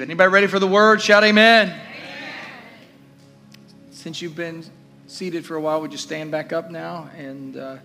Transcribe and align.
Anybody 0.00 0.28
ready 0.28 0.46
for 0.46 0.58
the 0.58 0.66
word? 0.66 1.00
Shout 1.00 1.24
amen. 1.24 1.68
amen. 1.68 1.80
Since 3.90 4.20
you've 4.20 4.36
been 4.36 4.62
seated 5.06 5.46
for 5.46 5.56
a 5.56 5.60
while, 5.60 5.80
would 5.80 5.90
you 5.90 5.98
stand 5.98 6.30
back 6.30 6.52
up 6.52 6.70
now? 6.70 7.08
And 7.16 7.56
uh, 7.56 7.76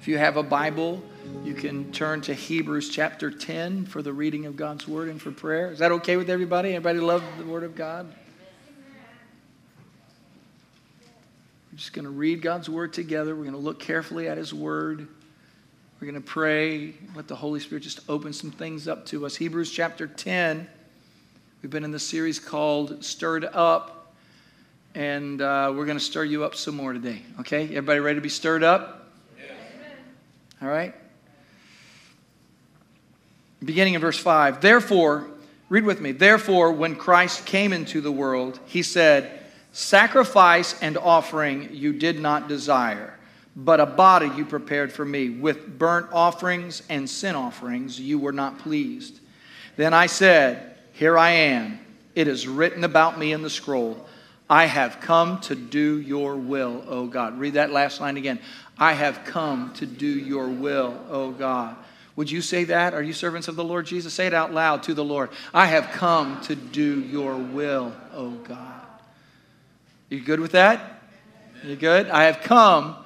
if 0.00 0.08
you 0.08 0.18
have 0.18 0.36
a 0.36 0.42
Bible, 0.42 1.00
you 1.44 1.54
can 1.54 1.92
turn 1.92 2.20
to 2.22 2.34
Hebrews 2.34 2.88
chapter 2.88 3.30
10 3.30 3.86
for 3.86 4.02
the 4.02 4.12
reading 4.12 4.46
of 4.46 4.56
God's 4.56 4.88
word 4.88 5.08
and 5.08 5.22
for 5.22 5.30
prayer. 5.30 5.70
Is 5.70 5.78
that 5.78 5.92
okay 5.92 6.16
with 6.16 6.28
everybody? 6.28 6.70
Everybody 6.70 6.98
love 6.98 7.22
the 7.38 7.44
word 7.44 7.62
of 7.62 7.76
God? 7.76 8.12
We're 11.70 11.78
just 11.78 11.92
going 11.92 12.04
to 12.04 12.10
read 12.10 12.42
God's 12.42 12.68
word 12.68 12.92
together. 12.92 13.36
We're 13.36 13.44
going 13.44 13.52
to 13.52 13.60
look 13.60 13.78
carefully 13.78 14.28
at 14.28 14.38
his 14.38 14.52
word. 14.52 15.06
We're 16.00 16.10
going 16.10 16.20
to 16.20 16.28
pray, 16.28 16.94
let 17.14 17.28
the 17.28 17.36
Holy 17.36 17.60
Spirit 17.60 17.84
just 17.84 18.00
open 18.08 18.32
some 18.32 18.50
things 18.50 18.88
up 18.88 19.06
to 19.06 19.24
us. 19.24 19.36
Hebrews 19.36 19.70
chapter 19.70 20.08
10. 20.08 20.68
We've 21.64 21.70
been 21.70 21.84
in 21.84 21.92
the 21.92 21.98
series 21.98 22.38
called 22.38 23.02
Stirred 23.02 23.46
Up, 23.46 24.12
and 24.94 25.40
uh, 25.40 25.72
we're 25.74 25.86
going 25.86 25.96
to 25.96 26.04
stir 26.04 26.24
you 26.24 26.44
up 26.44 26.54
some 26.54 26.76
more 26.76 26.92
today. 26.92 27.22
Okay? 27.40 27.62
Everybody 27.68 28.00
ready 28.00 28.16
to 28.18 28.20
be 28.20 28.28
stirred 28.28 28.62
up? 28.62 29.08
Yes. 29.38 29.56
All 30.60 30.68
right? 30.68 30.94
Beginning 33.64 33.94
in 33.94 34.02
verse 34.02 34.18
5. 34.18 34.60
Therefore, 34.60 35.26
read 35.70 35.84
with 35.84 36.02
me. 36.02 36.12
Therefore, 36.12 36.70
when 36.70 36.96
Christ 36.96 37.46
came 37.46 37.72
into 37.72 38.02
the 38.02 38.12
world, 38.12 38.60
he 38.66 38.82
said, 38.82 39.40
Sacrifice 39.72 40.78
and 40.82 40.98
offering 40.98 41.70
you 41.72 41.94
did 41.94 42.20
not 42.20 42.46
desire, 42.46 43.18
but 43.56 43.80
a 43.80 43.86
body 43.86 44.30
you 44.36 44.44
prepared 44.44 44.92
for 44.92 45.06
me. 45.06 45.30
With 45.30 45.78
burnt 45.78 46.08
offerings 46.12 46.82
and 46.90 47.08
sin 47.08 47.34
offerings 47.34 47.98
you 47.98 48.18
were 48.18 48.32
not 48.32 48.58
pleased. 48.58 49.20
Then 49.76 49.94
I 49.94 50.04
said, 50.04 50.72
here 50.94 51.18
I 51.18 51.30
am. 51.30 51.78
It 52.14 52.28
is 52.28 52.46
written 52.46 52.84
about 52.84 53.18
me 53.18 53.32
in 53.32 53.42
the 53.42 53.50
scroll. 53.50 54.06
I 54.48 54.66
have 54.66 55.00
come 55.00 55.40
to 55.42 55.54
do 55.54 56.00
your 56.00 56.36
will, 56.36 56.84
O 56.86 57.06
God. 57.06 57.38
Read 57.38 57.54
that 57.54 57.72
last 57.72 58.00
line 58.00 58.16
again. 58.16 58.38
I 58.78 58.92
have 58.92 59.24
come 59.24 59.72
to 59.74 59.86
do 59.86 60.06
your 60.06 60.48
will, 60.48 60.98
O 61.08 61.32
God. 61.32 61.76
Would 62.14 62.30
you 62.30 62.40
say 62.40 62.64
that? 62.64 62.94
Are 62.94 63.02
you 63.02 63.12
servants 63.12 63.48
of 63.48 63.56
the 63.56 63.64
Lord 63.64 63.86
Jesus? 63.86 64.14
Say 64.14 64.28
it 64.28 64.34
out 64.34 64.52
loud 64.52 64.84
to 64.84 64.94
the 64.94 65.04
Lord. 65.04 65.30
I 65.52 65.66
have 65.66 65.90
come 65.90 66.40
to 66.42 66.54
do 66.54 67.00
your 67.00 67.36
will, 67.36 67.92
O 68.12 68.30
God. 68.30 68.82
You 70.10 70.20
good 70.20 70.38
with 70.38 70.52
that? 70.52 71.02
You 71.64 71.74
good? 71.74 72.08
I 72.08 72.24
have 72.24 72.40
come 72.42 72.96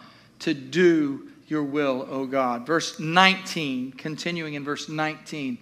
to 0.41 0.53
do 0.53 1.29
your 1.47 1.63
will, 1.63 2.07
O 2.11 2.27
God. 2.27 2.67
Verse 2.67 3.01
19, 3.01 3.93
continuing 3.93 4.55
in 4.55 4.65
verse 4.65 4.91
19. 4.91 5.57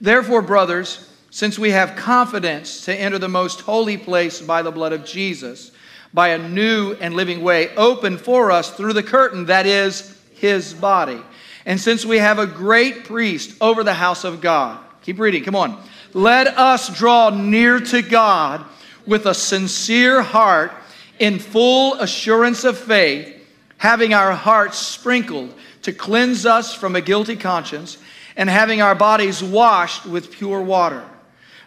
Therefore, 0.00 0.42
brothers, 0.42 1.08
since 1.38 1.56
we 1.56 1.70
have 1.70 1.94
confidence 1.94 2.84
to 2.84 2.92
enter 2.92 3.16
the 3.16 3.28
most 3.28 3.60
holy 3.60 3.96
place 3.96 4.40
by 4.40 4.60
the 4.60 4.72
blood 4.72 4.92
of 4.92 5.04
Jesus, 5.04 5.70
by 6.12 6.30
a 6.30 6.48
new 6.48 6.94
and 6.94 7.14
living 7.14 7.42
way 7.42 7.72
opened 7.76 8.20
for 8.20 8.50
us 8.50 8.72
through 8.72 8.92
the 8.92 9.04
curtain 9.04 9.46
that 9.46 9.64
is 9.64 10.18
his 10.34 10.74
body. 10.74 11.22
And 11.64 11.80
since 11.80 12.04
we 12.04 12.18
have 12.18 12.40
a 12.40 12.46
great 12.48 13.04
priest 13.04 13.56
over 13.60 13.84
the 13.84 13.94
house 13.94 14.24
of 14.24 14.40
God, 14.40 14.80
keep 15.02 15.20
reading, 15.20 15.44
come 15.44 15.54
on. 15.54 15.80
Let 16.12 16.48
us 16.58 16.92
draw 16.98 17.30
near 17.30 17.78
to 17.78 18.02
God 18.02 18.64
with 19.06 19.26
a 19.26 19.32
sincere 19.32 20.22
heart 20.22 20.72
in 21.20 21.38
full 21.38 21.94
assurance 22.00 22.64
of 22.64 22.76
faith, 22.76 23.32
having 23.76 24.12
our 24.12 24.32
hearts 24.32 24.76
sprinkled 24.76 25.54
to 25.82 25.92
cleanse 25.92 26.46
us 26.46 26.74
from 26.74 26.96
a 26.96 27.00
guilty 27.00 27.36
conscience, 27.36 27.96
and 28.34 28.50
having 28.50 28.82
our 28.82 28.96
bodies 28.96 29.40
washed 29.40 30.04
with 30.04 30.32
pure 30.32 30.60
water. 30.60 31.04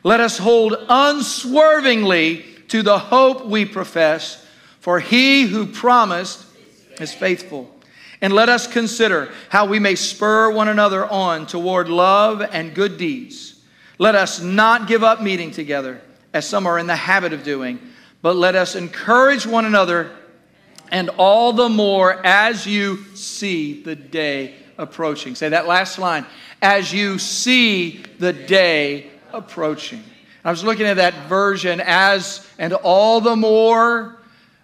Let 0.03 0.19
us 0.19 0.38
hold 0.38 0.75
unswervingly 0.89 2.45
to 2.69 2.81
the 2.81 2.97
hope 2.97 3.45
we 3.45 3.66
profess, 3.66 4.45
for 4.80 4.99
he 4.99 5.43
who 5.43 5.66
promised 5.66 6.45
is 6.99 7.13
faithful. 7.13 7.69
And 8.21 8.33
let 8.33 8.49
us 8.49 8.67
consider 8.67 9.31
how 9.49 9.65
we 9.65 9.80
may 9.80 9.95
spur 9.95 10.52
one 10.52 10.67
another 10.67 11.05
on 11.05 11.48
toward 11.48 11.89
love 11.89 12.42
and 12.42 12.73
good 12.73 12.98
deeds. 12.98 13.59
Let 13.98 14.15
us 14.15 14.42
not 14.42 14.87
give 14.87 15.03
up 15.03 15.21
meeting 15.21 15.52
together, 15.52 16.02
as 16.33 16.47
some 16.47 16.65
are 16.65 16.80
in 16.80 16.87
the 16.87 16.95
habit 16.95 17.33
of 17.33 17.43
doing, 17.43 17.80
but 18.21 18.36
let 18.36 18.55
us 18.55 18.76
encourage 18.76 19.45
one 19.45 19.65
another, 19.65 20.11
and 20.92 21.09
all 21.17 21.53
the 21.53 21.70
more 21.70 22.26
as 22.26 22.65
you 22.65 23.03
see 23.15 23.83
the 23.83 23.95
day 23.95 24.55
approaching. 24.77 25.36
Say 25.36 25.49
that 25.49 25.67
last 25.67 25.99
line 25.99 26.26
as 26.61 26.93
you 26.93 27.20
see 27.20 28.03
the 28.20 28.33
day 28.33 29.11
approaching. 29.33 30.03
I 30.43 30.49
was 30.49 30.64
looking 30.64 30.86
at 30.86 30.97
that 30.97 31.27
version 31.27 31.81
as 31.83 32.47
and 32.58 32.73
all 32.73 33.21
the 33.21 33.36
more, 33.36 34.17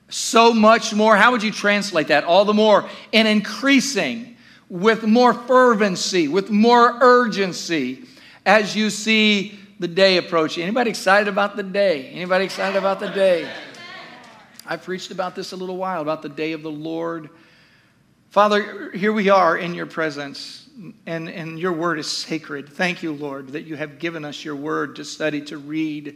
so 0.10 0.54
much 0.54 0.94
more. 0.94 1.16
How 1.16 1.32
would 1.32 1.44
you 1.44 1.52
translate 1.52 2.08
that? 2.08 2.24
All 2.24 2.46
the 2.46 2.54
more 2.54 2.90
and 3.14 3.28
increasing 3.28 4.38
with 4.70 5.04
more 5.04 5.34
fervency, 5.34 6.28
with 6.28 6.50
more 6.50 6.98
urgency 7.02 8.06
as 8.46 8.76
you 8.76 8.90
see 8.90 9.60
the 9.80 9.88
day 9.88 10.18
approaching. 10.18 10.64
Anybody 10.64 10.90
excited 10.90 11.28
about 11.28 11.56
the 11.56 11.64
day? 11.64 12.10
Anybody 12.10 12.46
excited 12.46 12.78
about 12.78 13.00
the 13.00 13.10
day? 13.10 13.50
I 14.66 14.78
preached 14.78 15.12
about 15.12 15.36
this 15.36 15.52
a 15.52 15.56
little 15.56 15.78
while 15.78 16.02
about 16.02 16.22
the 16.22 16.30
day 16.30 16.54
of 16.54 16.64
the 16.64 16.72
Lord. 16.72 17.30
Father, 18.30 18.92
here 18.92 19.14
we 19.14 19.30
are 19.30 19.58
in 19.58 19.74
your 19.74 19.86
presence 19.86 20.67
and, 21.06 21.30
and 21.30 21.60
your 21.60 21.74
word 21.74 22.00
is 22.00 22.10
sacred. 22.10 22.70
Thank 22.70 23.02
you, 23.02 23.14
Lord, 23.14 23.50
that 23.50 23.64
you 23.64 23.76
have 23.76 24.00
given 24.00 24.24
us 24.24 24.46
your 24.46 24.56
word 24.56 24.96
to 24.98 25.06
study, 25.06 25.42
to 25.42 25.58
read. 25.58 26.16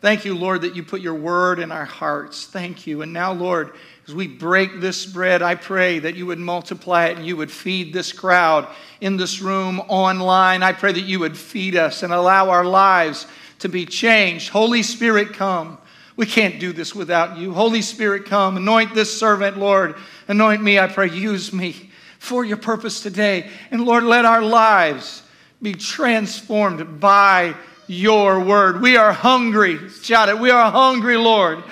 Thank 0.00 0.24
you, 0.24 0.34
Lord, 0.34 0.60
that 0.62 0.76
you 0.76 0.82
put 0.82 1.00
your 1.00 1.14
word 1.14 1.58
in 1.58 1.72
our 1.72 1.86
hearts. 1.86 2.46
Thank 2.46 2.86
you. 2.86 3.00
And 3.02 3.12
now, 3.12 3.32
Lord, 3.32 3.72
as 4.06 4.14
we 4.14 4.28
break 4.28 4.80
this 4.80 5.06
bread, 5.06 5.40
I 5.40 5.54
pray 5.54 5.98
that 6.00 6.14
you 6.14 6.26
would 6.26 6.38
multiply 6.38 7.06
it 7.06 7.16
and 7.16 7.26
you 7.26 7.36
would 7.38 7.50
feed 7.50 7.92
this 7.92 8.12
crowd 8.12 8.68
in 9.00 9.16
this 9.16 9.40
room, 9.40 9.80
online. 9.88 10.62
I 10.62 10.72
pray 10.72 10.92
that 10.92 11.00
you 11.00 11.18
would 11.20 11.36
feed 11.36 11.76
us 11.76 12.02
and 12.02 12.12
allow 12.12 12.50
our 12.50 12.64
lives 12.64 13.26
to 13.60 13.68
be 13.68 13.86
changed. 13.86 14.50
Holy 14.50 14.82
Spirit, 14.82 15.32
come. 15.32 15.78
We 16.16 16.26
can't 16.26 16.60
do 16.60 16.72
this 16.72 16.94
without 16.94 17.38
you. 17.38 17.52
Holy 17.52 17.82
Spirit, 17.82 18.26
come. 18.26 18.58
Anoint 18.58 18.94
this 18.94 19.18
servant, 19.18 19.58
Lord. 19.58 19.96
Anoint 20.28 20.62
me, 20.62 20.78
I 20.78 20.86
pray. 20.86 21.08
Use 21.08 21.52
me 21.52 21.90
for 22.18 22.44
your 22.44 22.56
purpose 22.56 23.00
today. 23.00 23.50
And 23.70 23.84
Lord, 23.84 24.04
let 24.04 24.24
our 24.24 24.42
lives 24.42 25.22
be 25.62 25.74
transformed 25.74 27.00
by 27.00 27.54
your 27.86 28.40
word. 28.40 28.80
We 28.80 28.96
are 28.96 29.12
hungry. 29.12 29.88
Shout 29.88 30.28
it. 30.28 30.38
We 30.38 30.50
are 30.50 30.70
hungry, 30.70 31.16
Lord. 31.16 31.62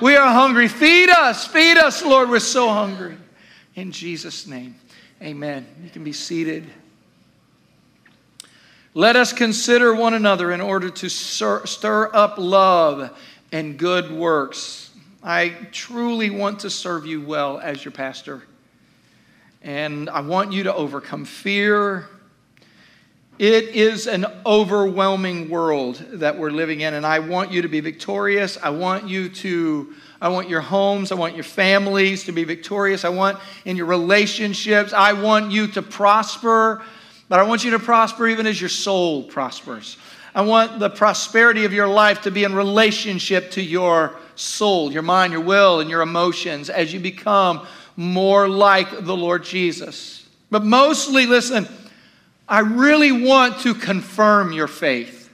We 0.00 0.16
are 0.16 0.32
hungry. 0.32 0.68
Feed 0.68 1.08
us. 1.08 1.46
Feed 1.46 1.78
us, 1.78 2.04
Lord. 2.04 2.28
We're 2.28 2.40
so 2.40 2.68
hungry. 2.68 3.16
In 3.74 3.90
Jesus' 3.90 4.46
name, 4.46 4.76
amen. 5.22 5.66
You 5.82 5.90
can 5.90 6.04
be 6.04 6.12
seated. 6.12 6.64
Let 8.92 9.16
us 9.16 9.32
consider 9.32 9.92
one 9.94 10.14
another 10.14 10.52
in 10.52 10.60
order 10.60 10.90
to 10.90 11.08
stir 11.08 12.10
up 12.14 12.34
love 12.38 13.10
and 13.50 13.76
good 13.76 14.12
works. 14.12 14.90
I 15.22 15.48
truly 15.72 16.30
want 16.30 16.60
to 16.60 16.70
serve 16.70 17.06
you 17.06 17.20
well 17.20 17.58
as 17.58 17.84
your 17.84 17.90
pastor. 17.90 18.44
And 19.64 20.10
I 20.10 20.20
want 20.20 20.52
you 20.52 20.64
to 20.64 20.74
overcome 20.74 21.24
fear. 21.24 22.06
It 23.38 23.64
is 23.70 24.06
an 24.06 24.26
overwhelming 24.44 25.48
world 25.48 26.04
that 26.12 26.38
we're 26.38 26.50
living 26.50 26.82
in, 26.82 26.92
and 26.92 27.06
I 27.06 27.20
want 27.20 27.50
you 27.50 27.62
to 27.62 27.68
be 27.68 27.80
victorious. 27.80 28.58
I 28.62 28.68
want 28.68 29.08
you 29.08 29.30
to, 29.30 29.94
I 30.20 30.28
want 30.28 30.50
your 30.50 30.60
homes, 30.60 31.12
I 31.12 31.14
want 31.14 31.34
your 31.34 31.44
families 31.44 32.24
to 32.24 32.32
be 32.32 32.44
victorious. 32.44 33.06
I 33.06 33.08
want 33.08 33.38
in 33.64 33.78
your 33.78 33.86
relationships, 33.86 34.92
I 34.92 35.14
want 35.14 35.50
you 35.50 35.66
to 35.68 35.80
prosper, 35.80 36.82
but 37.30 37.40
I 37.40 37.44
want 37.44 37.64
you 37.64 37.70
to 37.70 37.78
prosper 37.78 38.28
even 38.28 38.46
as 38.46 38.60
your 38.60 38.68
soul 38.68 39.22
prospers. 39.22 39.96
I 40.34 40.42
want 40.42 40.78
the 40.78 40.90
prosperity 40.90 41.64
of 41.64 41.72
your 41.72 41.88
life 41.88 42.20
to 42.22 42.30
be 42.30 42.44
in 42.44 42.54
relationship 42.54 43.50
to 43.52 43.62
your 43.62 44.18
soul, 44.34 44.92
your 44.92 45.02
mind, 45.02 45.32
your 45.32 45.40
will, 45.40 45.80
and 45.80 45.88
your 45.88 46.02
emotions 46.02 46.68
as 46.68 46.92
you 46.92 47.00
become 47.00 47.66
more 47.96 48.48
like 48.48 49.04
the 49.04 49.16
Lord 49.16 49.44
Jesus. 49.44 50.26
But 50.50 50.64
mostly, 50.64 51.26
listen, 51.26 51.68
I 52.48 52.60
really 52.60 53.12
want 53.12 53.60
to 53.60 53.74
confirm 53.74 54.52
your 54.52 54.68
faith. 54.68 55.30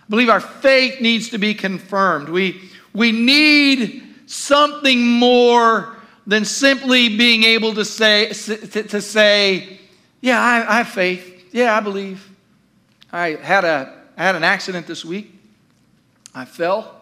I 0.00 0.10
believe 0.10 0.28
our 0.28 0.40
faith 0.40 1.00
needs 1.00 1.30
to 1.30 1.38
be 1.38 1.54
confirmed. 1.54 2.28
We, 2.28 2.60
we 2.92 3.12
need 3.12 4.02
something 4.26 5.06
more 5.06 5.96
than 6.26 6.44
simply 6.44 7.16
being 7.16 7.44
able 7.44 7.74
to 7.74 7.84
say, 7.84 8.28
to, 8.28 9.00
say 9.00 9.80
yeah, 10.20 10.40
I, 10.40 10.74
I 10.74 10.76
have 10.78 10.88
faith. 10.88 11.50
Yeah, 11.52 11.76
I 11.76 11.80
believe. 11.80 12.28
I 13.12 13.30
had, 13.30 13.64
a, 13.64 13.92
I 14.16 14.22
had 14.22 14.36
an 14.36 14.44
accident 14.44 14.86
this 14.86 15.04
week. 15.04 15.34
I 16.34 16.44
fell. 16.44 17.00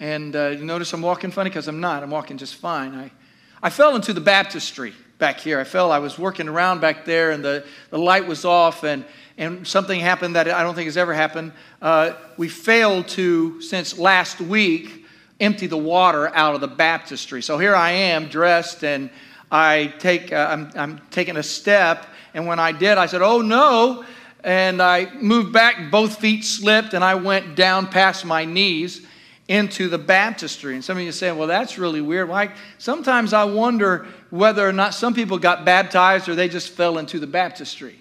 And 0.00 0.34
uh, 0.34 0.48
you 0.48 0.64
notice 0.64 0.92
I'm 0.92 1.02
walking 1.02 1.30
funny 1.30 1.50
because 1.50 1.68
I'm 1.68 1.80
not. 1.80 2.02
I'm 2.02 2.10
walking 2.10 2.38
just 2.38 2.54
fine. 2.54 2.94
I, 2.94 3.10
I 3.62 3.70
fell 3.70 3.96
into 3.96 4.12
the 4.12 4.20
baptistry 4.20 4.94
back 5.18 5.40
here. 5.40 5.58
I 5.58 5.64
fell, 5.64 5.90
I 5.90 5.98
was 5.98 6.16
working 6.18 6.48
around 6.48 6.80
back 6.80 7.04
there, 7.04 7.32
and 7.32 7.44
the, 7.44 7.64
the 7.90 7.98
light 7.98 8.26
was 8.26 8.44
off, 8.44 8.84
and, 8.84 9.04
and 9.36 9.66
something 9.66 9.98
happened 9.98 10.36
that 10.36 10.48
I 10.48 10.62
don't 10.62 10.76
think 10.76 10.86
has 10.86 10.96
ever 10.96 11.12
happened. 11.12 11.52
Uh, 11.82 12.12
we 12.36 12.48
failed 12.48 13.08
to, 13.08 13.60
since 13.60 13.98
last 13.98 14.40
week, 14.40 15.06
empty 15.40 15.66
the 15.66 15.76
water 15.76 16.28
out 16.34 16.54
of 16.54 16.60
the 16.60 16.68
baptistry. 16.68 17.42
So 17.42 17.58
here 17.58 17.74
I 17.74 17.90
am 17.90 18.28
dressed, 18.28 18.84
and 18.84 19.10
I 19.50 19.92
take, 19.98 20.32
uh, 20.32 20.48
I'm, 20.50 20.70
I'm 20.76 21.00
taking 21.10 21.36
a 21.36 21.42
step, 21.42 22.06
and 22.34 22.46
when 22.46 22.60
I 22.60 22.70
did, 22.70 22.96
I 22.96 23.06
said, 23.06 23.22
Oh 23.22 23.40
no. 23.40 24.04
And 24.44 24.80
I 24.80 25.12
moved 25.14 25.52
back, 25.52 25.90
both 25.90 26.20
feet 26.20 26.44
slipped, 26.44 26.94
and 26.94 27.02
I 27.02 27.16
went 27.16 27.56
down 27.56 27.88
past 27.88 28.24
my 28.24 28.44
knees 28.44 29.04
into 29.48 29.88
the 29.88 29.98
baptistry. 29.98 30.74
And 30.74 30.84
some 30.84 30.98
of 30.98 31.02
you 31.02 31.10
say, 31.10 31.32
well, 31.32 31.48
that's 31.48 31.78
really 31.78 32.02
weird. 32.02 32.28
Like, 32.28 32.52
sometimes 32.76 33.32
I 33.32 33.44
wonder 33.44 34.06
whether 34.28 34.68
or 34.68 34.72
not 34.72 34.92
some 34.92 35.14
people 35.14 35.38
got 35.38 35.64
baptized 35.64 36.28
or 36.28 36.34
they 36.34 36.48
just 36.48 36.68
fell 36.68 36.98
into 36.98 37.18
the 37.18 37.26
baptistry. 37.26 37.98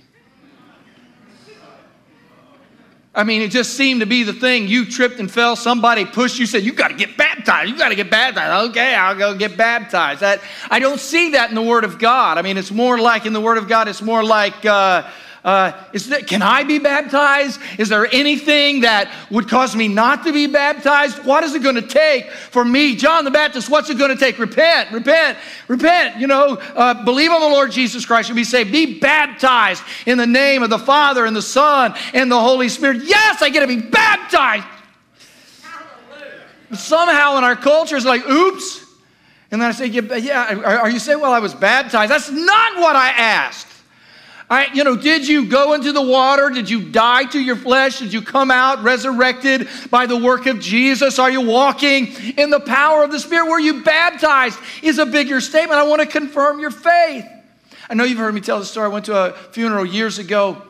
I 3.15 3.23
mean, 3.23 3.41
it 3.41 3.49
just 3.49 3.73
seemed 3.73 4.01
to 4.01 4.05
be 4.05 4.21
the 4.21 4.33
thing. 4.33 4.67
You 4.67 4.85
tripped 4.85 5.19
and 5.19 5.31
fell, 5.31 5.55
somebody 5.55 6.05
pushed 6.05 6.38
you, 6.38 6.45
said, 6.45 6.61
You 6.61 6.71
got 6.71 6.89
to 6.89 6.94
get 6.94 7.17
baptized. 7.17 7.71
You 7.71 7.75
got 7.75 7.89
to 7.89 7.95
get 7.95 8.11
baptized. 8.11 8.69
Okay, 8.69 8.94
I'll 8.94 9.15
go 9.15 9.33
get 9.35 9.57
baptized. 9.57 10.19
That, 10.19 10.39
I 10.69 10.77
don't 10.77 10.99
see 10.99 11.31
that 11.31 11.49
in 11.49 11.55
the 11.55 11.63
Word 11.63 11.83
of 11.83 11.97
God. 11.97 12.38
I 12.38 12.44
mean, 12.44 12.57
it's 12.57 12.69
more 12.69 12.99
like 12.99 13.25
in 13.25 13.33
the 13.33 13.41
Word 13.41 13.57
of 13.57 13.67
God, 13.67 13.88
it's 13.88 14.03
more 14.03 14.23
like, 14.23 14.63
uh, 14.67 15.09
uh, 15.47 15.71
is 15.94 16.09
that, 16.09 16.27
can 16.27 16.41
I 16.41 16.65
be 16.65 16.77
baptized? 16.77 17.61
Is 17.77 17.88
there 17.88 18.05
anything 18.13 18.81
that 18.81 19.09
would 19.31 19.47
cause 19.47 19.77
me 19.77 19.88
not 19.88 20.25
to 20.25 20.33
be 20.33 20.45
baptized? 20.45 21.23
What 21.23 21.41
is 21.45 21.55
it 21.55 21.63
going 21.63 21.75
to 21.75 21.81
take 21.81 22.29
for 22.29 22.65
me, 22.65 22.97
John 22.97 23.23
the 23.23 23.31
Baptist? 23.31 23.69
What's 23.69 23.89
it 23.89 23.97
going 23.97 24.09
to 24.11 24.17
take? 24.17 24.39
Repent, 24.39 24.91
repent, 24.91 25.38
repent. 25.69 26.19
You 26.19 26.27
know, 26.27 26.57
uh, 26.75 27.05
believe 27.05 27.31
on 27.31 27.39
the 27.39 27.47
Lord 27.47 27.71
Jesus 27.71 28.05
Christ 28.05 28.27
and 28.27 28.35
be 28.35 28.44
saved. 28.44 28.73
Be 28.73 28.99
baptized 28.99 29.83
in 30.05 30.17
the 30.17 30.27
name 30.27 30.63
of 30.63 30.69
the 30.69 30.77
Father 30.77 31.25
and 31.25 31.33
the 31.33 31.41
Son 31.41 31.95
and 32.13 32.29
the 32.29 32.41
Holy 32.41 32.67
Spirit. 32.67 33.03
Yes, 33.05 33.41
I 33.41 33.47
get 33.47 33.61
to 33.61 33.67
be 33.67 33.79
baptized. 33.79 34.65
Somehow 36.73 37.38
in 37.38 37.45
our 37.45 37.55
culture, 37.55 37.95
it's 37.95 38.05
like, 38.05 38.27
oops. 38.27 38.83
And 39.49 39.61
then 39.61 39.69
I 39.69 39.71
say, 39.71 39.85
yeah, 39.85 40.81
are 40.81 40.89
you 40.89 40.99
saying, 40.99 41.21
well, 41.21 41.31
I 41.31 41.39
was 41.39 41.53
baptized? 41.53 42.11
That's 42.11 42.29
not 42.29 42.75
what 42.75 42.97
I 42.97 43.11
asked. 43.11 43.67
I, 44.49 44.67
you 44.73 44.85
know, 44.85 44.95
did 44.95 45.27
you 45.27 45.45
go 45.45 45.73
into 45.73 45.91
the 45.91 46.01
water? 46.01 46.49
Did 46.49 46.69
you 46.69 46.89
die 46.89 47.25
to 47.25 47.39
your 47.39 47.57
flesh? 47.57 47.99
Did 47.99 48.13
you 48.13 48.21
come 48.21 48.49
out 48.49 48.81
resurrected 48.81 49.67
by 49.89 50.05
the 50.05 50.15
work 50.15 50.45
of 50.45 50.61
Jesus? 50.61 51.19
Are 51.19 51.29
you 51.29 51.41
walking 51.41 52.07
in 52.38 52.49
the 52.49 52.61
power 52.61 53.03
of 53.03 53.11
the 53.11 53.19
Spirit? 53.19 53.49
Were 53.49 53.59
you 53.59 53.83
baptized? 53.83 54.57
Is 54.81 54.99
a 54.99 55.05
bigger 55.05 55.41
statement. 55.41 55.79
I 55.79 55.83
want 55.83 56.01
to 56.01 56.07
confirm 56.07 56.61
your 56.61 56.71
faith. 56.71 57.25
I 57.89 57.94
know 57.94 58.05
you've 58.05 58.19
heard 58.19 58.33
me 58.33 58.41
tell 58.41 58.59
the 58.59 58.65
story. 58.65 58.85
I 58.85 58.89
went 58.89 59.05
to 59.05 59.15
a 59.15 59.33
funeral 59.51 59.85
years 59.85 60.17
ago. 60.17 60.61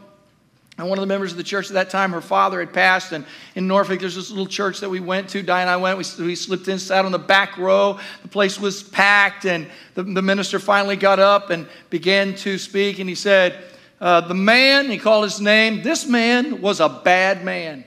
And 0.77 0.87
one 0.87 0.99
of 0.99 1.01
the 1.01 1.07
members 1.07 1.31
of 1.31 1.37
the 1.37 1.43
church 1.43 1.67
at 1.67 1.73
that 1.73 1.89
time, 1.89 2.11
her 2.11 2.21
father 2.21 2.59
had 2.59 2.71
passed. 2.71 3.11
And 3.11 3.25
in 3.55 3.67
Norfolk, 3.67 3.99
there's 3.99 4.13
this 4.13 4.29
little 4.29 4.45
church 4.45 4.79
that 4.81 4.89
we 4.89 4.99
went 4.99 5.27
to. 5.29 5.41
Diane 5.41 5.61
and 5.63 5.71
I 5.71 5.77
went. 5.77 5.97
We, 5.97 6.25
we 6.25 6.35
slipped 6.35 6.67
in, 6.67 6.77
sat 6.77 7.03
on 7.03 7.11
the 7.11 7.17
back 7.17 7.57
row. 7.57 7.99
The 8.21 8.27
place 8.27 8.59
was 8.59 8.83
packed. 8.83 9.45
And 9.45 9.67
the, 9.95 10.03
the 10.03 10.21
minister 10.21 10.59
finally 10.59 10.95
got 10.95 11.17
up 11.17 11.49
and 11.49 11.67
began 11.89 12.35
to 12.35 12.59
speak. 12.59 12.99
And 12.99 13.09
he 13.09 13.15
said, 13.15 13.63
uh, 13.99 14.21
The 14.21 14.35
man, 14.35 14.91
he 14.91 14.99
called 14.99 15.23
his 15.23 15.41
name, 15.41 15.81
this 15.81 16.05
man 16.05 16.61
was 16.61 16.79
a 16.79 16.89
bad 16.89 17.43
man. 17.43 17.83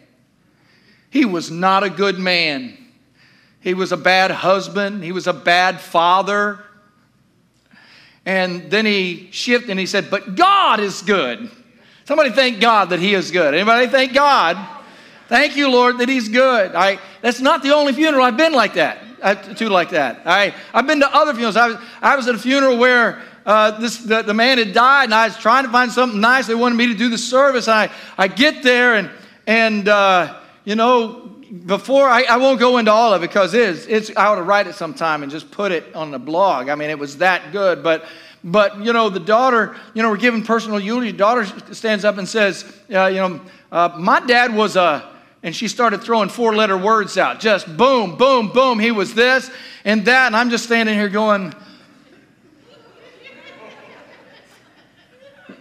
He 1.11 1.25
was 1.25 1.49
not 1.49 1.85
a 1.85 1.91
good 1.91 2.19
man. 2.19 2.77
He 3.61 3.75
was 3.75 3.93
a 3.93 3.97
bad 3.97 4.33
husband. 4.33 5.05
He 5.05 5.13
was 5.13 5.29
a 5.29 5.33
bad 5.33 5.81
father. 5.81 6.65
And 8.27 8.69
then 8.71 8.85
he 8.85 9.29
shifted 9.31 9.71
and 9.71 9.79
he 9.79 9.87
said, 9.87 10.11
But 10.11 10.35
God 10.35 10.81
is 10.81 11.03
good. 11.03 11.51
Somebody 12.11 12.31
thank 12.31 12.59
God 12.59 12.91
that 12.91 12.99
He 12.99 13.15
is 13.15 13.31
good. 13.31 13.55
Anybody 13.55 13.87
thank 13.87 14.13
God? 14.13 14.59
Thank 15.29 15.55
you, 15.55 15.71
Lord, 15.71 15.99
that 15.99 16.09
He's 16.09 16.29
good. 16.29 16.75
I, 16.75 16.99
that's 17.23 17.41
not 17.41 17.63
the 17.63 17.73
only 17.73 17.93
funeral 17.93 18.25
I've 18.25 18.37
been 18.37 18.53
like 18.53 18.75
that, 18.75 18.99
uh, 19.23 19.37
to 19.37 19.69
like 19.69 19.91
that. 19.91 20.23
I, 20.27 20.53
I've 20.75 20.89
been 20.89 20.99
to 20.99 21.15
other 21.15 21.33
funerals. 21.35 21.57
I 21.57 21.69
was, 21.69 21.77
I 22.03 22.17
was 22.17 22.27
at 22.27 22.35
a 22.35 22.39
funeral 22.39 22.79
where 22.79 23.23
uh, 23.47 23.79
this, 23.79 23.99
the, 23.99 24.23
the, 24.23 24.35
man 24.35 24.59
had 24.59 24.73
died, 24.73 25.05
and 25.05 25.15
I 25.15 25.29
was 25.29 25.39
trying 25.39 25.65
to 25.67 25.71
find 25.71 25.93
something 25.93 26.21
nice. 26.21 26.49
They 26.49 26.57
wanted 26.57 26.75
me 26.75 26.89
to 26.89 26.95
do 26.95 27.09
the 27.11 27.17
service. 27.17 27.69
I, 27.69 27.93
I 28.19 28.27
get 28.27 28.65
there, 28.65 28.97
and, 28.97 29.09
and 29.47 29.87
uh, 29.87 30.41
you 30.65 30.75
know, 30.75 31.37
before 31.65 32.09
I, 32.09 32.23
I, 32.23 32.39
won't 32.39 32.59
go 32.59 32.79
into 32.79 32.91
all 32.91 33.15
of 33.15 33.23
it 33.23 33.29
because 33.29 33.55
it 33.55 33.61
is, 33.61 33.87
it's, 33.87 34.11
I 34.17 34.27
ought 34.27 34.35
to 34.35 34.43
write 34.43 34.67
it 34.67 34.75
sometime 34.75 35.23
and 35.23 35.31
just 35.31 35.53
put 35.53 35.71
it 35.71 35.95
on 35.95 36.11
the 36.11 36.19
blog. 36.19 36.71
I 36.71 36.75
mean, 36.75 36.91
it 36.91 36.99
was 36.99 37.19
that 37.19 37.53
good. 37.53 37.85
But 37.85 38.05
but, 38.43 38.79
you 38.79 38.93
know, 38.93 39.11
the 39.11 39.21
daughter, 39.21 39.77
you 39.95 40.03
know, 40.03 40.11
we're 40.11 40.17
giving 40.17 40.43
personal 40.43 40.81
eulogy. 40.81 41.13
Daughter 41.13 41.45
stands 41.75 42.05
up 42.05 42.19
and 42.19 42.29
says, 42.29 42.65
uh, 42.93 43.07
you 43.07 43.17
know, 43.17 43.41
uh, 43.71 43.95
my 43.99 44.21
dad 44.21 44.55
was 44.55 44.77
a, 44.77 45.09
and 45.43 45.55
she 45.55 45.69
started 45.69 46.03
throwing 46.03 46.29
four 46.29 46.55
letter 46.55 46.77
words 46.77 47.19
out. 47.19 47.41
Just 47.41 47.77
boom, 47.77 48.17
boom, 48.17 48.51
boom. 48.53 48.79
He 48.79 48.91
was 48.91 49.15
this 49.15 49.51
and 49.85 50.05
that. 50.07 50.27
And 50.27 50.37
I'm 50.37 50.51
just 50.51 50.65
standing 50.65 50.95
here 50.95 51.09
going, 51.09 51.55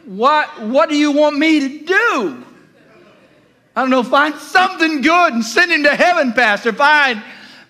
what, 0.05 0.61
what 0.61 0.89
do 0.89 0.95
you 0.95 1.11
want 1.11 1.37
me 1.37 1.59
to 1.59 1.85
do? 1.85 2.45
I 3.75 3.81
don't 3.81 3.91
know, 3.91 4.03
find 4.03 4.35
something 4.35 5.01
good 5.01 5.33
and 5.33 5.45
send 5.45 5.71
him 5.71 5.83
to 5.83 5.95
heaven, 5.95 6.33
Pastor. 6.33 6.73
Find 6.73 7.23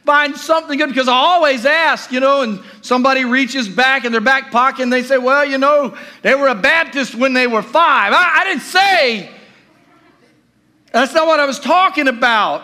find 0.09 0.35
something 0.35 0.79
good 0.79 0.89
because 0.89 1.07
I 1.07 1.13
always 1.13 1.67
ask, 1.67 2.11
you 2.11 2.19
know, 2.19 2.41
and 2.41 2.63
somebody 2.81 3.25
reaches 3.25 3.69
back 3.69 4.06
in 4.06 4.11
their 4.11 4.19
back 4.19 4.50
pocket 4.50 4.81
and 4.81 4.91
they 4.91 5.03
say, 5.03 5.19
well, 5.19 5.45
you 5.45 5.59
know, 5.59 5.95
they 6.23 6.33
were 6.33 6.47
a 6.47 6.56
Baptist 6.56 7.13
when 7.13 7.33
they 7.33 7.45
were 7.45 7.61
five. 7.61 8.11
I, 8.11 8.39
I 8.39 8.44
didn't 8.44 8.63
say. 8.63 9.29
That's 10.91 11.13
not 11.13 11.27
what 11.27 11.39
I 11.39 11.45
was 11.45 11.59
talking 11.59 12.07
about. 12.07 12.63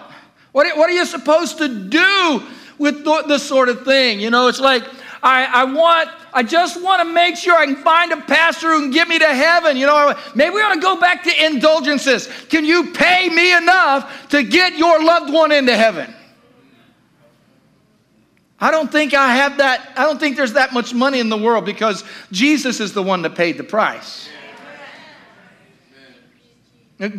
What, 0.54 0.76
what 0.76 0.90
are 0.90 0.94
you 0.94 1.06
supposed 1.06 1.60
to 1.60 1.68
do 1.68 2.42
with 2.80 3.06
this 3.28 3.44
sort 3.44 3.70
of 3.70 3.86
thing? 3.86 4.20
You 4.20 4.32
know, 4.32 4.48
it's 4.48 4.60
like, 4.60 4.84
I, 5.22 5.46
I 5.46 5.64
want, 5.66 6.10
I 6.34 6.42
just 6.42 6.82
want 6.82 7.08
to 7.08 7.14
make 7.14 7.36
sure 7.36 7.56
I 7.56 7.68
can 7.68 7.76
find 7.76 8.12
a 8.12 8.22
pastor 8.22 8.72
who 8.72 8.82
can 8.82 8.90
get 8.90 9.08
me 9.08 9.20
to 9.20 9.36
heaven. 9.36 9.78
You 9.78 9.86
know, 9.86 10.16
maybe 10.34 10.56
we 10.56 10.62
ought 10.62 10.74
to 10.74 10.82
go 10.82 11.00
back 11.00 11.24
to 11.26 11.46
indulgences. 11.46 12.28
Can 12.50 12.66
you 12.66 12.92
pay 12.92 13.30
me 13.30 13.56
enough 13.56 14.30
to 14.30 14.42
get 14.42 14.80
your 14.80 15.04
loved 15.04 15.32
one 15.32 15.52
into 15.52 15.78
heaven? 15.78 16.12
I 18.66 18.72
don't 18.72 18.92
think 18.92 19.14
I 19.14 19.36
have 19.36 19.58
that, 19.58 19.92
I 19.96 20.06
don't 20.06 20.20
think 20.20 20.38
there's 20.38 20.54
that 20.54 20.74
much 20.74 20.92
money 20.92 21.20
in 21.20 21.30
the 21.30 21.38
world 21.38 21.66
because 21.66 22.04
Jesus 22.32 22.80
is 22.80 22.94
the 22.94 23.04
one 23.04 23.22
that 23.22 23.36
paid 23.36 23.60
the 23.60 23.64
price. 23.64 24.28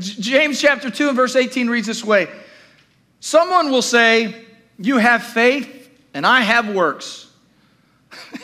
James 0.01 0.61
chapter 0.61 0.91
2 0.91 1.07
and 1.07 1.17
verse 1.17 1.37
18 1.37 1.71
reads 1.71 1.87
this 1.87 2.05
way 2.05 2.27
Someone 3.21 3.71
will 3.71 3.81
say, 3.81 4.45
You 4.77 4.99
have 4.99 5.23
faith 5.23 5.89
and 6.13 6.27
I 6.27 6.41
have 6.41 6.75
works. 6.75 7.31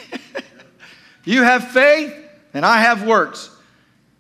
you 1.25 1.43
have 1.43 1.73
faith 1.73 2.15
and 2.55 2.65
I 2.65 2.83
have 2.83 3.05
works. 3.05 3.51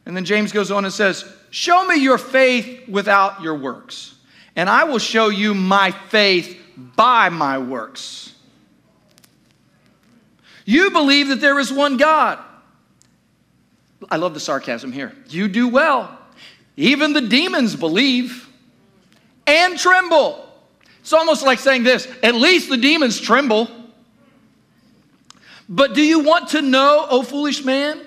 And 0.06 0.16
then 0.16 0.24
James 0.24 0.50
goes 0.50 0.72
on 0.72 0.84
and 0.84 0.92
says, 0.92 1.24
Show 1.50 1.86
me 1.86 2.02
your 2.02 2.18
faith 2.18 2.88
without 2.88 3.42
your 3.42 3.54
works, 3.54 4.16
and 4.56 4.68
I 4.68 4.82
will 4.82 4.98
show 4.98 5.28
you 5.28 5.54
my 5.54 5.92
faith 5.92 6.58
by 6.76 7.28
my 7.28 7.58
works. 7.58 8.31
You 10.64 10.90
believe 10.90 11.28
that 11.28 11.40
there 11.40 11.58
is 11.58 11.72
one 11.72 11.96
God. 11.96 12.38
I 14.10 14.16
love 14.16 14.34
the 14.34 14.40
sarcasm 14.40 14.92
here. 14.92 15.12
You 15.28 15.48
do 15.48 15.68
well. 15.68 16.18
Even 16.76 17.12
the 17.12 17.20
demons 17.20 17.76
believe 17.76 18.48
and 19.46 19.78
tremble. 19.78 20.48
It's 21.00 21.12
almost 21.12 21.44
like 21.44 21.58
saying 21.58 21.82
this 21.82 22.08
at 22.22 22.34
least 22.34 22.68
the 22.68 22.76
demons 22.76 23.20
tremble. 23.20 23.68
But 25.68 25.94
do 25.94 26.02
you 26.02 26.20
want 26.20 26.50
to 26.50 26.62
know, 26.62 27.06
O 27.08 27.22
foolish 27.22 27.64
man, 27.64 28.00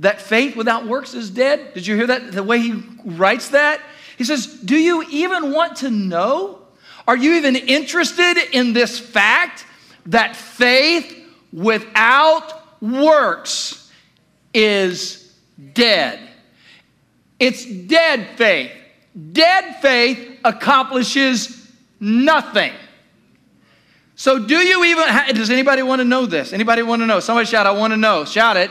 that 0.00 0.20
faith 0.20 0.56
without 0.56 0.86
works 0.86 1.14
is 1.14 1.30
dead? 1.30 1.74
Did 1.74 1.86
you 1.86 1.96
hear 1.96 2.06
that? 2.08 2.32
The 2.32 2.42
way 2.42 2.60
he 2.60 2.82
writes 3.04 3.48
that? 3.50 3.80
He 4.16 4.24
says, 4.24 4.46
Do 4.46 4.76
you 4.76 5.04
even 5.10 5.52
want 5.52 5.76
to 5.78 5.90
know? 5.90 6.60
Are 7.06 7.16
you 7.16 7.34
even 7.34 7.56
interested 7.56 8.36
in 8.52 8.74
this 8.74 8.98
fact 8.98 9.64
that 10.06 10.36
faith 10.36 11.17
without 11.52 12.82
works 12.82 13.90
is 14.54 15.32
dead. 15.74 16.20
It's 17.38 17.64
dead 17.64 18.36
faith. 18.36 18.72
Dead 19.32 19.76
faith 19.80 20.38
accomplishes 20.44 21.70
nothing. 22.00 22.72
So, 24.16 24.44
do 24.44 24.56
you 24.56 24.84
even, 24.84 25.06
does 25.34 25.50
anybody 25.50 25.82
want 25.82 26.00
to 26.00 26.04
know 26.04 26.26
this? 26.26 26.52
Anybody 26.52 26.82
want 26.82 27.02
to 27.02 27.06
know? 27.06 27.20
Somebody 27.20 27.46
shout, 27.46 27.66
I 27.66 27.70
want 27.70 27.92
to 27.92 27.96
know. 27.96 28.24
Shout 28.24 28.56
it. 28.56 28.70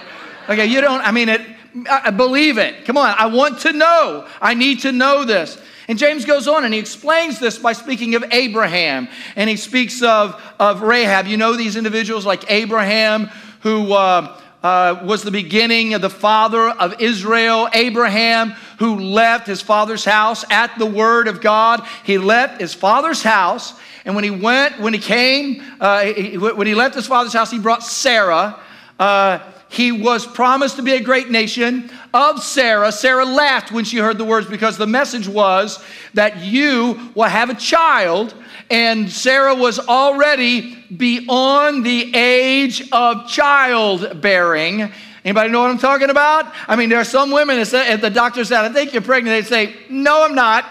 Okay, 0.49 0.65
you 0.65 0.81
don't, 0.81 1.01
I 1.01 1.11
mean, 1.11 1.29
it, 1.29 1.41
I 1.89 2.11
believe 2.11 2.57
it. 2.57 2.85
Come 2.85 2.97
on, 2.97 3.15
I 3.17 3.27
want 3.27 3.59
to 3.61 3.71
know. 3.71 4.27
I 4.41 4.53
need 4.53 4.81
to 4.81 4.91
know 4.91 5.23
this. 5.23 5.57
And 5.87 5.97
James 5.97 6.25
goes 6.25 6.47
on 6.47 6.65
and 6.65 6.73
he 6.73 6.79
explains 6.79 7.39
this 7.39 7.57
by 7.57 7.73
speaking 7.73 8.15
of 8.15 8.25
Abraham 8.31 9.07
and 9.35 9.49
he 9.49 9.55
speaks 9.55 10.01
of, 10.01 10.41
of 10.59 10.81
Rahab. 10.81 11.27
You 11.27 11.37
know 11.37 11.55
these 11.55 11.77
individuals 11.77 12.25
like 12.25 12.51
Abraham 12.51 13.29
who 13.61 13.93
uh, 13.93 14.37
uh, 14.63 15.01
was 15.05 15.23
the 15.23 15.31
beginning 15.31 15.93
of 15.93 16.01
the 16.01 16.09
father 16.09 16.69
of 16.69 16.99
Israel, 16.99 17.69
Abraham, 17.73 18.51
who 18.79 18.99
left 18.99 19.47
his 19.47 19.61
father's 19.61 20.03
house 20.03 20.43
at 20.49 20.77
the 20.77 20.85
word 20.85 21.27
of 21.27 21.41
God. 21.41 21.85
He 22.03 22.17
left 22.17 22.59
his 22.59 22.73
father's 22.73 23.23
house, 23.23 23.73
and 24.03 24.15
when 24.15 24.23
he 24.23 24.31
went, 24.31 24.79
when 24.79 24.93
he 24.93 24.99
came, 24.99 25.63
uh, 25.79 26.05
he, 26.05 26.37
when 26.37 26.67
he 26.67 26.75
left 26.75 26.95
his 26.95 27.07
father's 27.07 27.33
house, 27.33 27.51
he 27.51 27.59
brought 27.59 27.83
Sarah. 27.83 28.59
Uh, 28.99 29.39
he 29.69 29.91
was 29.91 30.25
promised 30.25 30.77
to 30.77 30.81
be 30.81 30.93
a 30.93 31.01
great 31.01 31.29
nation 31.29 31.91
of 32.13 32.41
Sarah. 32.41 32.91
Sarah 32.91 33.25
laughed 33.25 33.71
when 33.71 33.83
she 33.85 33.97
heard 33.97 34.17
the 34.17 34.25
words 34.25 34.47
because 34.47 34.77
the 34.77 34.87
message 34.87 35.27
was 35.27 35.83
that 36.13 36.37
you 36.43 37.11
will 37.15 37.23
have 37.23 37.49
a 37.49 37.55
child. 37.55 38.33
And 38.69 39.09
Sarah 39.09 39.55
was 39.55 39.79
already 39.79 40.75
beyond 40.95 41.85
the 41.85 42.15
age 42.15 42.89
of 42.91 43.27
childbearing. 43.27 44.91
Anybody 45.23 45.49
know 45.49 45.61
what 45.61 45.71
I'm 45.71 45.77
talking 45.77 46.09
about? 46.09 46.53
I 46.67 46.75
mean, 46.77 46.89
there 46.89 46.99
are 46.99 47.05
some 47.05 47.31
women 47.31 47.57
that 47.57 47.65
say, 47.65 47.93
if 47.93 48.01
the 48.01 48.09
doctor 48.09 48.45
said, 48.45 48.63
I 48.63 48.69
think 48.71 48.93
you're 48.93 49.01
pregnant, 49.01 49.45
they 49.45 49.49
say, 49.49 49.75
No, 49.89 50.23
I'm 50.23 50.35
not. 50.35 50.65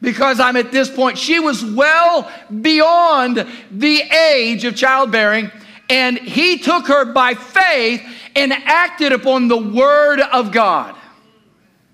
Because 0.00 0.38
I'm 0.38 0.56
at 0.56 0.70
this 0.70 0.90
point. 0.90 1.18
She 1.18 1.40
was 1.40 1.64
well 1.64 2.30
beyond 2.60 3.46
the 3.70 4.02
age 4.02 4.64
of 4.64 4.76
childbearing. 4.76 5.50
And 5.88 6.18
he 6.18 6.58
took 6.58 6.88
her 6.88 7.04
by 7.04 7.34
faith 7.34 8.02
and 8.34 8.52
acted 8.52 9.12
upon 9.12 9.48
the 9.48 9.56
word 9.56 10.20
of 10.20 10.52
God. 10.52 10.94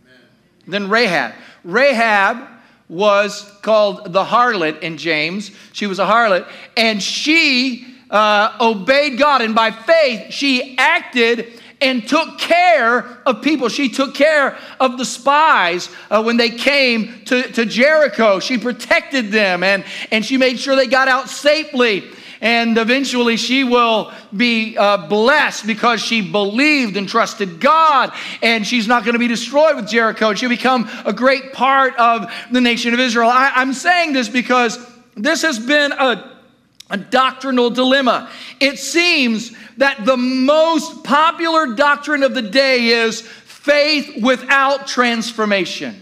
Amen. 0.04 0.20
Then 0.66 0.88
Rahab. 0.88 1.34
Rahab 1.64 2.48
was 2.88 3.50
called 3.62 4.12
the 4.12 4.24
harlot 4.24 4.80
in 4.80 4.96
James. 4.98 5.50
She 5.72 5.86
was 5.86 5.98
a 5.98 6.04
harlot, 6.04 6.48
and 6.76 7.02
she 7.02 7.86
uh, 8.10 8.56
obeyed 8.60 9.18
God, 9.18 9.40
and 9.40 9.54
by 9.54 9.70
faith, 9.70 10.32
she 10.32 10.76
acted 10.76 11.60
and 11.82 12.06
took 12.06 12.38
care 12.38 13.18
of 13.26 13.42
people. 13.42 13.68
She 13.68 13.88
took 13.88 14.14
care 14.14 14.56
of 14.78 14.98
the 14.98 15.04
spies 15.04 15.90
uh, 16.10 16.22
when 16.22 16.36
they 16.36 16.50
came 16.50 17.24
to, 17.24 17.42
to 17.52 17.66
Jericho. 17.66 18.38
She 18.38 18.56
protected 18.56 19.32
them 19.32 19.64
and, 19.64 19.84
and 20.12 20.24
she 20.24 20.36
made 20.36 20.60
sure 20.60 20.76
they 20.76 20.86
got 20.86 21.08
out 21.08 21.28
safely 21.28 22.04
and 22.42 22.76
eventually 22.76 23.36
she 23.36 23.62
will 23.62 24.12
be 24.36 24.76
uh, 24.76 25.06
blessed 25.06 25.64
because 25.64 26.02
she 26.02 26.20
believed 26.20 26.96
and 26.96 27.08
trusted 27.08 27.60
God, 27.60 28.12
and 28.42 28.66
she's 28.66 28.88
not 28.88 29.04
going 29.04 29.12
to 29.12 29.20
be 29.20 29.28
destroyed 29.28 29.76
with 29.76 29.88
Jericho. 29.88 30.34
She'll 30.34 30.48
become 30.48 30.90
a 31.06 31.12
great 31.12 31.52
part 31.52 31.96
of 31.96 32.30
the 32.50 32.60
nation 32.60 32.92
of 32.92 33.00
Israel. 33.00 33.30
I, 33.30 33.52
I'm 33.54 33.72
saying 33.72 34.12
this 34.12 34.28
because 34.28 34.76
this 35.14 35.42
has 35.42 35.60
been 35.60 35.92
a, 35.92 36.36
a 36.90 36.96
doctrinal 36.96 37.70
dilemma. 37.70 38.28
It 38.58 38.78
seems 38.80 39.52
that 39.76 40.04
the 40.04 40.16
most 40.16 41.04
popular 41.04 41.74
doctrine 41.76 42.24
of 42.24 42.34
the 42.34 42.42
day 42.42 42.88
is 42.88 43.20
faith 43.20 44.20
without 44.20 44.88
transformation. 44.88 45.98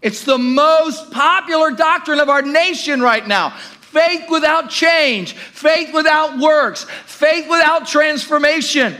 It's 0.00 0.24
the 0.24 0.38
most 0.38 1.10
popular 1.10 1.72
doctrine 1.72 2.20
of 2.20 2.28
our 2.28 2.42
nation 2.42 3.00
right 3.00 3.26
now. 3.26 3.56
Faith 3.92 4.30
without 4.30 4.70
change, 4.70 5.34
faith 5.34 5.92
without 5.92 6.38
works, 6.38 6.84
faith 7.04 7.46
without 7.46 7.86
transformation. 7.86 8.96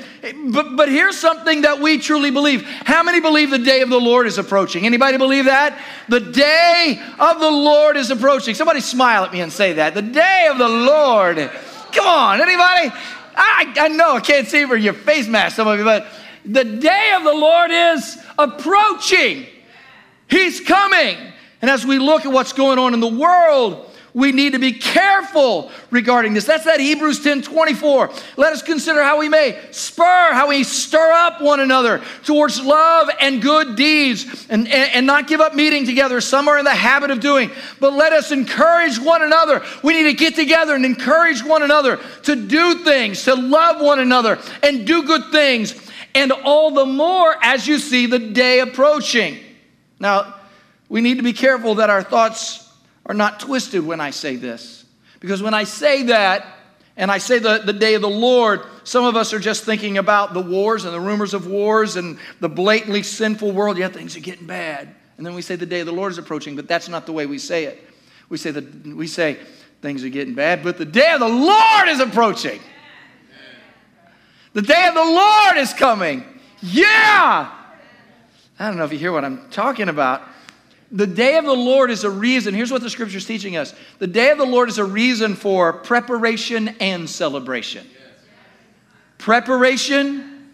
But, 0.50 0.76
but 0.76 0.90
here's 0.90 1.16
something 1.16 1.62
that 1.62 1.80
we 1.80 1.96
truly 1.96 2.30
believe. 2.30 2.62
How 2.62 3.02
many 3.02 3.18
believe 3.18 3.50
the 3.50 3.58
day 3.58 3.80
of 3.80 3.88
the 3.88 3.98
Lord 3.98 4.26
is 4.26 4.36
approaching? 4.36 4.84
Anybody 4.84 5.16
believe 5.16 5.46
that? 5.46 5.80
The 6.10 6.20
day 6.20 7.00
of 7.18 7.40
the 7.40 7.50
Lord 7.50 7.96
is 7.96 8.10
approaching. 8.10 8.54
Somebody 8.54 8.80
smile 8.80 9.24
at 9.24 9.32
me 9.32 9.40
and 9.40 9.50
say 9.50 9.72
that. 9.72 9.94
The 9.94 10.02
day 10.02 10.48
of 10.50 10.58
the 10.58 10.68
Lord. 10.68 11.38
Come 11.92 12.06
on, 12.06 12.42
anybody? 12.42 12.94
I, 13.34 13.72
I 13.74 13.88
know 13.88 14.16
I 14.16 14.20
can't 14.20 14.46
see 14.46 14.66
for 14.66 14.76
your 14.76 14.92
face 14.92 15.26
mask, 15.26 15.56
some 15.56 15.68
of 15.68 15.78
you, 15.78 15.86
but 15.86 16.06
the 16.44 16.64
day 16.64 17.12
of 17.16 17.24
the 17.24 17.32
Lord 17.32 17.70
is 17.70 18.18
approaching. 18.38 19.46
He's 20.28 20.60
coming. 20.60 21.16
And 21.62 21.70
as 21.70 21.86
we 21.86 21.98
look 21.98 22.26
at 22.26 22.32
what's 22.32 22.52
going 22.52 22.78
on 22.78 22.92
in 22.92 23.00
the 23.00 23.08
world, 23.08 23.88
we 24.14 24.30
need 24.30 24.52
to 24.52 24.58
be 24.58 24.72
careful 24.72 25.70
regarding 25.90 26.34
this. 26.34 26.44
That's 26.44 26.64
that 26.64 26.80
Hebrews 26.80 27.24
10 27.24 27.42
24. 27.42 28.10
Let 28.36 28.52
us 28.52 28.60
consider 28.62 29.02
how 29.02 29.18
we 29.18 29.28
may 29.28 29.58
spur, 29.70 30.32
how 30.32 30.48
we 30.48 30.64
stir 30.64 31.12
up 31.12 31.40
one 31.40 31.60
another 31.60 32.02
towards 32.24 32.60
love 32.60 33.08
and 33.20 33.40
good 33.40 33.74
deeds 33.74 34.46
and, 34.50 34.68
and, 34.68 34.92
and 34.92 35.06
not 35.06 35.28
give 35.28 35.40
up 35.40 35.54
meeting 35.54 35.86
together. 35.86 36.20
Some 36.20 36.46
are 36.48 36.58
in 36.58 36.66
the 36.66 36.74
habit 36.74 37.10
of 37.10 37.20
doing, 37.20 37.50
but 37.80 37.94
let 37.94 38.12
us 38.12 38.32
encourage 38.32 38.98
one 38.98 39.22
another. 39.22 39.62
We 39.82 39.94
need 39.94 40.10
to 40.10 40.14
get 40.14 40.34
together 40.34 40.74
and 40.74 40.84
encourage 40.84 41.42
one 41.42 41.62
another 41.62 41.98
to 42.24 42.36
do 42.36 42.84
things, 42.84 43.24
to 43.24 43.34
love 43.34 43.80
one 43.80 43.98
another, 43.98 44.38
and 44.62 44.86
do 44.86 45.04
good 45.04 45.32
things. 45.32 45.90
And 46.14 46.32
all 46.32 46.70
the 46.72 46.84
more 46.84 47.34
as 47.42 47.66
you 47.66 47.78
see 47.78 48.04
the 48.04 48.18
day 48.18 48.60
approaching. 48.60 49.38
Now, 49.98 50.34
we 50.90 51.00
need 51.00 51.16
to 51.16 51.22
be 51.22 51.32
careful 51.32 51.76
that 51.76 51.88
our 51.88 52.02
thoughts 52.02 52.61
are 53.06 53.14
not 53.14 53.40
twisted 53.40 53.84
when 53.84 54.00
I 54.00 54.10
say 54.10 54.36
this. 54.36 54.84
Because 55.20 55.42
when 55.42 55.54
I 55.54 55.64
say 55.64 56.04
that, 56.04 56.46
and 56.96 57.10
I 57.10 57.18
say 57.18 57.38
the, 57.38 57.58
the 57.58 57.72
day 57.72 57.94
of 57.94 58.02
the 58.02 58.10
Lord, 58.10 58.60
some 58.84 59.04
of 59.04 59.16
us 59.16 59.32
are 59.32 59.38
just 59.38 59.64
thinking 59.64 59.98
about 59.98 60.34
the 60.34 60.40
wars 60.40 60.84
and 60.84 60.92
the 60.92 61.00
rumors 61.00 61.32
of 61.32 61.46
wars 61.46 61.96
and 61.96 62.18
the 62.40 62.48
blatantly 62.48 63.02
sinful 63.02 63.52
world. 63.52 63.78
Yeah, 63.78 63.88
things 63.88 64.16
are 64.16 64.20
getting 64.20 64.46
bad. 64.46 64.94
And 65.16 65.26
then 65.26 65.34
we 65.34 65.42
say 65.42 65.56
the 65.56 65.66
day 65.66 65.80
of 65.80 65.86
the 65.86 65.92
Lord 65.92 66.12
is 66.12 66.18
approaching, 66.18 66.56
but 66.56 66.68
that's 66.68 66.88
not 66.88 67.06
the 67.06 67.12
way 67.12 67.26
we 67.26 67.38
say 67.38 67.64
it. 67.64 67.82
We 68.28 68.36
say 68.36 68.50
that 68.50 68.86
we 68.86 69.06
say 69.06 69.38
things 69.80 70.04
are 70.04 70.08
getting 70.08 70.34
bad, 70.34 70.62
but 70.62 70.78
the 70.78 70.84
day 70.84 71.12
of 71.12 71.20
the 71.20 71.28
Lord 71.28 71.88
is 71.88 72.00
approaching. 72.00 72.60
The 74.52 74.62
day 74.62 74.86
of 74.86 74.94
the 74.94 75.04
Lord 75.04 75.56
is 75.56 75.72
coming. 75.72 76.24
Yeah. 76.60 77.50
I 78.58 78.68
don't 78.68 78.76
know 78.76 78.84
if 78.84 78.92
you 78.92 78.98
hear 78.98 79.12
what 79.12 79.24
I'm 79.24 79.48
talking 79.50 79.88
about. 79.88 80.22
The 80.94 81.06
day 81.06 81.38
of 81.38 81.46
the 81.46 81.54
Lord 81.54 81.90
is 81.90 82.04
a 82.04 82.10
reason. 82.10 82.52
Here's 82.52 82.70
what 82.70 82.82
the 82.82 82.90
scripture 82.90 83.16
is 83.16 83.24
teaching 83.24 83.56
us 83.56 83.74
the 83.98 84.06
day 84.06 84.30
of 84.30 84.38
the 84.38 84.44
Lord 84.44 84.68
is 84.68 84.76
a 84.76 84.84
reason 84.84 85.34
for 85.34 85.72
preparation 85.72 86.68
and 86.80 87.08
celebration. 87.08 87.86
Preparation 89.16 90.50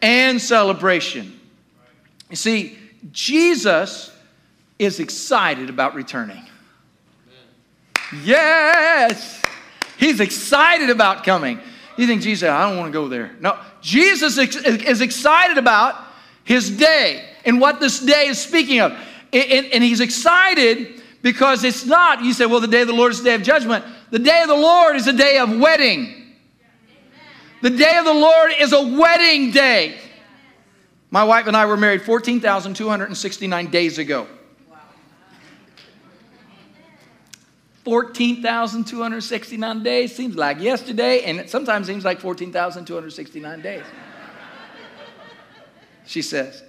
and 0.00 0.40
celebration. 0.40 1.38
You 2.30 2.36
see, 2.36 2.78
Jesus 3.10 4.16
is 4.78 5.00
excited 5.00 5.68
about 5.68 5.94
returning. 5.94 6.44
Yes, 8.22 9.42
he's 9.98 10.20
excited 10.20 10.90
about 10.90 11.24
coming. 11.24 11.58
You 11.96 12.06
think 12.06 12.22
Jesus, 12.22 12.48
I 12.48 12.68
don't 12.68 12.78
want 12.78 12.92
to 12.92 12.98
go 12.98 13.08
there. 13.08 13.32
No, 13.40 13.58
Jesus 13.80 14.38
is 14.38 15.00
excited 15.00 15.58
about 15.58 15.96
his 16.44 16.70
day 16.70 17.28
and 17.44 17.60
what 17.60 17.80
this 17.80 18.00
day 18.00 18.26
is 18.26 18.38
speaking 18.40 18.80
of. 18.80 18.96
And, 19.32 19.66
and 19.66 19.84
he's 19.84 20.00
excited 20.00 21.02
because 21.22 21.64
it's 21.64 21.84
not, 21.84 22.24
you 22.24 22.32
say, 22.32 22.46
well, 22.46 22.60
the 22.60 22.66
day 22.66 22.82
of 22.82 22.88
the 22.88 22.94
Lord 22.94 23.12
is 23.12 23.18
the 23.18 23.24
day 23.24 23.34
of 23.34 23.42
judgment. 23.42 23.84
The 24.10 24.18
day 24.18 24.42
of 24.42 24.48
the 24.48 24.56
Lord 24.56 24.96
is 24.96 25.06
a 25.06 25.12
day 25.12 25.38
of 25.38 25.56
wedding. 25.58 26.34
The 27.62 27.70
day 27.70 27.96
of 27.98 28.04
the 28.04 28.14
Lord 28.14 28.52
is 28.58 28.72
a 28.72 28.82
wedding 28.82 29.50
day. 29.50 29.98
My 31.10 31.24
wife 31.24 31.46
and 31.46 31.56
I 31.56 31.66
were 31.66 31.76
married 31.76 32.02
14,269 32.02 33.70
days 33.70 33.98
ago. 33.98 34.26
14,269 37.84 39.82
days 39.82 40.14
seems 40.14 40.36
like 40.36 40.60
yesterday, 40.60 41.24
and 41.24 41.40
it 41.40 41.50
sometimes 41.50 41.86
seems 41.86 42.04
like 42.04 42.20
14,269 42.20 43.62
days. 43.62 43.84
She 46.06 46.22
says, 46.22 46.62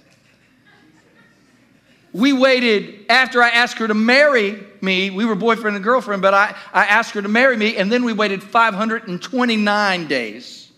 we 2.12 2.32
waited 2.32 3.06
after 3.08 3.42
I 3.42 3.48
asked 3.50 3.78
her 3.78 3.88
to 3.88 3.94
marry 3.94 4.62
me. 4.80 5.10
We 5.10 5.24
were 5.24 5.34
boyfriend 5.34 5.76
and 5.76 5.84
girlfriend, 5.84 6.20
but 6.20 6.34
I, 6.34 6.54
I 6.72 6.84
asked 6.84 7.14
her 7.14 7.22
to 7.22 7.28
marry 7.28 7.56
me, 7.56 7.76
and 7.76 7.90
then 7.90 8.04
we 8.04 8.12
waited 8.12 8.42
529 8.42 10.06
days 10.08 10.70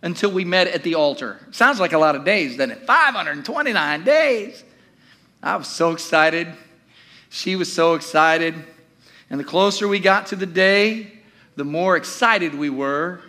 until 0.00 0.32
we 0.32 0.44
met 0.44 0.68
at 0.68 0.82
the 0.82 0.94
altar. 0.94 1.38
Sounds 1.50 1.78
like 1.78 1.92
a 1.92 1.98
lot 1.98 2.16
of 2.16 2.24
days, 2.24 2.56
doesn't 2.56 2.70
it? 2.70 2.86
529 2.86 4.04
days. 4.04 4.64
I 5.42 5.56
was 5.56 5.68
so 5.68 5.90
excited. 5.90 6.48
She 7.28 7.56
was 7.56 7.72
so 7.72 7.94
excited. 7.94 8.54
And 9.28 9.38
the 9.38 9.44
closer 9.44 9.86
we 9.86 9.98
got 9.98 10.26
to 10.28 10.36
the 10.36 10.46
day, 10.46 11.12
the 11.56 11.64
more 11.64 11.96
excited 11.96 12.54
we 12.54 12.70
were 12.70 13.20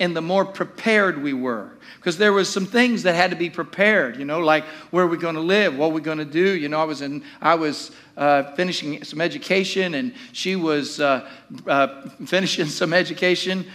and 0.00 0.16
the 0.16 0.22
more 0.22 0.44
prepared 0.44 1.22
we 1.22 1.32
were 1.32 1.70
because 1.98 2.16
there 2.16 2.32
was 2.32 2.48
some 2.48 2.64
things 2.64 3.02
that 3.02 3.14
had 3.14 3.30
to 3.30 3.36
be 3.36 3.50
prepared 3.50 4.16
you 4.16 4.24
know 4.24 4.40
like 4.40 4.64
where 4.90 5.04
are 5.04 5.08
we 5.08 5.16
going 5.16 5.34
to 5.34 5.40
live 5.40 5.76
what 5.76 5.86
are 5.86 5.92
we 5.92 6.00
going 6.00 6.18
to 6.18 6.24
do 6.24 6.54
you 6.54 6.68
know 6.68 6.80
i 6.80 6.84
was 6.84 7.02
in 7.02 7.22
i 7.40 7.54
was 7.54 7.90
uh, 8.16 8.42
finishing 8.54 9.02
some 9.04 9.20
education 9.20 9.94
and 9.94 10.14
she 10.32 10.56
was 10.56 11.00
uh, 11.00 11.28
uh, 11.66 12.08
finishing 12.26 12.66
some 12.80 12.92
education 12.92 13.66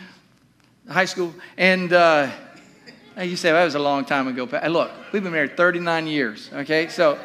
high 0.90 1.06
school 1.06 1.34
and 1.58 1.94
uh, 1.94 2.30
you 3.22 3.36
say 3.36 3.52
well, 3.52 3.62
that 3.62 3.66
was 3.66 3.76
a 3.76 3.80
long 3.80 4.04
time 4.04 4.28
ago 4.28 4.48
look 4.68 4.92
we've 5.12 5.24
been 5.24 5.32
married 5.32 5.56
39 5.56 6.08
years 6.08 6.50
okay 6.54 6.88
so 6.88 7.18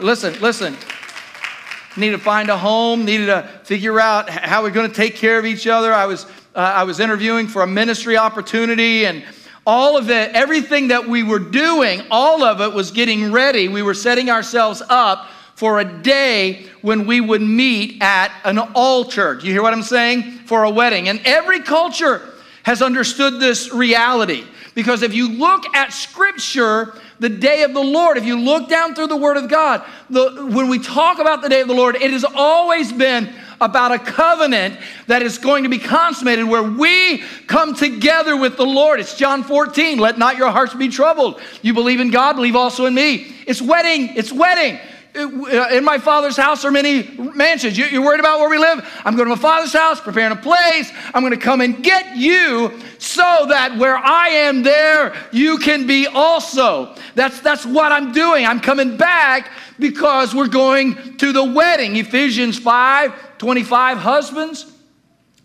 listen 0.00 0.38
listen 0.40 0.76
needed 1.96 2.16
to 2.16 2.22
find 2.22 2.48
a 2.48 2.58
home, 2.58 3.04
needed 3.04 3.26
to 3.26 3.48
figure 3.64 4.00
out 4.00 4.28
how 4.28 4.62
we're 4.62 4.70
going 4.70 4.88
to 4.88 4.94
take 4.94 5.16
care 5.16 5.38
of 5.38 5.46
each 5.46 5.66
other. 5.66 5.92
I 5.92 6.06
was, 6.06 6.24
uh, 6.54 6.58
I 6.58 6.84
was 6.84 7.00
interviewing 7.00 7.46
for 7.46 7.62
a 7.62 7.66
ministry 7.66 8.16
opportunity 8.16 9.06
and 9.06 9.24
all 9.66 9.96
of 9.96 10.10
it, 10.10 10.32
everything 10.34 10.88
that 10.88 11.08
we 11.08 11.22
were 11.22 11.38
doing, 11.38 12.02
all 12.10 12.42
of 12.42 12.60
it 12.60 12.74
was 12.74 12.90
getting 12.90 13.32
ready. 13.32 13.68
We 13.68 13.82
were 13.82 13.94
setting 13.94 14.30
ourselves 14.30 14.82
up 14.88 15.28
for 15.54 15.80
a 15.80 15.84
day 15.84 16.66
when 16.82 17.06
we 17.06 17.20
would 17.20 17.40
meet 17.40 18.02
at 18.02 18.32
an 18.44 18.58
altar. 18.58 19.36
Do 19.36 19.46
you 19.46 19.52
hear 19.52 19.62
what 19.62 19.72
I'm 19.72 19.82
saying? 19.82 20.22
For 20.46 20.64
a 20.64 20.70
wedding. 20.70 21.08
And 21.08 21.20
every 21.24 21.60
culture 21.60 22.20
has 22.64 22.82
understood 22.82 23.40
this 23.40 23.72
reality. 23.72 24.44
Because 24.74 25.02
if 25.02 25.14
you 25.14 25.28
look 25.28 25.64
at 25.74 25.92
Scripture, 25.92 26.94
the 27.20 27.28
day 27.28 27.62
of 27.62 27.72
the 27.72 27.80
Lord, 27.80 28.16
if 28.16 28.24
you 28.24 28.38
look 28.38 28.68
down 28.68 28.94
through 28.94 29.06
the 29.06 29.16
Word 29.16 29.36
of 29.36 29.48
God, 29.48 29.84
the, 30.10 30.48
when 30.50 30.68
we 30.68 30.78
talk 30.80 31.20
about 31.20 31.42
the 31.42 31.48
day 31.48 31.60
of 31.60 31.68
the 31.68 31.74
Lord, 31.74 31.94
it 31.96 32.10
has 32.10 32.24
always 32.24 32.92
been 32.92 33.32
about 33.64 33.92
a 33.92 33.98
covenant 33.98 34.78
that 35.06 35.22
is 35.22 35.38
going 35.38 35.62
to 35.62 35.70
be 35.70 35.78
consummated 35.78 36.44
where 36.44 36.62
we 36.62 37.18
come 37.46 37.74
together 37.74 38.36
with 38.36 38.56
the 38.56 38.66
Lord. 38.66 39.00
It's 39.00 39.16
John 39.16 39.42
14. 39.42 39.98
Let 39.98 40.18
not 40.18 40.36
your 40.36 40.50
hearts 40.50 40.74
be 40.74 40.88
troubled. 40.88 41.40
You 41.62 41.72
believe 41.72 42.00
in 42.00 42.10
God, 42.10 42.34
believe 42.34 42.56
also 42.56 42.84
in 42.84 42.94
me. 42.94 43.34
It's 43.46 43.62
wedding. 43.62 44.14
It's 44.16 44.32
wedding. 44.32 44.78
Uh, 45.16 45.68
in 45.70 45.84
my 45.84 45.96
father's 45.96 46.36
house 46.36 46.64
are 46.64 46.72
many 46.72 47.04
mansions. 47.34 47.78
You're 47.78 48.02
worried 48.02 48.18
about 48.18 48.40
where 48.40 48.50
we 48.50 48.58
live? 48.58 48.84
I'm 49.04 49.14
going 49.14 49.28
to 49.28 49.36
my 49.36 49.40
father's 49.40 49.72
house, 49.72 50.00
preparing 50.00 50.36
a 50.36 50.40
place. 50.40 50.92
I'm 51.14 51.22
going 51.22 51.32
to 51.32 51.38
come 51.38 51.60
and 51.60 51.84
get 51.84 52.16
you 52.16 52.80
so 52.98 53.46
that 53.48 53.76
where 53.78 53.96
I 53.96 54.28
am 54.28 54.64
there, 54.64 55.14
you 55.30 55.58
can 55.58 55.86
be 55.86 56.08
also. 56.08 56.96
That's, 57.14 57.38
that's 57.40 57.64
what 57.64 57.92
I'm 57.92 58.12
doing. 58.12 58.44
I'm 58.44 58.58
coming 58.58 58.96
back 58.96 59.50
because 59.78 60.34
we're 60.34 60.48
going 60.48 61.16
to 61.18 61.32
the 61.32 61.44
wedding. 61.44 61.96
Ephesians 61.96 62.58
5 62.58 63.38
25, 63.38 63.98
husbands 63.98 64.73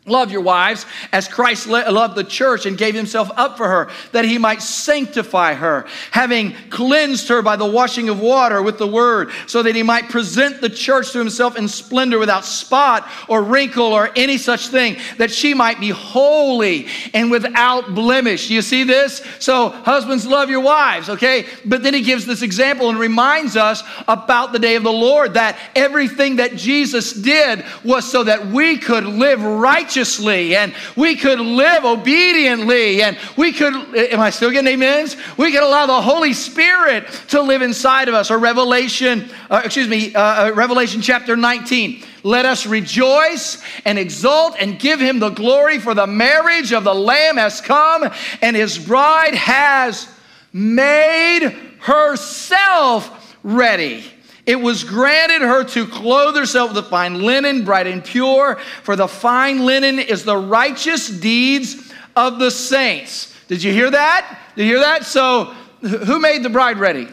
Love 0.10 0.32
your 0.32 0.42
wives 0.42 0.86
as 1.12 1.28
Christ 1.28 1.68
loved 1.68 2.16
the 2.16 2.24
church 2.24 2.66
and 2.66 2.78
gave 2.78 2.96
himself 2.96 3.30
up 3.36 3.58
for 3.58 3.68
her, 3.68 3.90
that 4.12 4.26
he 4.26 4.38
might 4.38 4.62
sanctify 4.62 5.54
her, 5.54 5.86
having 6.12 6.56
cleansed 6.70 7.28
her 7.30 7.42
by 7.42 7.56
the 7.56 7.66
washing 7.66 8.10
of 8.10 8.20
water 8.20 8.62
with 8.62 8.78
the 8.78 8.88
word, 8.88 9.30
so 9.46 9.62
that 9.64 9.76
he 9.76 9.84
might 9.84 10.10
present 10.10 10.62
the 10.62 10.70
church 10.70 11.12
to 11.12 11.20
himself 11.20 11.56
in 11.58 11.68
splendor 11.68 12.18
without 12.18 12.44
spot 12.44 13.08
or 13.28 13.44
wrinkle 13.44 13.94
or 13.94 14.10
any 14.16 14.38
such 14.38 14.70
thing, 14.70 14.98
that 15.18 15.32
she 15.32 15.54
might 15.54 15.80
be 15.80 15.90
holy 15.90 16.88
and 17.14 17.30
without 17.30 17.94
blemish. 17.94 18.50
You 18.50 18.62
see 18.62 18.84
this? 18.84 19.24
So, 19.40 19.70
husbands, 19.70 20.26
love 20.26 20.50
your 20.50 20.62
wives, 20.62 21.10
okay? 21.10 21.46
But 21.66 21.84
then 21.84 21.94
he 21.94 22.02
gives 22.02 22.26
this 22.26 22.42
example 22.42 22.90
and 22.90 22.98
reminds 22.98 23.56
us 23.56 23.84
about 24.08 24.54
the 24.54 24.60
day 24.60 24.76
of 24.76 24.84
the 24.84 24.92
Lord 24.92 25.36
that 25.36 25.58
everything 25.76 26.38
that 26.38 26.56
Jesus 26.56 27.14
did 27.14 27.64
was 27.84 28.10
so 28.10 28.24
that 28.24 28.48
we 28.48 28.78
could 28.78 29.06
live 29.06 29.44
righteous 29.44 29.99
righteously 30.00 30.56
and 30.56 30.74
we 30.96 31.14
could 31.14 31.42
live 31.42 31.84
obediently 31.84 33.02
and 33.02 33.18
we 33.36 33.52
could, 33.52 33.74
am 33.96 34.22
I 34.22 34.30
still 34.30 34.50
getting 34.50 34.74
amens? 34.74 35.18
We 35.38 35.52
could 35.52 35.62
allow 35.62 35.88
the 35.88 36.02
Holy 36.02 36.32
Spirit 36.32 37.06
to 37.30 37.42
live 37.42 37.62
inside 37.62 38.08
of 38.08 38.14
us. 38.14 38.32
Or 38.32 38.40
Revelation, 38.40 39.30
uh, 39.50 39.62
excuse 39.66 39.90
me, 39.90 40.16
uh, 40.16 40.48
uh 40.48 40.54
Revelation 40.54 41.02
chapter 41.02 41.36
19. 41.36 42.04
Let 42.24 42.46
us 42.46 42.66
rejoice 42.66 43.62
and 43.84 44.00
exult 44.00 44.56
and 44.58 44.80
give 44.80 45.02
him 45.02 45.20
the 45.20 45.30
glory, 45.30 45.80
for 45.80 45.94
the 45.94 46.08
marriage 46.08 46.72
of 46.74 46.84
the 46.84 46.94
Lamb 46.94 47.38
has 47.38 47.62
come, 47.62 48.10
and 48.42 48.56
his 48.56 48.78
bride 48.78 49.36
has 49.36 50.08
made 50.52 51.50
herself 51.80 53.38
ready. 53.42 54.04
It 54.50 54.60
was 54.60 54.84
granted 54.84 55.44
her 55.44 55.64
to 55.64 55.86
clothe 55.86 56.36
herself 56.36 56.74
with 56.74 56.88
fine 56.88 57.22
linen, 57.22 57.64
bright 57.66 57.86
and 57.86 58.04
pure, 58.04 58.56
for 58.82 58.96
the 58.96 59.08
fine 59.08 59.64
linen 59.64 60.00
is 60.00 60.24
the 60.24 60.38
righteous 60.38 61.08
deeds 61.08 61.94
of 62.16 62.40
the 62.40 62.50
saints. 62.50 63.32
Did 63.48 63.62
you 63.62 63.72
hear 63.72 63.92
that? 63.92 64.40
Did 64.56 64.64
you 64.64 64.70
hear 64.70 64.80
that? 64.80 65.06
So, 65.06 65.54
who 65.82 66.18
made 66.18 66.42
the 66.42 66.50
bride 66.50 66.80
ready? 66.80 67.08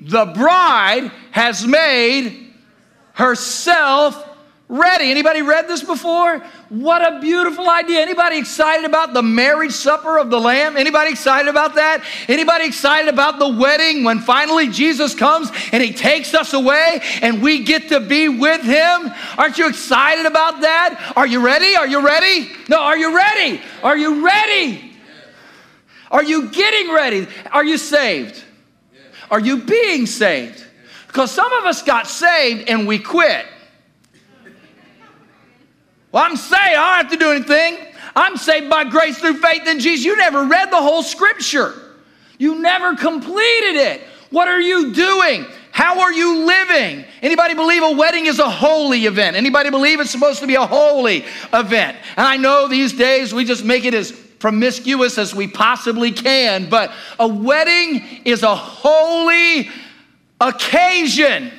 The 0.00 0.24
bride 0.24 1.12
has 1.32 1.66
made 1.66 2.54
herself 3.12 4.27
ready. 4.68 5.10
Anybody 5.10 5.40
read 5.40 5.66
this 5.66 5.82
before? 5.82 6.38
What 6.68 7.00
a 7.00 7.20
beautiful 7.20 7.68
idea. 7.70 8.00
Anybody 8.00 8.38
excited 8.38 8.84
about 8.84 9.14
the 9.14 9.22
marriage 9.22 9.72
supper 9.72 10.18
of 10.18 10.28
the 10.28 10.38
lamb? 10.38 10.76
Anybody 10.76 11.10
excited 11.10 11.48
about 11.48 11.76
that? 11.76 12.04
Anybody 12.28 12.66
excited 12.66 13.08
about 13.08 13.38
the 13.38 13.48
wedding 13.48 14.04
when 14.04 14.20
finally 14.20 14.68
Jesus 14.68 15.14
comes 15.14 15.50
and 15.72 15.82
he 15.82 15.92
takes 15.92 16.34
us 16.34 16.52
away 16.52 17.00
and 17.22 17.42
we 17.42 17.64
get 17.64 17.88
to 17.88 18.00
be 18.00 18.28
with 18.28 18.62
him? 18.62 19.10
Aren't 19.38 19.56
you 19.56 19.68
excited 19.68 20.26
about 20.26 20.60
that? 20.60 21.12
Are 21.16 21.26
you 21.26 21.44
ready? 21.44 21.74
Are 21.74 21.86
you 21.86 22.04
ready? 22.04 22.50
No, 22.68 22.80
are 22.80 22.96
you 22.96 23.16
ready? 23.16 23.62
Are 23.82 23.96
you 23.96 24.24
ready? 24.24 24.92
Are 26.10 26.24
you 26.24 26.50
getting 26.50 26.92
ready? 26.92 27.26
Are 27.52 27.64
you 27.64 27.78
saved? 27.78 28.44
Are 29.30 29.40
you 29.40 29.62
being 29.62 30.06
saved? 30.06 30.64
Because 31.06 31.30
some 31.30 31.52
of 31.52 31.64
us 31.64 31.82
got 31.82 32.06
saved 32.06 32.68
and 32.68 32.86
we 32.86 32.98
quit. 32.98 33.46
Well, 36.12 36.24
I'm 36.24 36.36
saved. 36.36 36.54
I 36.56 37.02
don't 37.02 37.10
have 37.10 37.10
to 37.12 37.16
do 37.16 37.30
anything. 37.30 37.94
I'm 38.16 38.36
saved 38.36 38.70
by 38.70 38.84
grace 38.84 39.18
through 39.18 39.34
faith 39.34 39.66
in 39.66 39.78
Jesus. 39.80 40.04
You 40.04 40.16
never 40.16 40.44
read 40.44 40.70
the 40.70 40.76
whole 40.76 41.02
scripture. 41.02 41.74
You 42.38 42.60
never 42.60 42.96
completed 42.96 43.76
it. 43.76 44.02
What 44.30 44.48
are 44.48 44.60
you 44.60 44.92
doing? 44.92 45.46
How 45.70 46.00
are 46.00 46.12
you 46.12 46.44
living? 46.44 47.04
Anybody 47.22 47.54
believe 47.54 47.82
a 47.82 47.92
wedding 47.92 48.26
is 48.26 48.38
a 48.38 48.50
holy 48.50 49.06
event? 49.06 49.36
Anybody 49.36 49.70
believe 49.70 50.00
it's 50.00 50.10
supposed 50.10 50.40
to 50.40 50.46
be 50.46 50.56
a 50.56 50.66
holy 50.66 51.24
event? 51.52 51.96
And 52.16 52.26
I 52.26 52.36
know 52.36 52.66
these 52.66 52.92
days 52.92 53.32
we 53.32 53.44
just 53.44 53.64
make 53.64 53.84
it 53.84 53.94
as 53.94 54.10
promiscuous 54.10 55.18
as 55.18 55.34
we 55.34 55.46
possibly 55.46 56.10
can, 56.10 56.68
but 56.68 56.92
a 57.18 57.28
wedding 57.28 58.22
is 58.24 58.42
a 58.42 58.54
holy 58.54 59.68
occasion. 60.40 61.52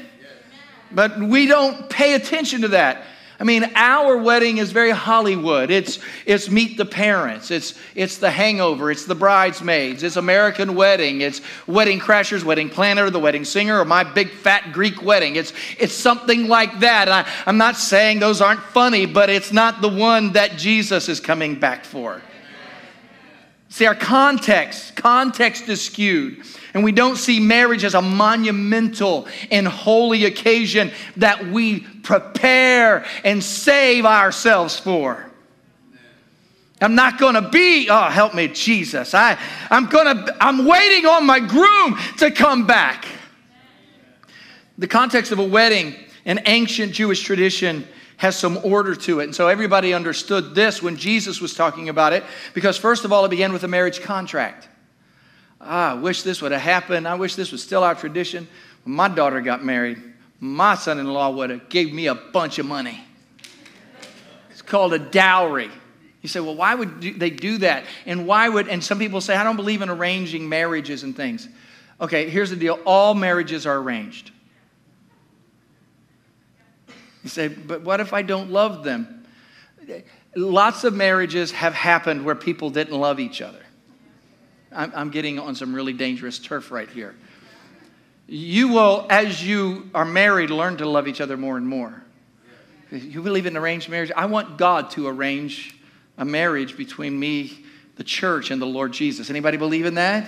But 0.91 1.19
we 1.19 1.45
don't 1.45 1.89
pay 1.89 2.15
attention 2.15 2.62
to 2.62 2.69
that. 2.69 3.05
I 3.41 3.45
mean, 3.45 3.71
our 3.73 4.17
wedding 4.17 4.58
is 4.58 4.73
very 4.73 4.91
Hollywood. 4.91 5.71
It's, 5.71 5.99
it's 6.25 6.49
meet 6.49 6.75
the 6.75 6.86
parents, 6.86 7.52
it's, 7.52 7.73
it's 7.95 8.17
the 8.17 8.30
hangover, 8.30 8.91
it's 8.91 9.06
the 9.06 9.15
bridesmaids, 9.15 10.04
it's 10.04 10.17
American 10.17 10.75
wedding, 10.75 11.21
it's 11.21 11.39
wedding 11.65 12.02
crashers, 12.02 12.43
wedding 12.43 12.69
planner, 12.69 13.10
the 13.10 13.19
wedding 13.19 13.45
singer, 13.45 13.80
or 13.80 13.86
my 13.86 14.04
big 14.04 14.30
fat 14.32 14.73
Greek 14.73 15.02
wedding. 15.02 15.38
It's, 15.38 15.54
it's 15.78 15.93
something 15.93 16.49
like 16.49 16.82
that. 16.82 17.08
I, 17.08 17.25
I'm 17.45 17.58
not 17.58 17.78
saying 17.78 18.19
those 18.19 18.41
aren't 18.41 18.60
funny, 18.60 19.06
but 19.06 19.30
it's 19.30 19.54
not 19.54 19.82
the 19.82 19.89
one 19.89 20.34
that 20.34 20.58
Jesus 20.58 21.08
is 21.08 21.21
coming 21.21 21.56
back 21.56 21.86
for. 21.86 22.21
See, 23.69 23.86
our 23.86 23.95
context, 23.95 24.95
context 24.95 25.69
is 25.69 25.84
skewed. 25.84 26.43
And 26.73 26.84
we 26.84 26.91
don't 26.91 27.17
see 27.17 27.39
marriage 27.39 27.84
as 27.84 27.93
a 27.93 28.01
monumental 28.01 29.27
and 29.51 29.67
holy 29.67 30.25
occasion 30.25 30.91
that 31.17 31.47
we 31.47 31.82
prepare 31.82 33.05
and 33.23 33.43
save 33.43 34.05
ourselves 34.05 34.77
for. 34.79 35.25
I'm 36.82 36.95
not 36.95 37.19
to 37.36 37.49
be, 37.49 37.89
oh, 37.89 38.10
help 38.10 38.34
me, 38.34 38.47
Jesus. 38.47 39.13
I, 39.13 39.38
I'm 39.69 39.88
to, 40.25 40.38
I'm 40.39 40.65
waiting 40.65 41.05
on 41.05 41.25
my 41.25 41.39
groom 41.39 41.97
to 42.17 42.32
come 42.32 42.65
back. 42.65 43.05
The 44.77 44.88
context 44.88 45.32
of 45.32 45.39
a 45.39 45.43
wedding, 45.43 45.93
an 46.25 46.41
ancient 46.45 46.93
Jewish 46.93 47.21
tradition, 47.21 47.86
has 48.19 48.38
some 48.38 48.60
order 48.63 48.95
to 48.95 49.21
it. 49.21 49.23
And 49.23 49.36
so 49.36 49.47
everybody 49.47 49.93
understood 49.93 50.53
this 50.53 50.84
when 50.84 50.97
Jesus 50.97 51.39
was 51.39 51.53
talking 51.53 51.88
about 51.88 52.12
it, 52.12 52.25
because 52.53 52.77
first 52.77 53.05
of 53.05 53.13
all, 53.13 53.23
it 53.23 53.29
began 53.29 53.53
with 53.53 53.63
a 53.63 53.67
marriage 53.69 54.01
contract. 54.01 54.67
Ah, 55.62 55.91
I 55.91 55.93
wish 55.93 56.23
this 56.23 56.41
would 56.41 56.51
have 56.51 56.60
happened. 56.60 57.08
I 57.08 57.15
wish 57.15 57.36
this 57.36 57.53
was 57.53 57.63
still 57.63 57.82
our 57.82 57.95
tradition. 57.95 58.45
When 58.84 58.93
my 58.93 59.08
daughter 59.08 59.39
got 59.39 59.63
married, 59.63 60.03
my 60.41 60.75
son 60.75 60.99
in 60.99 61.08
law 61.08 61.29
would 61.29 61.49
have 61.49 61.69
gave 61.69 61.93
me 61.93 62.08
a 62.08 62.15
bunch 62.15 62.60
of 62.60 62.65
money. 62.65 62.99
It's 64.51 64.62
called 64.62 64.93
a 64.93 64.99
dowry. 64.99 65.71
You 66.21 66.27
say, 66.27 66.41
well, 66.41 66.55
why 66.55 66.75
would 66.75 67.01
they 67.01 67.29
do 67.29 67.60
that? 67.60 67.86
And 68.05 68.27
why 68.27 68.49
would, 68.49 68.67
and 68.67 68.84
some 68.84 68.99
people 68.99 69.21
say, 69.21 69.34
I 69.38 69.45
don't 69.45 69.55
believe 69.55 69.82
in 69.82 69.88
arranging 69.88 70.49
marriages 70.49 71.03
and 71.03 71.15
things. 71.15 71.47
Okay, 72.01 72.29
here's 72.29 72.49
the 72.49 72.58
deal 72.58 72.79
all 72.86 73.13
marriages 73.13 73.65
are 73.65 73.77
arranged. 73.77 74.32
You 77.29 77.47
say, 77.47 77.47
but 77.47 77.83
what 77.83 77.99
if 77.99 78.11
I 78.11 78.23
don't 78.23 78.49
love 78.49 78.83
them? 78.83 79.23
Lots 80.35 80.83
of 80.83 80.95
marriages 80.95 81.51
have 81.51 81.75
happened 81.75 82.25
where 82.25 82.33
people 82.33 82.71
didn't 82.71 82.97
love 82.97 83.19
each 83.19 83.39
other. 83.39 83.61
I'm, 84.71 84.91
I'm 84.95 85.09
getting 85.11 85.37
on 85.37 85.53
some 85.53 85.75
really 85.75 85.93
dangerous 85.93 86.39
turf 86.39 86.71
right 86.71 86.89
here. 86.89 87.15
You 88.27 88.69
will, 88.69 89.05
as 89.11 89.45
you 89.45 89.91
are 89.93 90.05
married, 90.05 90.49
learn 90.49 90.77
to 90.77 90.89
love 90.89 91.07
each 91.07 91.21
other 91.21 91.37
more 91.37 91.55
and 91.55 91.67
more. 91.67 92.03
You 92.91 93.21
believe 93.21 93.45
in 93.45 93.55
arranged 93.55 93.89
marriage? 93.89 94.11
I 94.15 94.25
want 94.25 94.57
God 94.57 94.89
to 94.91 95.07
arrange 95.07 95.75
a 96.17 96.25
marriage 96.25 96.77
between 96.77 97.19
me, 97.19 97.63
the 97.95 98.03
church, 98.03 98.49
and 98.49 98.59
the 98.59 98.65
Lord 98.65 98.91
Jesus. 98.91 99.29
Anybody 99.29 99.57
believe 99.57 99.85
in 99.85 99.93
that? 99.95 100.27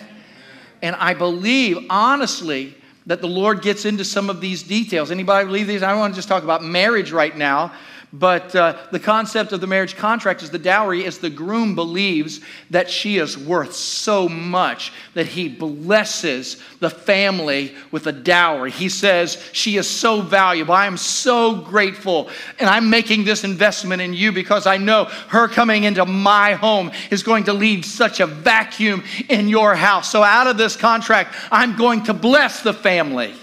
And 0.84 0.96
I 0.96 1.16
believe, 1.16 1.80
honestly, 1.90 2.76
that 3.06 3.22
the 3.22 3.28
Lord 3.28 3.62
gets 3.62 3.86
into 3.86 4.06
some 4.06 4.30
of 4.30 4.42
these 4.42 4.64
details. 4.64 5.12
Anybody 5.12 5.46
believe 5.46 5.68
these? 5.68 5.84
I 5.84 5.96
want 5.96 6.14
to 6.14 6.16
just 6.18 6.28
talk 6.28 6.44
about 6.44 6.64
marriage 6.64 7.12
right 7.12 7.36
now, 7.36 7.74
but 8.14 8.54
uh, 8.56 8.78
the 8.92 9.00
concept 9.00 9.54
of 9.54 9.62
the 9.62 9.68
marriage 9.68 9.96
contract 9.96 10.44
is 10.44 10.50
the 10.50 10.60
dowry 10.60 11.06
is 11.06 11.20
the 11.20 11.30
groom 11.30 11.76
believes 11.76 12.42
that 12.70 12.90
she 12.90 13.18
is 13.18 13.38
worth 13.38 13.74
so 13.74 14.28
much 14.28 14.92
that 15.14 15.28
he 15.28 15.48
blesses 15.48 16.62
the 16.82 16.90
family 16.90 17.74
with 17.90 18.08
a 18.08 18.12
dowry. 18.12 18.70
He 18.70 18.90
says, 18.90 19.42
She 19.54 19.78
is 19.78 19.90
so 19.90 20.20
valuable. 20.20 20.74
I 20.74 20.88
am 20.88 20.98
so 20.98 21.56
grateful. 21.56 22.30
And 22.60 22.70
I'm 22.70 22.90
making 22.90 23.24
this 23.24 23.46
investment 23.46 24.02
in 24.02 24.14
you 24.14 24.34
because 24.34 24.68
I 24.68 24.76
know 24.76 25.06
her 25.30 25.48
coming 25.48 25.86
into 25.86 26.06
my 26.06 26.54
home 26.54 26.92
is 27.12 27.24
going 27.24 27.46
to 27.46 27.54
leave 27.54 27.86
such 27.86 28.20
a 28.20 28.28
vacuum 28.28 29.06
in 29.30 29.48
your 29.48 29.74
house. 29.74 30.12
So 30.12 30.22
out 30.22 30.48
of 30.48 30.58
this 30.58 30.76
contract, 30.76 31.34
I'm 31.50 31.78
going 31.78 32.04
to 32.04 32.14
bless 32.14 32.62
the 32.62 32.74
family. 32.74 33.36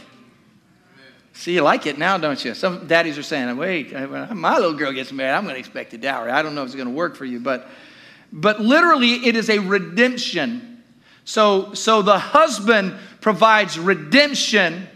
See, 1.39 1.55
you 1.55 1.63
like 1.63 1.87
it 1.87 1.99
now, 1.99 2.19
don't 2.19 2.45
you? 2.45 2.53
Some 2.53 2.89
daddies 2.89 3.17
are 3.17 3.23
saying, 3.23 3.57
wait, 3.57 3.95
uh, 3.95 4.35
my 4.35 4.57
little 4.57 4.75
girl 4.75 4.93
gets 4.93 5.13
married, 5.13 5.37
I'm 5.37 5.45
going 5.45 5.55
to 5.55 5.61
expect 5.61 5.95
a 5.95 5.99
dowry. 5.99 6.33
I 6.33 6.43
don't 6.43 6.57
know 6.57 6.63
if 6.63 6.67
it's 6.67 6.75
going 6.75 6.89
to 6.89 6.95
work 6.95 7.15
for 7.15 7.25
you, 7.25 7.39
but, 7.39 7.69
but 8.33 8.61
literally, 8.61 9.25
it 9.25 9.37
is 9.37 9.49
a 9.49 9.61
redemption. 9.61 10.83
So, 11.25 11.75
so 11.75 12.03
the 12.03 12.19
husband 12.19 12.97
provides 13.21 13.79
redemption 13.79 14.89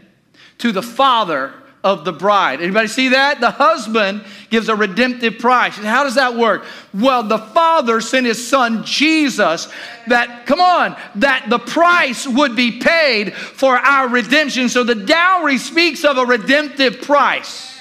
to 0.58 0.72
the 0.72 0.82
father 0.82 1.54
of 1.84 2.04
the 2.04 2.12
bride. 2.12 2.60
Anybody 2.60 2.86
see 2.86 3.08
that? 3.08 3.40
The 3.40 3.50
husband 3.50 4.24
gives 4.50 4.68
a 4.68 4.76
redemptive 4.76 5.38
price. 5.38 5.76
How 5.76 6.04
does 6.04 6.14
that 6.14 6.36
work? 6.36 6.64
Well, 6.94 7.24
the 7.24 7.38
father 7.38 8.00
sent 8.00 8.26
his 8.26 8.46
son 8.46 8.84
Jesus 8.84 9.68
that, 10.06 10.46
come 10.46 10.60
on, 10.60 10.96
that 11.16 11.46
the 11.48 11.58
price 11.58 12.26
would 12.26 12.54
be 12.54 12.78
paid 12.78 13.34
for 13.34 13.76
our 13.76 14.08
redemption. 14.08 14.68
So 14.68 14.84
the 14.84 14.94
dowry 14.94 15.58
speaks 15.58 16.04
of 16.04 16.18
a 16.18 16.24
redemptive 16.24 17.02
price. 17.02 17.80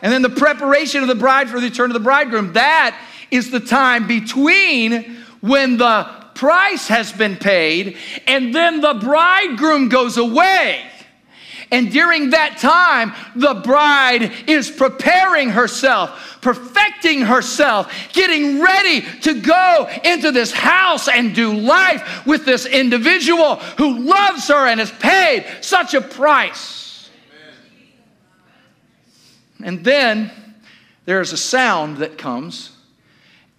And 0.00 0.12
then 0.12 0.22
the 0.22 0.30
preparation 0.30 1.02
of 1.02 1.08
the 1.08 1.14
bride 1.14 1.50
for 1.50 1.60
the 1.60 1.68
return 1.68 1.90
of 1.90 1.94
the 1.94 2.00
bridegroom. 2.00 2.54
That 2.54 2.98
is 3.30 3.50
the 3.50 3.60
time 3.60 4.06
between 4.06 5.18
when 5.40 5.76
the 5.76 6.08
price 6.34 6.88
has 6.88 7.12
been 7.12 7.36
paid 7.36 7.96
and 8.26 8.54
then 8.54 8.80
the 8.80 8.94
bridegroom 8.94 9.88
goes 9.88 10.16
away. 10.16 10.87
And 11.70 11.92
during 11.92 12.30
that 12.30 12.58
time, 12.58 13.12
the 13.36 13.60
bride 13.62 14.32
is 14.48 14.70
preparing 14.70 15.50
herself, 15.50 16.38
perfecting 16.40 17.22
herself, 17.22 17.92
getting 18.12 18.60
ready 18.60 19.02
to 19.22 19.40
go 19.40 19.88
into 20.04 20.32
this 20.32 20.50
house 20.50 21.08
and 21.08 21.34
do 21.34 21.52
life 21.54 22.26
with 22.26 22.46
this 22.46 22.64
individual 22.64 23.56
who 23.76 23.98
loves 23.98 24.48
her 24.48 24.66
and 24.66 24.80
has 24.80 24.90
paid 24.92 25.46
such 25.60 25.92
a 25.92 26.00
price. 26.00 27.10
And 29.62 29.84
then 29.84 30.30
there's 31.04 31.32
a 31.32 31.38
sound 31.38 31.98
that 31.98 32.16
comes, 32.16 32.70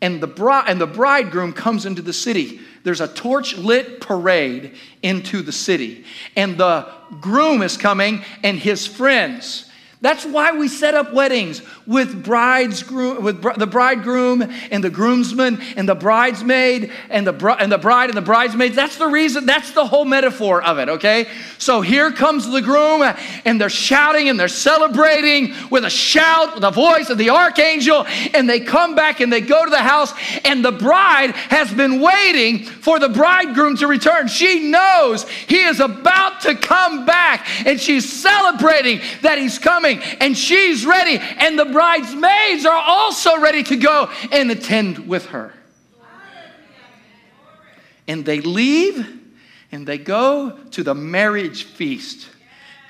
and 0.01 0.21
the, 0.21 0.27
bride, 0.27 0.65
and 0.67 0.81
the 0.81 0.87
bridegroom 0.87 1.53
comes 1.53 1.85
into 1.85 2.01
the 2.01 2.13
city 2.13 2.61
there's 2.89 3.01
a 3.01 3.07
torch 3.07 3.55
lit 3.55 4.01
parade 4.01 4.73
into 5.03 5.43
the 5.43 5.51
city, 5.51 6.03
and 6.35 6.57
the 6.57 6.91
groom 7.21 7.61
is 7.61 7.77
coming 7.77 8.23
and 8.43 8.57
his 8.57 8.87
friends. 8.87 9.69
That's 10.01 10.25
why 10.25 10.53
we 10.53 10.67
set 10.67 10.95
up 10.95 11.13
weddings 11.13 11.61
with 11.89 12.23
brides, 12.23 12.89
with 12.89 13.41
the 13.57 13.67
bridegroom 13.67 14.43
and 14.69 14.83
the 14.83 14.89
groomsman 14.89 15.59
and 15.75 15.89
the 15.89 15.95
bridesmaid 15.95 16.91
and 17.09 17.25
the, 17.25 17.55
and 17.59 17.71
the 17.71 17.77
bride 17.77 18.09
and 18.09 18.17
the 18.17 18.21
bridesmaids. 18.21 18.75
That's 18.75 18.97
the 18.97 19.07
reason, 19.07 19.45
that's 19.45 19.71
the 19.71 19.85
whole 19.85 20.05
metaphor 20.05 20.61
of 20.61 20.77
it, 20.77 20.87
okay? 20.87 21.27
So 21.57 21.81
here 21.81 22.11
comes 22.11 22.49
the 22.49 22.61
groom 22.61 23.01
and 23.43 23.59
they're 23.59 23.69
shouting 23.69 24.29
and 24.29 24.39
they're 24.39 24.47
celebrating 24.47 25.55
with 25.71 25.83
a 25.83 25.89
shout, 25.89 26.53
with 26.53 26.61
the 26.61 26.71
voice 26.71 27.09
of 27.09 27.17
the 27.17 27.31
archangel, 27.31 28.05
and 28.33 28.47
they 28.47 28.59
come 28.59 28.93
back 28.93 29.19
and 29.19 29.33
they 29.33 29.41
go 29.41 29.65
to 29.65 29.71
the 29.71 29.77
house 29.77 30.13
and 30.45 30.63
the 30.63 30.71
bride 30.71 31.31
has 31.31 31.73
been 31.73 31.99
waiting 31.99 32.63
for 32.65 32.99
the 32.99 33.09
bridegroom 33.09 33.75
to 33.77 33.87
return. 33.87 34.27
She 34.27 34.69
knows 34.69 35.27
he 35.27 35.63
is 35.63 35.79
about 35.79 36.41
to 36.41 36.53
come 36.53 37.05
back 37.05 37.47
and 37.65 37.79
she's 37.79 38.07
celebrating 38.07 39.01
that 39.23 39.39
he's 39.39 39.57
coming 39.57 39.79
coming 39.79 39.99
and 40.19 40.37
she's 40.37 40.85
ready, 40.85 41.19
and 41.19 41.57
the 41.57 41.65
bridesmaids 41.79 42.65
are 42.65 42.75
also 42.75 43.39
ready 43.39 43.63
to 43.63 43.77
go 43.77 44.11
and 44.33 44.51
attend 44.51 45.07
with 45.07 45.27
her. 45.27 45.53
And 48.05 48.25
they 48.25 48.41
leave 48.41 49.07
and 49.71 49.87
they 49.87 49.97
go 49.97 50.59
to 50.71 50.83
the 50.83 50.93
marriage 50.93 51.63
feast. 51.63 52.27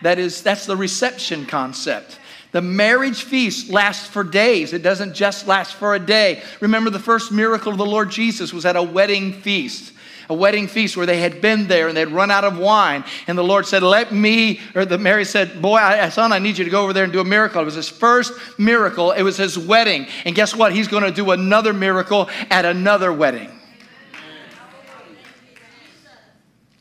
That 0.01 0.17
is, 0.17 0.41
that's 0.41 0.65
the 0.65 0.75
reception 0.75 1.45
concept. 1.45 2.17
The 2.51 2.63
marriage 2.63 3.21
feast 3.21 3.69
lasts 3.69 4.07
for 4.07 4.23
days. 4.23 4.73
It 4.73 4.81
doesn't 4.81 5.13
just 5.13 5.45
last 5.45 5.75
for 5.75 5.93
a 5.93 5.99
day. 5.99 6.41
Remember, 6.59 6.89
the 6.89 6.97
first 6.97 7.31
miracle 7.31 7.71
of 7.71 7.77
the 7.77 7.85
Lord 7.85 8.09
Jesus 8.09 8.51
was 8.51 8.65
at 8.65 8.75
a 8.75 8.81
wedding 8.81 9.33
feast 9.33 9.93
a 10.29 10.33
wedding 10.33 10.67
feast 10.67 10.95
where 10.95 11.07
they 11.07 11.19
had 11.19 11.41
been 11.41 11.67
there 11.67 11.87
and 11.87 11.97
they'd 11.97 12.05
run 12.05 12.29
out 12.29 12.43
of 12.43 12.57
wine. 12.57 13.03
And 13.27 13.37
the 13.37 13.43
Lord 13.43 13.65
said, 13.65 13.81
Let 13.81 14.13
me, 14.13 14.61
or 14.75 14.85
the 14.85 14.99
Mary 14.99 15.25
said, 15.25 15.61
Boy, 15.61 15.77
I, 15.77 16.09
son, 16.09 16.31
I 16.31 16.39
need 16.39 16.57
you 16.57 16.63
to 16.63 16.69
go 16.69 16.83
over 16.83 16.93
there 16.93 17.03
and 17.03 17.11
do 17.11 17.19
a 17.19 17.25
miracle. 17.25 17.61
It 17.61 17.65
was 17.65 17.73
his 17.73 17.89
first 17.89 18.33
miracle, 18.59 19.11
it 19.11 19.23
was 19.23 19.37
his 19.37 19.57
wedding. 19.57 20.07
And 20.25 20.35
guess 20.35 20.55
what? 20.55 20.71
He's 20.71 20.87
going 20.87 21.03
to 21.03 21.11
do 21.11 21.31
another 21.31 21.73
miracle 21.73 22.29
at 22.51 22.63
another 22.63 23.11
wedding. 23.11 23.49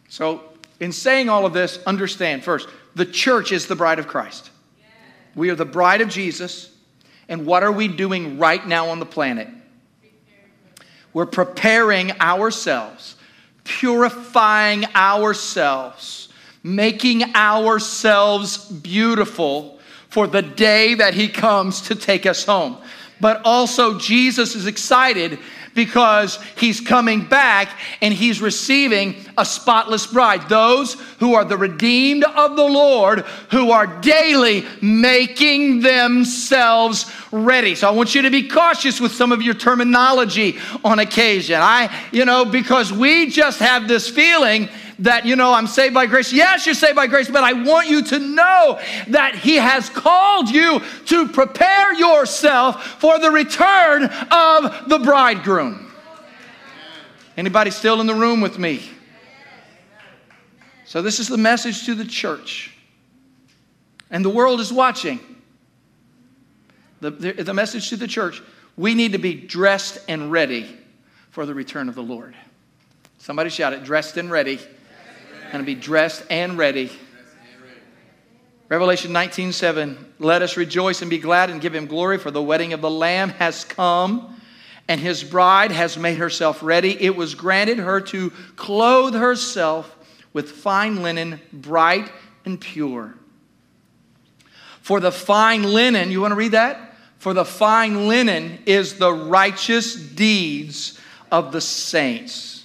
So, 0.09 0.43
in 0.81 0.93
saying 0.93 1.29
all 1.29 1.47
of 1.47 1.53
this, 1.53 1.79
understand 1.87 2.45
first, 2.45 2.69
the 2.95 3.07
church 3.07 3.53
is 3.53 3.67
the 3.67 3.77
bride 3.77 3.99
of 3.99 4.09
Christ. 4.09 4.51
We 5.35 5.51
are 5.51 5.55
the 5.55 5.65
bride 5.65 6.01
of 6.01 6.09
Jesus. 6.09 6.75
And 7.29 7.47
what 7.47 7.63
are 7.63 7.73
we 7.73 7.89
doing 7.89 8.39
right 8.39 8.67
now 8.67 8.89
on 8.89 8.99
the 8.99 9.07
planet? 9.07 9.49
We're 11.13 11.27
preparing 11.27 12.13
ourselves 12.21 13.17
purifying 13.69 14.87
ourselves, 14.95 16.31
making 16.63 17.23
ourselves 17.35 18.57
beautiful 18.71 19.79
for 20.09 20.27
the 20.27 20.43
day 20.43 20.95
that 20.95 21.15
He 21.15 21.29
comes 21.29 21.83
to 21.83 21.95
take 21.95 22.25
us 22.25 22.45
home. 22.45 22.79
But 23.21 23.43
also, 23.45 23.99
Jesus 23.99 24.55
is 24.55 24.67
excited 24.67 25.39
because 25.75 26.41
he's 26.57 26.81
coming 26.81 27.25
back 27.25 27.69
and 28.03 28.13
he's 28.13 28.43
receiving 28.43 29.15
a 29.37 29.45
spotless 29.45 30.09
bride. 30.09 30.49
Those 30.49 30.95
who 31.21 31.35
are 31.35 31.45
the 31.45 31.57
redeemed 31.57 32.25
of 32.25 32.57
the 32.57 32.65
Lord, 32.65 33.21
who 33.53 33.71
are 33.71 34.01
daily 34.01 34.67
making 34.83 35.81
themselves 35.81 37.09
ready. 37.33 37.75
So 37.75 37.89
I 37.89 37.91
want 37.91 38.15
you 38.15 38.23
to 38.23 38.31
be 38.31 38.49
cautious 38.49 39.01
with 39.01 39.13
some 39.13 39.33
of 39.33 39.43
your 39.43 39.55
terminology 39.55 40.59
on 40.85 40.99
occasion. 40.99 41.61
I, 41.61 41.95
you 42.13 42.25
know, 42.25 42.45
because 42.45 42.93
we 42.93 43.31
just 43.31 43.59
have 43.61 43.89
this 43.89 44.09
feeling 44.09 44.69
that, 45.01 45.25
you 45.25 45.37
know, 45.37 45.53
I'm 45.53 45.67
saved 45.67 45.95
by 45.95 46.07
grace. 46.07 46.33
Yes, 46.33 46.67
you're 46.67 46.75
saved 46.75 46.97
by 46.97 47.07
grace, 47.07 47.31
but 47.31 47.45
I 47.45 47.53
want 47.53 47.89
you 47.89 48.03
to 48.05 48.19
know 48.19 48.81
that 49.09 49.37
He 49.37 49.57
has 49.57 49.89
called 49.89 50.51
you 50.51 50.81
to 51.07 51.29
prepare 51.29 51.95
yourself 51.95 52.85
for 53.01 53.19
the 53.19 53.31
return 53.31 54.05
of 54.05 54.89
the 54.89 54.99
bridegroom. 54.99 55.93
Anybody 57.37 57.71
still 57.71 58.01
in 58.01 58.07
the 58.07 58.15
room 58.15 58.41
with 58.41 58.59
me? 58.59 58.91
So, 60.85 61.03
this 61.03 61.21
is 61.21 61.29
the 61.29 61.37
message 61.37 61.85
to 61.87 61.95
the 61.95 62.05
church. 62.05 62.75
And 64.11 64.25
the 64.25 64.31
world 64.31 64.59
is 64.59 64.73
watching. 64.73 65.21
The, 67.01 67.11
the, 67.11 67.55
message 67.55 67.91
to 67.91 67.97
the 67.97 68.09
church 68.09 68.43
we 68.77 68.95
need 68.95 69.13
to 69.13 69.19
be 69.19 69.35
dressed 69.35 69.99
and 70.09 70.33
ready 70.33 70.77
for 71.31 71.47
the 71.47 71.55
return 71.55 71.89
of 71.89 71.95
the 71.95 72.03
Lord. 72.03 72.35
Somebody 73.19 73.51
shout 73.51 73.73
it 73.73 73.85
dressed 73.85 74.17
and 74.17 74.31
ready 74.31 74.61
and 75.53 75.65
be 75.67 75.75
dressed 75.75 76.25
and 76.31 76.57
ready. 76.59 76.91
Revelation 78.69 79.13
19 79.13 79.53
7. 79.53 80.13
Let 80.19 80.43
us 80.43 80.57
rejoice 80.57 81.01
and 81.01 81.11
be 81.11 81.19
glad 81.19 81.51
and 81.51 81.61
give 81.61 81.75
him 81.75 81.87
glory, 81.87 82.19
for 82.19 82.31
the 82.31 82.43
wedding 82.43 82.73
of 82.73 82.81
the 82.81 82.91
Lamb 82.91 83.31
has 83.31 83.65
come, 83.65 84.41
and 84.89 85.01
his 85.01 85.25
bride 85.25 85.73
has 85.73 85.97
made 85.97 86.19
herself 86.19 86.63
ready. 86.63 87.01
It 87.03 87.17
was 87.17 87.35
granted 87.35 87.79
her 87.79 88.01
to 88.03 88.31
clothe 88.57 89.15
herself 89.15 89.97
with 90.33 90.51
fine 90.51 91.03
linen, 91.03 91.41
bright 91.53 92.13
and 92.45 92.61
pure. 92.61 93.15
For 94.83 95.01
the 95.01 95.13
fine 95.13 95.63
linen, 95.63 96.11
you 96.11 96.21
want 96.21 96.33
to 96.33 96.37
read 96.37 96.53
that? 96.53 96.88
For 97.19 97.35
the 97.35 97.45
fine 97.45 98.09
linen 98.09 98.61
is 98.65 98.99
the 98.99 99.13
righteous 99.13 99.95
deeds 99.95 100.99
of 101.31 101.53
the 101.53 101.61
saints. 101.61 102.65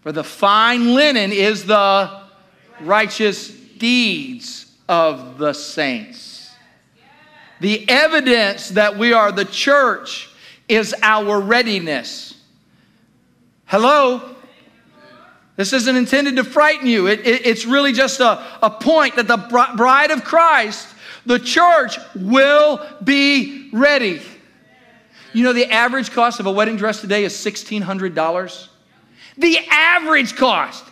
For 0.00 0.12
the 0.12 0.24
fine 0.24 0.94
linen 0.94 1.32
is 1.32 1.64
the 1.66 2.22
righteous 2.80 3.48
deeds 3.48 4.72
of 4.88 5.38
the 5.38 5.52
saints. 5.52 6.50
The 7.60 7.88
evidence 7.88 8.70
that 8.70 8.98
we 8.98 9.12
are 9.12 9.32
the 9.32 9.44
church 9.44 10.30
is 10.68 10.94
our 11.02 11.40
readiness. 11.40 12.34
Hello? 13.66 14.34
This 15.56 15.72
isn't 15.72 15.96
intended 15.96 16.36
to 16.36 16.44
frighten 16.44 16.86
you. 16.86 17.06
It, 17.06 17.20
it, 17.20 17.46
it's 17.46 17.64
really 17.64 17.92
just 17.92 18.20
a, 18.20 18.44
a 18.60 18.70
point 18.70 19.16
that 19.16 19.28
the 19.28 19.36
bride 19.76 20.10
of 20.10 20.24
Christ, 20.24 20.88
the 21.26 21.38
church, 21.38 21.98
will 22.14 22.84
be 23.02 23.70
ready. 23.72 24.20
You 25.32 25.42
know, 25.44 25.52
the 25.52 25.70
average 25.70 26.12
cost 26.12 26.40
of 26.40 26.46
a 26.46 26.52
wedding 26.52 26.76
dress 26.76 27.00
today 27.00 27.24
is 27.24 27.32
$1,600. 27.32 28.68
The 29.36 29.58
average 29.68 30.36
cost 30.36 30.84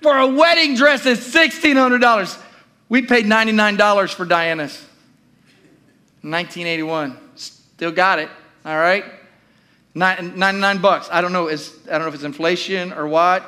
for 0.00 0.16
a 0.16 0.26
wedding 0.26 0.74
dress 0.74 1.04
is 1.04 1.18
$1,600. 1.18 2.42
We 2.88 3.02
paid 3.02 3.26
$99 3.26 4.14
for 4.14 4.24
Diana's. 4.24 4.72
1981. 6.22 7.18
Still 7.34 7.92
got 7.92 8.18
it, 8.18 8.28
all 8.64 8.76
right? 8.76 9.04
99 9.94 10.78
bucks. 10.80 11.08
I 11.10 11.20
don't 11.20 11.32
know, 11.32 11.48
I 11.48 11.56
don't 11.56 12.02
know 12.02 12.08
if 12.08 12.14
it's 12.14 12.24
inflation 12.24 12.92
or 12.92 13.06
what. 13.06 13.44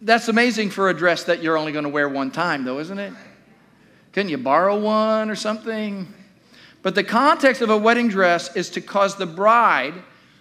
That's 0.00 0.28
amazing 0.28 0.70
for 0.70 0.90
a 0.90 0.94
dress 0.94 1.24
that 1.24 1.42
you're 1.42 1.56
only 1.56 1.72
going 1.72 1.84
to 1.84 1.88
wear 1.88 2.08
one 2.08 2.30
time, 2.30 2.64
though, 2.64 2.78
isn't 2.78 2.98
it? 2.98 3.12
Couldn't 4.14 4.30
you 4.30 4.38
borrow 4.38 4.78
one 4.78 5.28
or 5.28 5.34
something? 5.34 6.06
But 6.82 6.94
the 6.94 7.02
context 7.02 7.62
of 7.62 7.70
a 7.70 7.76
wedding 7.76 8.06
dress 8.06 8.54
is 8.54 8.70
to 8.70 8.80
cause 8.80 9.16
the 9.16 9.26
bride 9.26 9.94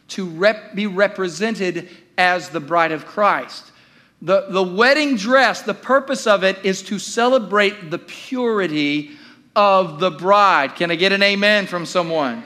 to 0.10 0.26
rep- 0.26 0.76
be 0.76 0.86
represented 0.86 1.90
as 2.16 2.50
the 2.50 2.60
bride 2.60 2.92
of 2.92 3.08
Christ. 3.08 3.72
The, 4.22 4.46
the 4.50 4.62
wedding 4.62 5.16
dress, 5.16 5.64
the 5.64 5.74
purpose 5.74 6.28
of 6.28 6.44
it 6.44 6.64
is 6.64 6.84
to 6.84 7.00
celebrate 7.00 7.90
the 7.90 7.98
purity 7.98 9.18
of 9.56 10.00
the 10.00 10.12
bride. 10.12 10.76
Can 10.76 10.92
I 10.92 10.96
get 10.96 11.12
an 11.12 11.24
amen 11.24 11.66
from 11.66 11.88
someone? 11.88 12.44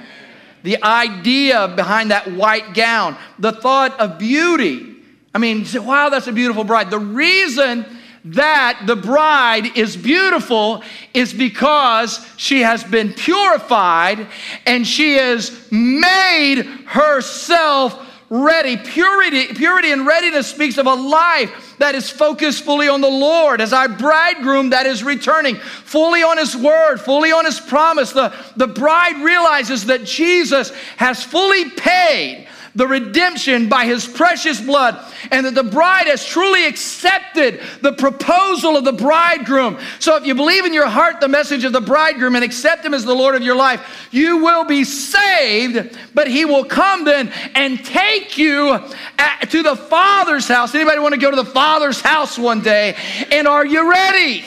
The 0.63 0.81
idea 0.81 1.67
behind 1.67 2.11
that 2.11 2.31
white 2.31 2.73
gown, 2.73 3.17
the 3.37 3.51
thought 3.51 3.99
of 3.99 4.17
beauty 4.17 4.97
I 5.37 5.39
mean, 5.39 5.67
wow, 5.75 6.09
that's 6.09 6.25
a 6.25 6.31
beautiful 6.31 6.63
bride. 6.63 6.89
The 6.89 6.97
reason 6.97 7.85
that 8.33 8.83
the 8.85 8.95
bride 8.95 9.77
is 9.77 9.95
beautiful 9.95 10.83
is 11.13 11.33
because 11.33 12.25
she 12.37 12.61
has 12.61 12.83
been 12.83 13.13
purified 13.13 14.27
and 14.65 14.85
she 14.85 15.13
has 15.13 15.71
made 15.71 16.63
herself 16.85 18.03
ready. 18.29 18.75
Purity, 18.77 19.53
purity 19.53 19.91
and 19.91 20.05
readiness 20.05 20.47
speaks 20.47 20.77
of 20.77 20.85
a 20.85 20.93
life 20.93 21.75
that 21.79 21.95
is 21.95 22.09
focused 22.09 22.63
fully 22.63 22.87
on 22.89 23.01
the 23.01 23.09
Lord 23.09 23.61
as 23.61 23.71
our 23.71 23.87
bridegroom 23.87 24.71
that 24.71 24.85
is 24.85 25.03
returning, 25.03 25.55
fully 25.55 26.23
on 26.23 26.37
his 26.37 26.55
word, 26.55 26.97
fully 26.97 27.31
on 27.31 27.45
his 27.45 27.59
promise. 27.59 28.11
The, 28.11 28.33
the 28.55 28.67
bride 28.67 29.23
realizes 29.23 29.85
that 29.85 30.03
Jesus 30.03 30.71
has 30.97 31.23
fully 31.23 31.69
paid 31.69 32.47
the 32.77 32.87
redemption 32.87 33.67
by 33.69 33.85
his 33.85 34.07
precious 34.07 34.61
blood, 34.61 35.03
and 35.31 35.47
that 35.47 35.55
the 35.55 35.63
bride 35.63 36.05
has 36.05 36.23
truly 36.23 36.67
accepted 36.67 37.59
the 37.81 37.91
proposal 37.93 38.77
of 38.77 38.85
the 38.85 38.93
bridegroom. 38.93 39.79
So, 39.97 40.15
if 40.15 40.27
you 40.27 40.35
believe 40.35 40.63
in 40.63 40.73
your 40.73 40.87
heart 40.87 41.19
the 41.19 41.27
message 41.27 41.63
of 41.63 41.73
the 41.73 41.81
bridegroom 41.81 42.35
and 42.35 42.45
accept 42.45 42.85
him 42.85 42.93
as 42.93 43.03
the 43.03 43.15
Lord 43.15 43.33
of 43.33 43.41
your 43.41 43.55
life, 43.55 44.07
you 44.11 44.37
will 44.37 44.63
be 44.63 44.83
saved, 44.83 45.97
but 46.13 46.27
he 46.27 46.45
will 46.45 46.65
come 46.65 47.03
then 47.03 47.33
and 47.55 47.83
take 47.83 48.37
you 48.37 48.79
at, 49.17 49.49
to 49.49 49.63
the 49.63 49.75
Father's 49.75 50.47
house. 50.47 50.75
Anybody 50.75 50.99
want 50.99 51.15
to 51.15 51.19
go 51.19 51.31
to 51.31 51.35
the 51.35 51.45
Father's 51.45 51.99
house 51.99 52.37
one 52.37 52.61
day? 52.61 52.95
And 53.31 53.47
are 53.47 53.65
you 53.65 53.89
ready? 53.89 54.45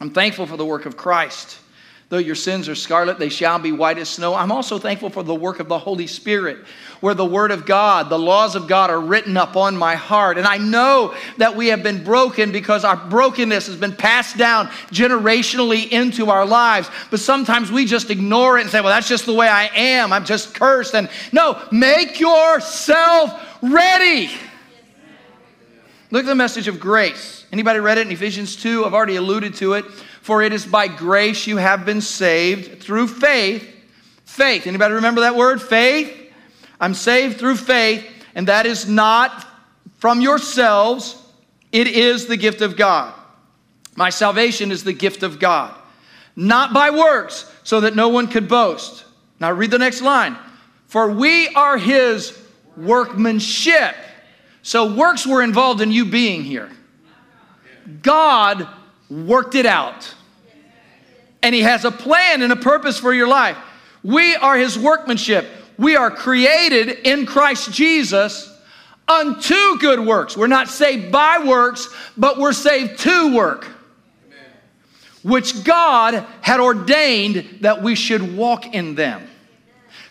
I'm 0.00 0.10
thankful 0.10 0.46
for 0.46 0.56
the 0.56 0.64
work 0.64 0.86
of 0.86 0.96
Christ. 0.96 1.58
Though 2.08 2.18
your 2.18 2.36
sins 2.36 2.68
are 2.68 2.76
scarlet, 2.76 3.18
they 3.18 3.28
shall 3.28 3.58
be 3.58 3.72
white 3.72 3.98
as 3.98 4.08
snow. 4.08 4.32
I'm 4.32 4.52
also 4.52 4.78
thankful 4.78 5.10
for 5.10 5.24
the 5.24 5.34
work 5.34 5.58
of 5.58 5.66
the 5.66 5.78
Holy 5.78 6.06
Spirit, 6.06 6.58
where 7.00 7.14
the 7.14 7.24
Word 7.24 7.50
of 7.50 7.66
God, 7.66 8.10
the 8.10 8.18
laws 8.18 8.54
of 8.54 8.68
God 8.68 8.90
are 8.90 9.00
written 9.00 9.36
upon 9.36 9.76
my 9.76 9.96
heart. 9.96 10.38
And 10.38 10.46
I 10.46 10.56
know 10.58 11.16
that 11.38 11.56
we 11.56 11.66
have 11.68 11.82
been 11.82 12.04
broken 12.04 12.52
because 12.52 12.84
our 12.84 12.96
brokenness 12.96 13.66
has 13.66 13.74
been 13.74 13.96
passed 13.96 14.36
down 14.36 14.68
generationally 14.92 15.90
into 15.90 16.30
our 16.30 16.46
lives. 16.46 16.88
But 17.10 17.18
sometimes 17.18 17.72
we 17.72 17.84
just 17.84 18.08
ignore 18.08 18.56
it 18.58 18.62
and 18.62 18.70
say, 18.70 18.80
well, 18.80 18.94
that's 18.94 19.08
just 19.08 19.26
the 19.26 19.34
way 19.34 19.48
I 19.48 19.64
am. 19.74 20.12
I'm 20.12 20.24
just 20.24 20.54
cursed. 20.54 20.94
And 20.94 21.10
no, 21.32 21.60
make 21.72 22.20
yourself 22.20 23.58
ready. 23.62 24.30
Look 26.12 26.22
at 26.22 26.28
the 26.28 26.36
message 26.36 26.68
of 26.68 26.78
grace. 26.78 27.46
Anybody 27.50 27.80
read 27.80 27.98
it 27.98 28.06
in 28.06 28.12
Ephesians 28.12 28.54
2? 28.54 28.84
I've 28.84 28.94
already 28.94 29.16
alluded 29.16 29.56
to 29.56 29.72
it. 29.72 29.84
For 30.26 30.42
it 30.42 30.52
is 30.52 30.66
by 30.66 30.88
grace 30.88 31.46
you 31.46 31.56
have 31.58 31.86
been 31.86 32.00
saved 32.00 32.82
through 32.82 33.06
faith. 33.06 33.64
Faith. 34.24 34.66
Anybody 34.66 34.94
remember 34.94 35.20
that 35.20 35.36
word? 35.36 35.62
Faith. 35.62 36.32
I'm 36.80 36.94
saved 36.94 37.38
through 37.38 37.54
faith, 37.54 38.04
and 38.34 38.48
that 38.48 38.66
is 38.66 38.88
not 38.88 39.46
from 39.98 40.20
yourselves, 40.20 41.22
it 41.70 41.86
is 41.86 42.26
the 42.26 42.36
gift 42.36 42.60
of 42.60 42.76
God. 42.76 43.14
My 43.94 44.10
salvation 44.10 44.72
is 44.72 44.82
the 44.82 44.92
gift 44.92 45.22
of 45.22 45.38
God, 45.38 45.72
not 46.34 46.74
by 46.74 46.90
works, 46.90 47.48
so 47.62 47.82
that 47.82 47.94
no 47.94 48.08
one 48.08 48.26
could 48.26 48.48
boast. 48.48 49.04
Now 49.38 49.52
read 49.52 49.70
the 49.70 49.78
next 49.78 50.02
line. 50.02 50.36
For 50.88 51.08
we 51.08 51.46
are 51.50 51.78
his 51.78 52.36
workmanship. 52.76 53.94
So 54.62 54.92
works 54.92 55.24
were 55.24 55.42
involved 55.42 55.82
in 55.82 55.92
you 55.92 56.04
being 56.04 56.42
here. 56.42 56.72
God 58.02 58.66
worked 59.10 59.54
it 59.54 59.66
out. 59.66 60.14
And 61.42 61.54
He 61.54 61.62
has 61.62 61.84
a 61.84 61.90
plan 61.90 62.42
and 62.42 62.52
a 62.52 62.56
purpose 62.56 62.98
for 62.98 63.12
your 63.12 63.28
life. 63.28 63.56
We 64.02 64.34
are 64.36 64.56
His 64.56 64.78
workmanship. 64.78 65.46
We 65.78 65.96
are 65.96 66.10
created 66.10 66.88
in 67.06 67.26
Christ 67.26 67.72
Jesus 67.72 68.52
unto 69.08 69.78
good 69.78 70.00
works. 70.00 70.36
We're 70.36 70.46
not 70.46 70.68
saved 70.68 71.12
by 71.12 71.44
works, 71.44 71.88
but 72.16 72.38
we're 72.38 72.52
saved 72.52 73.00
to 73.00 73.34
work, 73.34 73.66
which 75.22 75.64
God 75.64 76.26
had 76.40 76.60
ordained 76.60 77.58
that 77.60 77.82
we 77.82 77.94
should 77.94 78.36
walk 78.36 78.74
in 78.74 78.94
them. 78.94 79.28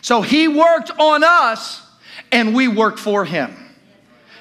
So 0.00 0.22
He 0.22 0.48
worked 0.48 0.90
on 0.98 1.24
us, 1.24 1.82
and 2.32 2.54
we 2.54 2.68
work 2.68 2.96
for 2.96 3.24
Him. 3.24 3.54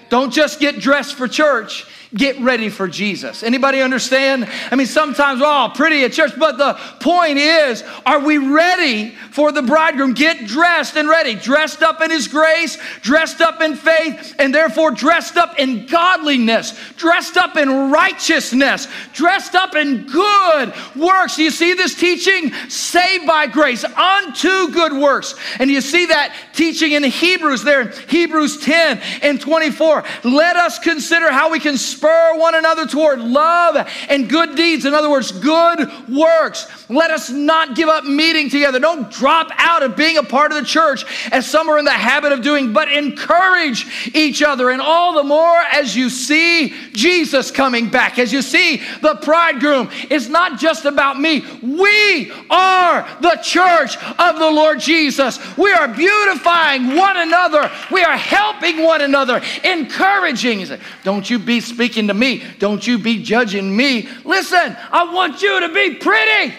Don't 0.09 0.31
just 0.31 0.59
get 0.59 0.79
dressed 0.79 1.15
for 1.15 1.27
church 1.27 1.85
get 2.15 2.39
ready 2.39 2.69
for 2.69 2.87
Jesus. 2.87 3.43
Anybody 3.43 3.81
understand? 3.81 4.47
I 4.71 4.75
mean, 4.75 4.87
sometimes, 4.87 5.41
oh, 5.43 5.71
pretty 5.75 6.03
at 6.03 6.13
church, 6.13 6.31
but 6.37 6.57
the 6.57 6.73
point 6.99 7.37
is, 7.37 7.83
are 8.05 8.19
we 8.19 8.37
ready 8.37 9.11
for 9.31 9.51
the 9.51 9.61
bridegroom? 9.61 10.13
Get 10.13 10.47
dressed 10.47 10.95
and 10.95 11.09
ready, 11.09 11.35
dressed 11.35 11.81
up 11.81 12.01
in 12.01 12.11
his 12.11 12.27
grace, 12.27 12.77
dressed 13.01 13.41
up 13.41 13.61
in 13.61 13.75
faith, 13.75 14.35
and 14.39 14.55
therefore 14.55 14.91
dressed 14.91 15.35
up 15.35 15.59
in 15.59 15.85
godliness, 15.87 16.79
dressed 16.95 17.35
up 17.35 17.57
in 17.57 17.91
righteousness, 17.91 18.87
dressed 19.13 19.55
up 19.55 19.75
in 19.75 20.07
good 20.07 20.73
works. 20.95 21.35
Do 21.35 21.43
you 21.43 21.51
see 21.51 21.73
this 21.73 21.95
teaching? 21.95 22.53
Saved 22.69 23.27
by 23.27 23.47
grace 23.47 23.83
unto 23.83 24.69
good 24.71 24.93
works. 24.93 25.35
And 25.59 25.69
you 25.69 25.81
see 25.81 26.05
that 26.07 26.33
teaching 26.53 26.93
in 26.93 27.03
Hebrews 27.03 27.63
there 27.63 27.89
Hebrews 28.07 28.59
10 28.61 29.01
and 29.21 29.39
24. 29.39 30.03
Let 30.23 30.55
us 30.55 30.79
consider 30.79 31.31
how 31.31 31.51
we 31.51 31.59
can 31.59 31.77
spur 32.05 32.37
one 32.37 32.53
another 32.53 32.85
toward 32.85 33.19
love 33.19 33.89
and 34.09 34.29
good 34.29 34.55
deeds. 34.55 34.85
In 34.85 34.93
other 34.93 35.09
words, 35.09 35.31
good 35.31 35.89
works. 36.07 36.67
Let 36.89 37.09
us 37.09 37.31
not 37.31 37.75
give 37.75 37.89
up 37.89 38.03
meeting 38.03 38.49
together. 38.49 38.79
Don't 38.79 39.09
drop 39.09 39.49
out 39.55 39.81
of 39.81 39.95
being 39.95 40.17
a 40.17 40.23
part 40.23 40.51
of 40.51 40.57
the 40.59 40.65
church 40.65 41.03
as 41.31 41.49
some 41.49 41.67
are 41.67 41.79
in 41.79 41.85
the 41.85 41.91
habit 41.91 42.31
of 42.31 42.41
doing, 42.41 42.73
but 42.73 42.91
encourage 42.91 43.87
each 44.13 44.43
other. 44.43 44.69
And 44.69 44.81
all 44.81 45.15
the 45.15 45.23
more 45.23 45.57
as 45.71 45.95
you 45.95 46.09
see 46.09 46.69
Jesus 46.93 47.49
coming 47.49 47.89
back, 47.89 48.19
as 48.19 48.31
you 48.31 48.41
see 48.41 48.83
the 49.01 49.19
bridegroom. 49.23 49.89
It's 50.09 50.27
not 50.27 50.59
just 50.59 50.85
about 50.85 51.19
me. 51.19 51.43
We 51.61 52.31
are 52.51 53.07
the 53.21 53.39
church 53.41 53.97
of 54.19 54.37
the 54.37 54.51
Lord 54.51 54.79
Jesus. 54.79 55.39
We 55.57 55.71
are 55.71 55.87
beautifying 55.87 56.95
one 56.95 57.17
another. 57.17 57.71
We 57.91 58.03
are 58.03 58.17
helping 58.17 58.83
one 58.83 59.01
another, 59.01 59.41
encouraging. 59.63 60.67
Don't 61.03 61.27
you 61.29 61.39
be 61.39 61.59
speaking 61.59 61.94
speaking 61.95 62.07
to 62.09 62.13
me. 62.13 62.43
Don't 62.59 62.85
you 62.85 62.99
be 62.99 63.23
judging 63.23 63.75
me. 63.75 64.09
Listen, 64.25 64.75
I 64.91 65.13
want 65.13 65.41
you 65.41 65.61
to 65.61 65.73
be 65.73 65.95
pretty. 65.95 66.53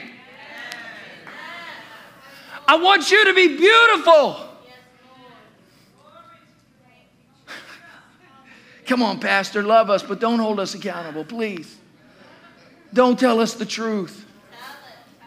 I 2.66 2.76
want 2.76 3.10
you 3.10 3.22
to 3.26 3.34
be 3.34 3.56
beautiful. 3.56 4.40
Come 8.86 9.02
on, 9.02 9.20
Pastor, 9.20 9.62
love 9.62 9.90
us, 9.90 10.02
but 10.02 10.20
don't 10.20 10.38
hold 10.38 10.58
us 10.58 10.74
accountable, 10.74 11.24
please. 11.24 11.76
Don't 12.94 13.18
tell 13.18 13.40
us 13.40 13.54
the 13.54 13.66
truth. 13.66 14.24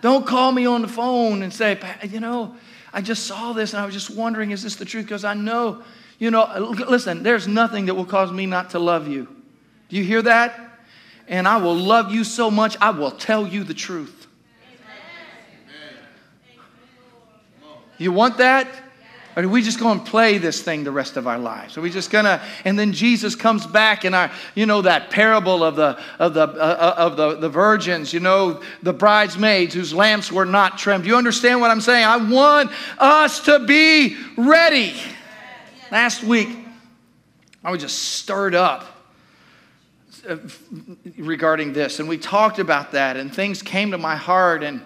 Don't 0.02 0.26
call 0.26 0.52
me 0.52 0.66
on 0.66 0.82
the 0.82 0.88
phone 0.88 1.44
and 1.44 1.54
say, 1.54 1.78
you 2.10 2.20
know, 2.20 2.56
I 2.92 3.02
just 3.02 3.28
saw 3.28 3.54
this 3.54 3.74
and 3.74 3.82
I 3.82 3.86
was 3.86 3.94
just 3.94 4.10
wondering, 4.10 4.50
is 4.52 4.64
this 4.64 4.76
the 4.76 4.86
truth? 4.86 5.06
Because 5.06 5.24
I 5.24 5.36
know, 5.36 5.84
you 6.18 6.32
know, 6.32 6.48
listen, 6.90 7.22
there's 7.22 7.48
nothing 7.48 7.86
that 7.86 7.94
will 7.94 8.06
cause 8.06 8.32
me 8.32 8.48
not 8.48 8.72
to 8.72 8.80
love 8.80 9.08
you. 9.08 9.39
Do 9.90 9.98
you 9.98 10.04
hear 10.04 10.22
that? 10.22 10.58
And 11.28 11.48
I 11.48 11.58
will 11.58 11.76
love 11.76 12.12
you 12.12 12.24
so 12.24 12.50
much, 12.50 12.78
I 12.82 12.92
will 12.92 13.12
tell 13.12 13.46
you 13.46 13.64
the 13.64 13.74
truth. 13.74 14.28
You 17.98 18.14
want 18.14 18.38
that? 18.38 18.68
Or 19.36 19.44
are 19.44 19.48
we 19.48 19.62
just 19.62 19.80
going 19.80 20.00
to 20.00 20.06
play 20.10 20.38
this 20.38 20.62
thing 20.62 20.84
the 20.84 20.92
rest 20.92 21.16
of 21.16 21.28
our 21.28 21.38
lives? 21.38 21.78
Are 21.78 21.82
we 21.82 21.92
just 21.92 22.10
going 22.10 22.26
to, 22.26 22.42
and 22.66 22.80
then 22.80 22.94
Jesus 22.94 23.36
comes 23.36 23.68
back 23.68 24.04
and 24.04 24.16
our, 24.16 24.32
you 24.56 24.66
know, 24.66 24.82
that 24.82 25.12
parable 25.12 25.64
of 25.64 25.76
the, 25.76 26.00
of 26.18 26.34
the, 26.34 26.44
uh, 26.44 26.96
of 26.98 27.16
the, 27.16 27.36
the 27.36 27.50
virgins, 27.50 28.12
you 28.12 28.20
know, 28.20 28.62
the 28.82 28.94
bridesmaids 28.94 29.74
whose 29.74 29.94
lamps 29.94 30.32
were 30.32 30.46
not 30.46 30.78
trimmed. 30.78 31.06
You 31.06 31.16
understand 31.16 31.62
what 31.62 31.70
I'm 31.70 31.82
saying? 31.82 32.06
I 32.06 32.18
want 32.18 32.72
us 32.98 33.42
to 33.42 33.60
be 33.60 34.18
ready. 34.36 34.94
Last 35.92 36.24
week, 36.24 36.50
I 37.64 37.72
was 37.72 37.82
just 37.82 37.98
stirred 37.98 38.56
up 38.56 38.84
uh, 38.84 38.89
Uh, 40.28 40.38
regarding 41.18 41.74
this, 41.74 42.00
and 42.00 42.10
we 42.10 42.18
talked 42.18 42.60
about 42.60 42.92
that, 42.92 43.16
and 43.16 43.34
things 43.34 43.62
came 43.62 43.92
to 43.92 43.98
my 43.98 44.16
heart, 44.16 44.64
and 44.64 44.82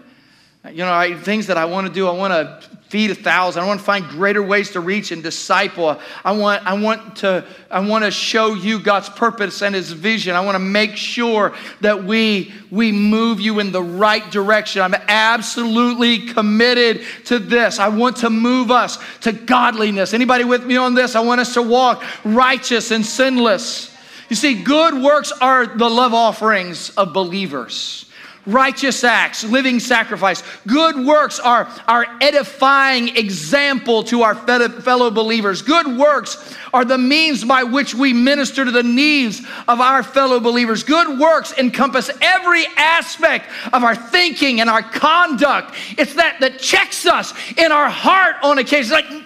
you 0.69 0.77
know, 0.77 0.93
I, 0.93 1.13
things 1.15 1.47
that 1.47 1.57
I 1.57 1.65
want 1.65 1.87
to 1.87 1.93
do. 1.93 2.07
I 2.07 2.11
want 2.11 2.31
to 2.31 2.69
feed 2.87 3.11
a 3.11 3.15
thousand. 3.15 3.63
I 3.63 3.67
want 3.67 3.81
to 3.81 3.85
find 3.85 4.07
greater 4.07 4.41
ways 4.41 4.71
to 4.71 4.79
reach 4.79 5.11
and 5.11 5.21
disciple. 5.21 5.99
I 6.23 6.31
want, 6.31 6.65
I 6.65 6.73
want 6.73 7.17
to, 7.17 7.45
I 7.69 7.81
want 7.81 8.05
to 8.05 8.11
show 8.11 8.53
you 8.53 8.79
God's 8.79 9.09
purpose 9.09 9.61
and 9.61 9.75
His 9.75 9.91
vision. 9.91 10.35
I 10.35 10.41
want 10.41 10.55
to 10.55 10.59
make 10.59 10.95
sure 10.95 11.53
that 11.81 12.03
we 12.03 12.53
we 12.71 12.91
move 12.91 13.41
you 13.41 13.59
in 13.59 13.71
the 13.71 13.83
right 13.83 14.29
direction. 14.31 14.81
I'm 14.81 14.95
absolutely 15.07 16.27
committed 16.27 17.01
to 17.25 17.39
this. 17.39 17.79
I 17.79 17.89
want 17.89 18.17
to 18.17 18.29
move 18.29 18.71
us 18.71 18.99
to 19.21 19.31
godliness. 19.31 20.13
Anybody 20.13 20.43
with 20.43 20.65
me 20.65 20.77
on 20.77 20.93
this? 20.93 21.15
I 21.15 21.21
want 21.21 21.41
us 21.41 21.55
to 21.55 21.61
walk 21.61 22.03
righteous 22.23 22.91
and 22.91 23.05
sinless. 23.05 23.92
You 24.33 24.37
see, 24.37 24.63
good 24.63 24.95
works 24.95 25.31
are 25.31 25.67
the 25.67 25.87
love 25.87 26.15
offerings 26.15 26.89
of 26.97 27.13
believers 27.13 28.03
righteous 28.45 29.03
acts, 29.03 29.43
living 29.43 29.79
sacrifice. 29.79 30.43
Good 30.67 31.05
works 31.05 31.39
are 31.39 31.69
our 31.87 32.05
edifying 32.19 33.15
example 33.15 34.03
to 34.05 34.23
our 34.23 34.35
fellow 34.35 35.11
believers. 35.11 35.61
Good 35.61 35.97
works 35.97 36.53
are 36.73 36.83
the 36.83 36.97
means 36.97 37.45
by 37.45 37.63
which 37.63 37.95
we 37.95 38.11
minister 38.11 38.65
to 38.65 38.71
the 38.71 38.83
needs 38.83 39.39
of 39.67 39.79
our 39.79 40.03
fellow 40.03 40.39
believers. 40.39 40.83
Good 40.83 41.19
works 41.19 41.53
encompass 41.57 42.09
every 42.21 42.65
aspect 42.75 43.49
of 43.71 43.83
our 43.83 43.95
thinking 43.95 44.59
and 44.59 44.69
our 44.69 44.81
conduct. 44.81 45.75
It's 45.97 46.15
that 46.15 46.41
that 46.41 46.59
checks 46.59 47.05
us 47.05 47.33
in 47.55 47.71
our 47.71 47.89
heart 47.89 48.35
on 48.43 48.57
occasion. 48.57 48.93
Like, 48.93 49.22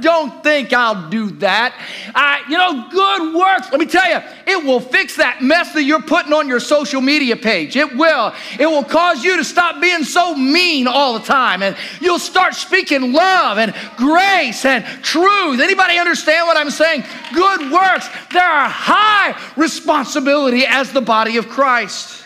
don't 0.00 0.42
think 0.42 0.72
I'll 0.72 1.08
do 1.10 1.30
that. 1.38 1.74
I, 2.14 2.42
you 2.48 2.56
know, 2.56 2.88
good 2.90 3.34
works. 3.34 3.70
Let 3.70 3.80
me 3.80 3.86
tell 3.86 4.08
you, 4.08 4.20
it 4.46 4.64
will 4.64 4.80
fix 4.80 5.16
that 5.16 5.42
mess 5.42 5.72
that 5.74 5.84
you're 5.84 6.02
putting 6.02 6.32
on 6.32 6.48
your 6.48 6.60
social 6.60 7.00
media 7.00 7.36
page. 7.36 7.76
It 7.76 7.96
will. 7.96 8.32
It 8.58 8.66
will 8.66 8.84
cause 8.84 9.22
you 9.22 9.36
to 9.36 9.44
stop 9.44 9.80
being 9.80 10.04
so 10.04 10.34
mean 10.34 10.86
all 10.86 11.14
the 11.14 11.24
time, 11.24 11.62
and 11.62 11.76
you'll 12.00 12.18
start 12.18 12.54
speaking 12.54 13.12
love 13.12 13.58
and 13.58 13.74
grace 13.96 14.64
and 14.64 14.84
truth. 15.02 15.60
Anybody 15.60 15.98
understand 15.98 16.46
what 16.46 16.56
I'm 16.56 16.70
saying? 16.70 17.04
Good 17.34 17.70
works. 17.70 18.08
There 18.32 18.42
are 18.42 18.68
high 18.68 19.40
responsibility 19.56 20.64
as 20.66 20.92
the 20.92 21.00
body 21.00 21.36
of 21.36 21.48
Christ. 21.48 22.24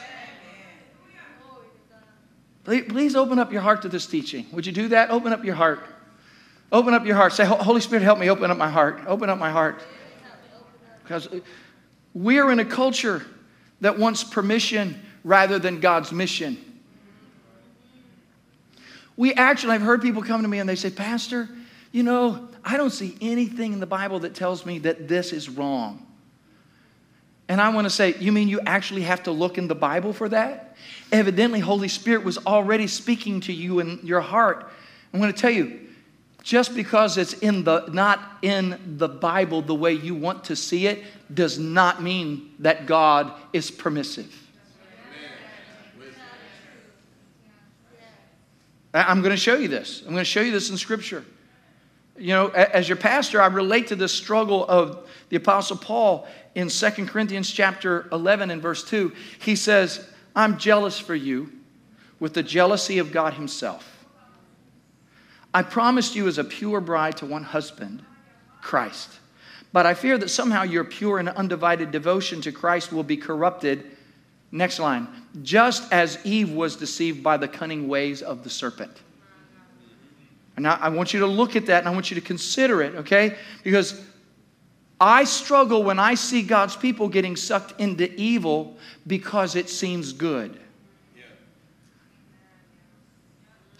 Please 2.64 3.14
open 3.14 3.38
up 3.38 3.52
your 3.52 3.60
heart 3.60 3.82
to 3.82 3.88
this 3.88 4.06
teaching. 4.06 4.46
Would 4.52 4.64
you 4.64 4.72
do 4.72 4.88
that? 4.88 5.10
Open 5.10 5.32
up 5.32 5.44
your 5.44 5.54
heart. 5.54 5.80
Open 6.74 6.92
up 6.92 7.06
your 7.06 7.14
heart. 7.14 7.32
Say, 7.32 7.44
Holy 7.44 7.80
Spirit, 7.80 8.02
help 8.02 8.18
me 8.18 8.28
open 8.28 8.50
up 8.50 8.58
my 8.58 8.68
heart. 8.68 9.00
Open 9.06 9.30
up 9.30 9.38
my 9.38 9.50
heart. 9.50 9.80
Because 11.04 11.28
we're 12.12 12.50
in 12.50 12.58
a 12.58 12.64
culture 12.64 13.24
that 13.80 13.96
wants 13.96 14.24
permission 14.24 15.00
rather 15.22 15.60
than 15.60 15.78
God's 15.78 16.10
mission. 16.10 16.58
We 19.16 19.34
actually, 19.34 19.74
I've 19.74 19.82
heard 19.82 20.02
people 20.02 20.20
come 20.24 20.42
to 20.42 20.48
me 20.48 20.58
and 20.58 20.68
they 20.68 20.74
say, 20.74 20.90
Pastor, 20.90 21.48
you 21.92 22.02
know, 22.02 22.48
I 22.64 22.76
don't 22.76 22.90
see 22.90 23.16
anything 23.20 23.72
in 23.72 23.78
the 23.78 23.86
Bible 23.86 24.18
that 24.20 24.34
tells 24.34 24.66
me 24.66 24.80
that 24.80 25.06
this 25.06 25.32
is 25.32 25.48
wrong. 25.48 26.04
And 27.46 27.60
I 27.60 27.68
want 27.68 27.84
to 27.84 27.90
say, 27.90 28.16
you 28.18 28.32
mean 28.32 28.48
you 28.48 28.60
actually 28.66 29.02
have 29.02 29.22
to 29.24 29.30
look 29.30 29.58
in 29.58 29.68
the 29.68 29.76
Bible 29.76 30.12
for 30.12 30.28
that? 30.30 30.76
Evidently, 31.12 31.60
Holy 31.60 31.86
Spirit 31.86 32.24
was 32.24 32.36
already 32.38 32.88
speaking 32.88 33.38
to 33.42 33.52
you 33.52 33.78
in 33.78 34.00
your 34.02 34.22
heart. 34.22 34.68
I'm 35.12 35.20
going 35.20 35.32
to 35.32 35.40
tell 35.40 35.52
you, 35.52 35.82
just 36.44 36.74
because 36.74 37.16
it's 37.16 37.32
in 37.32 37.64
the, 37.64 37.86
not 37.88 38.20
in 38.42 38.78
the 38.98 39.08
Bible 39.08 39.62
the 39.62 39.74
way 39.74 39.94
you 39.94 40.14
want 40.14 40.44
to 40.44 40.54
see 40.54 40.86
it 40.86 41.02
does 41.32 41.58
not 41.58 42.02
mean 42.02 42.54
that 42.58 42.84
God 42.84 43.32
is 43.54 43.70
permissive. 43.70 44.32
I'm 48.92 49.22
going 49.22 49.30
to 49.30 49.36
show 49.36 49.56
you 49.56 49.68
this. 49.68 50.02
I'm 50.02 50.12
going 50.12 50.18
to 50.18 50.24
show 50.24 50.42
you 50.42 50.52
this 50.52 50.70
in 50.70 50.76
Scripture. 50.76 51.24
You 52.16 52.28
know, 52.28 52.48
as 52.50 52.88
your 52.88 52.96
pastor, 52.96 53.40
I 53.40 53.46
relate 53.46 53.88
to 53.88 53.96
this 53.96 54.12
struggle 54.12 54.64
of 54.66 55.08
the 55.30 55.36
Apostle 55.36 55.78
Paul 55.78 56.28
in 56.54 56.68
2 56.68 56.90
Corinthians 57.06 57.50
chapter 57.50 58.06
11 58.12 58.50
and 58.50 58.62
verse 58.62 58.84
2. 58.84 59.12
He 59.40 59.56
says, 59.56 60.06
I'm 60.36 60.58
jealous 60.58 60.98
for 61.00 61.14
you 61.14 61.50
with 62.20 62.34
the 62.34 62.42
jealousy 62.42 62.98
of 62.98 63.10
God 63.10 63.32
Himself. 63.34 63.93
I 65.54 65.62
promised 65.62 66.16
you 66.16 66.26
as 66.26 66.36
a 66.36 66.44
pure 66.44 66.80
bride 66.80 67.16
to 67.18 67.26
one 67.26 67.44
husband, 67.44 68.04
Christ. 68.60 69.08
But 69.72 69.86
I 69.86 69.94
fear 69.94 70.18
that 70.18 70.28
somehow 70.28 70.64
your 70.64 70.84
pure 70.84 71.18
and 71.18 71.28
undivided 71.28 71.92
devotion 71.92 72.40
to 72.42 72.52
Christ 72.52 72.92
will 72.92 73.04
be 73.04 73.16
corrupted. 73.16 73.96
Next 74.50 74.78
line. 74.80 75.08
Just 75.42 75.92
as 75.92 76.18
Eve 76.24 76.50
was 76.50 76.76
deceived 76.76 77.22
by 77.22 77.36
the 77.36 77.48
cunning 77.48 77.88
ways 77.88 78.20
of 78.20 78.44
the 78.44 78.50
serpent. 78.50 79.00
And 80.56 80.66
I 80.68 80.88
want 80.90 81.12
you 81.12 81.20
to 81.20 81.26
look 81.26 81.56
at 81.56 81.66
that 81.66 81.80
and 81.80 81.88
I 81.88 81.90
want 81.90 82.10
you 82.10 82.14
to 82.14 82.20
consider 82.20 82.82
it, 82.82 82.94
okay? 82.94 83.36
Because 83.64 84.00
I 85.00 85.24
struggle 85.24 85.82
when 85.82 85.98
I 85.98 86.14
see 86.14 86.42
God's 86.42 86.76
people 86.76 87.08
getting 87.08 87.34
sucked 87.34 87.80
into 87.80 88.12
evil 88.14 88.76
because 89.06 89.56
it 89.56 89.68
seems 89.68 90.12
good. 90.12 90.60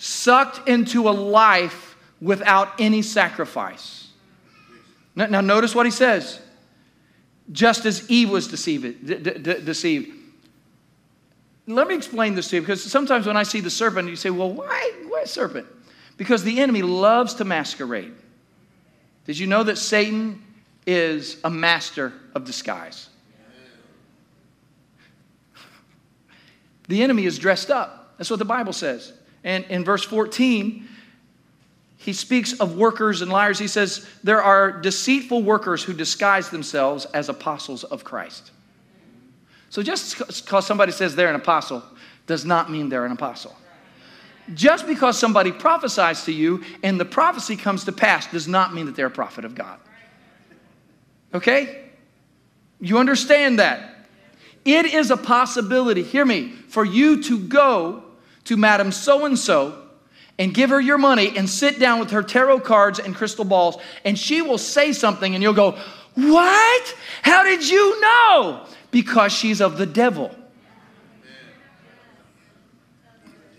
Sucked 0.04 0.68
into 0.68 1.08
a 1.08 1.12
life 1.12 1.96
without 2.20 2.78
any 2.78 3.00
sacrifice. 3.00 4.08
Now, 5.16 5.26
now 5.26 5.40
notice 5.40 5.74
what 5.74 5.86
he 5.86 5.92
says. 5.92 6.40
Just 7.50 7.86
as 7.86 8.10
Eve 8.10 8.28
was 8.28 8.46
deceived, 8.46 9.06
de- 9.06 9.18
de- 9.18 9.60
deceived. 9.60 10.14
Let 11.66 11.88
me 11.88 11.94
explain 11.94 12.34
this 12.34 12.48
to 12.48 12.56
you 12.56 12.62
because 12.62 12.82
sometimes 12.82 13.26
when 13.26 13.38
I 13.38 13.44
see 13.44 13.60
the 13.60 13.70
serpent, 13.70 14.10
you 14.10 14.16
say, 14.16 14.28
well, 14.28 14.52
why, 14.52 14.92
why 15.08 15.24
serpent? 15.24 15.66
Because 16.18 16.44
the 16.44 16.60
enemy 16.60 16.82
loves 16.82 17.32
to 17.34 17.46
masquerade. 17.46 18.12
Did 19.24 19.38
you 19.38 19.46
know 19.46 19.62
that 19.62 19.78
Satan 19.78 20.42
is 20.86 21.38
a 21.44 21.50
master 21.50 22.12
of 22.34 22.44
disguise? 22.44 23.08
The 26.88 27.02
enemy 27.02 27.24
is 27.24 27.38
dressed 27.38 27.70
up. 27.70 28.14
That's 28.18 28.28
what 28.28 28.38
the 28.38 28.44
Bible 28.44 28.74
says. 28.74 29.14
And 29.44 29.64
in 29.66 29.84
verse 29.84 30.04
14, 30.04 30.88
he 31.98 32.12
speaks 32.12 32.52
of 32.60 32.76
workers 32.76 33.22
and 33.22 33.30
liars. 33.30 33.58
He 33.58 33.68
says, 33.68 34.06
There 34.22 34.42
are 34.42 34.72
deceitful 34.72 35.42
workers 35.42 35.82
who 35.82 35.92
disguise 35.92 36.50
themselves 36.50 37.06
as 37.06 37.28
apostles 37.28 37.84
of 37.84 38.04
Christ. 38.04 38.50
So 39.70 39.82
just 39.82 40.18
because 40.18 40.66
somebody 40.66 40.92
says 40.92 41.16
they're 41.16 41.30
an 41.30 41.34
apostle 41.34 41.82
does 42.26 42.44
not 42.44 42.70
mean 42.70 42.88
they're 42.88 43.06
an 43.06 43.12
apostle. 43.12 43.56
Just 44.52 44.86
because 44.86 45.18
somebody 45.18 45.50
prophesies 45.50 46.24
to 46.24 46.32
you 46.32 46.62
and 46.82 47.00
the 47.00 47.04
prophecy 47.04 47.56
comes 47.56 47.84
to 47.84 47.92
pass 47.92 48.26
does 48.26 48.46
not 48.46 48.74
mean 48.74 48.86
that 48.86 48.94
they're 48.94 49.06
a 49.06 49.10
prophet 49.10 49.44
of 49.44 49.54
God. 49.54 49.80
Okay? 51.32 51.86
You 52.80 52.98
understand 52.98 53.58
that? 53.58 53.96
It 54.64 54.86
is 54.86 55.10
a 55.10 55.16
possibility, 55.16 56.02
hear 56.02 56.24
me, 56.24 56.50
for 56.68 56.84
you 56.84 57.22
to 57.24 57.38
go 57.38 58.03
to 58.44 58.56
Madam 58.56 58.92
So 58.92 59.24
and 59.24 59.38
so 59.38 59.84
and 60.38 60.52
give 60.52 60.70
her 60.70 60.80
your 60.80 60.98
money 60.98 61.36
and 61.36 61.48
sit 61.48 61.78
down 61.78 62.00
with 62.00 62.10
her 62.10 62.22
tarot 62.22 62.60
cards 62.60 62.98
and 62.98 63.14
crystal 63.14 63.44
balls, 63.44 63.76
and 64.04 64.18
she 64.18 64.42
will 64.42 64.58
say 64.58 64.92
something, 64.92 65.34
and 65.34 65.42
you'll 65.42 65.52
go, 65.52 65.78
What? 66.14 66.96
How 67.22 67.44
did 67.44 67.68
you 67.68 68.00
know? 68.00 68.66
Because 68.90 69.32
she's 69.32 69.60
of 69.60 69.78
the 69.78 69.86
devil. 69.86 70.34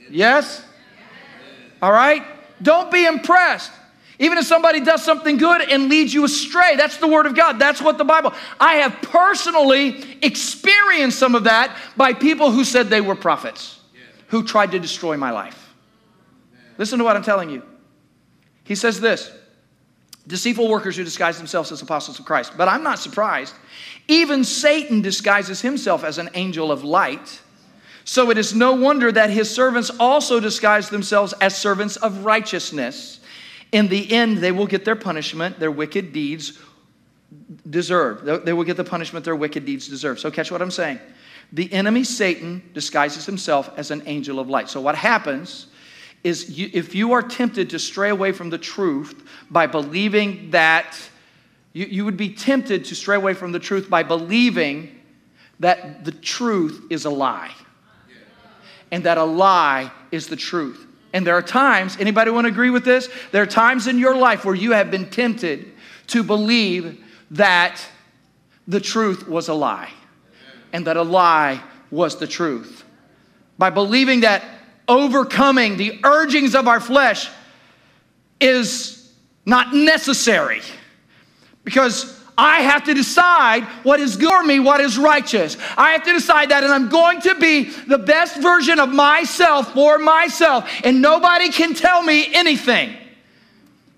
Yes? 0.10 0.63
All 1.82 1.91
right? 1.91 2.24
Don't 2.62 2.91
be 2.91 3.06
impressed. 3.06 3.71
Even 4.17 4.38
if 4.38 4.45
somebody 4.45 4.80
does 4.80 5.04
something 5.04 5.36
good 5.36 5.62
and 5.62 5.89
leads 5.89 6.13
you 6.13 6.24
astray, 6.24 6.78
that's 6.78 6.98
the 6.98 7.08
Word 7.08 7.26
of 7.26 7.36
God. 7.36 7.60
That's 7.60 7.82
what 7.82 7.98
the 7.98 8.06
Bible. 8.06 8.34
I 8.60 8.76
have 8.76 9.02
personally 9.02 10.17
experienced 10.21 11.19
some 11.19 11.36
of 11.36 11.46
that 11.46 11.75
by 11.98 12.13
people 12.13 12.52
who 12.52 12.63
said 12.63 12.90
they 12.90 13.02
were 13.02 13.15
prophets 13.15 13.75
who 14.28 14.44
tried 14.44 14.71
to 14.71 14.80
destroy 14.80 15.17
my 15.17 15.32
life. 15.32 15.73
Listen 16.78 17.00
to 17.00 17.06
what 17.06 17.15
I'm 17.15 17.23
telling 17.23 17.50
you. 17.50 17.63
He 18.63 18.76
says 18.76 19.00
this 19.00 19.32
deceitful 20.28 20.67
workers 20.67 20.96
who 20.96 21.04
disguise 21.04 21.38
themselves 21.38 21.71
as 21.71 21.82
apostles 21.82 22.19
of 22.19 22.26
Christ. 22.26 22.54
But 22.58 22.67
I'm 22.67 22.84
not 22.84 22.98
surprised. 22.98 23.54
Even 24.08 24.44
Satan 24.44 25.02
disguises 25.02 25.62
himself 25.62 26.04
as 26.04 26.17
an 26.17 26.30
angel 26.34 26.71
of 26.71 26.84
light. 26.84 27.42
So 28.06 28.32
it 28.32 28.38
is 28.38 28.56
no 28.56 28.73
wonder 28.73 29.12
that 29.12 29.30
his 29.30 29.54
servants 29.54 29.92
also 30.00 30.40
disguise 30.40 30.90
themselves 30.90 31.34
as 31.42 31.56
servants 31.58 31.96
of 31.98 32.26
righteousness. 32.26 33.19
In 33.71 33.88
the 33.88 34.12
end, 34.12 34.40
they 34.40 34.52
will 34.52 34.67
get 34.67 34.86
their 34.86 34.96
punishment, 34.96 35.60
their 35.60 35.71
wicked 35.71 36.13
deeds 36.13 36.60
deserve. 37.69 38.46
They 38.46 38.54
will 38.54 38.63
get 38.63 38.78
the 38.78 38.84
punishment 38.84 39.26
their 39.26 39.36
wicked 39.36 39.65
deeds 39.65 39.88
deserve. 39.88 40.19
So, 40.19 40.32
catch 40.32 40.52
what 40.52 40.62
I'm 40.62 40.71
saying. 40.71 41.00
The 41.54 41.71
enemy, 41.71 42.04
Satan, 42.04 42.69
disguises 42.73 43.25
himself 43.25 43.69
as 43.77 43.91
an 43.91 44.04
angel 44.06 44.39
of 44.39 44.50
light. 44.50 44.69
So, 44.69 44.81
what 44.81 44.96
happens 44.96 45.67
is 46.23 46.58
you, 46.58 46.69
if 46.73 46.96
you 46.96 47.13
are 47.13 47.21
tempted 47.21 47.69
to 47.69 47.79
stray 47.79 48.10
away 48.10 48.31
from 48.31 48.50
the 48.50 48.58
truth 48.58 49.23
by 49.52 49.67
believing 49.67 50.50
that, 50.52 50.98
you, 51.73 51.85
you 51.85 52.06
would 52.06 52.17
be 52.17 52.33
tempted 52.33 52.85
to 52.85 52.96
stray 52.96 53.15
away 53.15 53.35
from 53.35 53.52
the 53.52 53.60
truth 53.60 53.89
by 53.89 54.02
believing 54.02 55.00
that 55.60 56.04
the 56.04 56.12
truth 56.12 56.87
is 56.89 57.06
a 57.06 57.10
lie 57.10 57.52
and 58.91 59.04
that 59.04 59.17
a 59.17 59.23
lie 59.23 59.91
is 60.12 60.27
the 60.27 60.35
truth. 60.35 60.87
And 61.13 61.25
there 61.25 61.35
are 61.35 61.41
times, 61.41 61.96
anybody 62.00 62.31
want 62.31 62.46
to 62.46 62.52
agree 62.52 62.71
with 62.71 62.83
this? 62.83 63.08
There 63.31 63.43
are 63.43 63.48
times 63.48 63.87
in 63.87 64.00
your 64.00 64.17
life 64.17 64.43
where 64.46 64.56
you 64.56 64.71
have 64.71 64.91
been 64.91 65.10
tempted 65.10 65.71
to 66.08 66.23
believe 66.23 67.04
that 67.31 67.81
the 68.67 68.79
truth 68.79 69.27
was 69.27 69.48
a 69.48 69.54
lie 69.54 69.91
and 70.73 70.87
that 70.87 70.97
a 70.97 71.03
lie 71.03 71.61
was 71.91 72.17
the 72.17 72.27
truth. 72.27 72.83
By 73.57 73.69
believing 73.69 74.21
that 74.21 74.43
overcoming 74.87 75.77
the 75.77 75.99
urgings 76.03 76.55
of 76.55 76.67
our 76.67 76.79
flesh 76.79 77.29
is 78.39 79.13
not 79.45 79.73
necessary 79.73 80.61
because 81.63 82.15
I 82.37 82.61
have 82.61 82.83
to 82.85 82.93
decide 82.93 83.63
what 83.83 83.99
is 83.99 84.17
good 84.17 84.29
for 84.29 84.43
me, 84.43 84.59
what 84.59 84.81
is 84.81 84.97
righteous. 84.97 85.57
I 85.77 85.91
have 85.91 86.03
to 86.03 86.13
decide 86.13 86.49
that, 86.51 86.63
and 86.63 86.73
I'm 86.73 86.89
going 86.89 87.21
to 87.21 87.35
be 87.35 87.63
the 87.63 87.97
best 87.97 88.41
version 88.41 88.79
of 88.79 88.89
myself 88.89 89.73
for 89.73 89.97
myself, 89.97 90.69
and 90.83 91.01
nobody 91.01 91.49
can 91.49 91.73
tell 91.73 92.03
me 92.03 92.33
anything. 92.33 92.95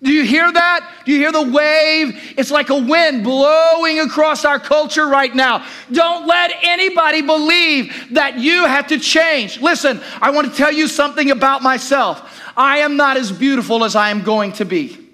Do 0.03 0.11
you 0.11 0.23
hear 0.23 0.51
that? 0.51 1.03
Do 1.05 1.11
you 1.11 1.17
hear 1.17 1.31
the 1.31 1.49
wave? 1.49 2.35
It's 2.37 2.51
like 2.51 2.69
a 2.69 2.77
wind 2.77 3.23
blowing 3.23 3.99
across 3.99 4.45
our 4.45 4.59
culture 4.59 5.07
right 5.07 5.33
now. 5.33 5.65
Don't 5.91 6.27
let 6.27 6.51
anybody 6.61 7.23
believe 7.23 8.09
that 8.11 8.37
you 8.37 8.65
have 8.65 8.87
to 8.87 8.99
change. 8.99 9.59
Listen, 9.59 9.99
I 10.21 10.29
want 10.29 10.51
to 10.51 10.55
tell 10.55 10.71
you 10.71 10.87
something 10.87 11.31
about 11.31 11.63
myself. 11.63 12.43
I 12.55 12.79
am 12.79 12.95
not 12.95 13.17
as 13.17 13.31
beautiful 13.31 13.83
as 13.83 13.95
I 13.95 14.11
am 14.11 14.21
going 14.21 14.51
to 14.53 14.65
be. 14.65 15.06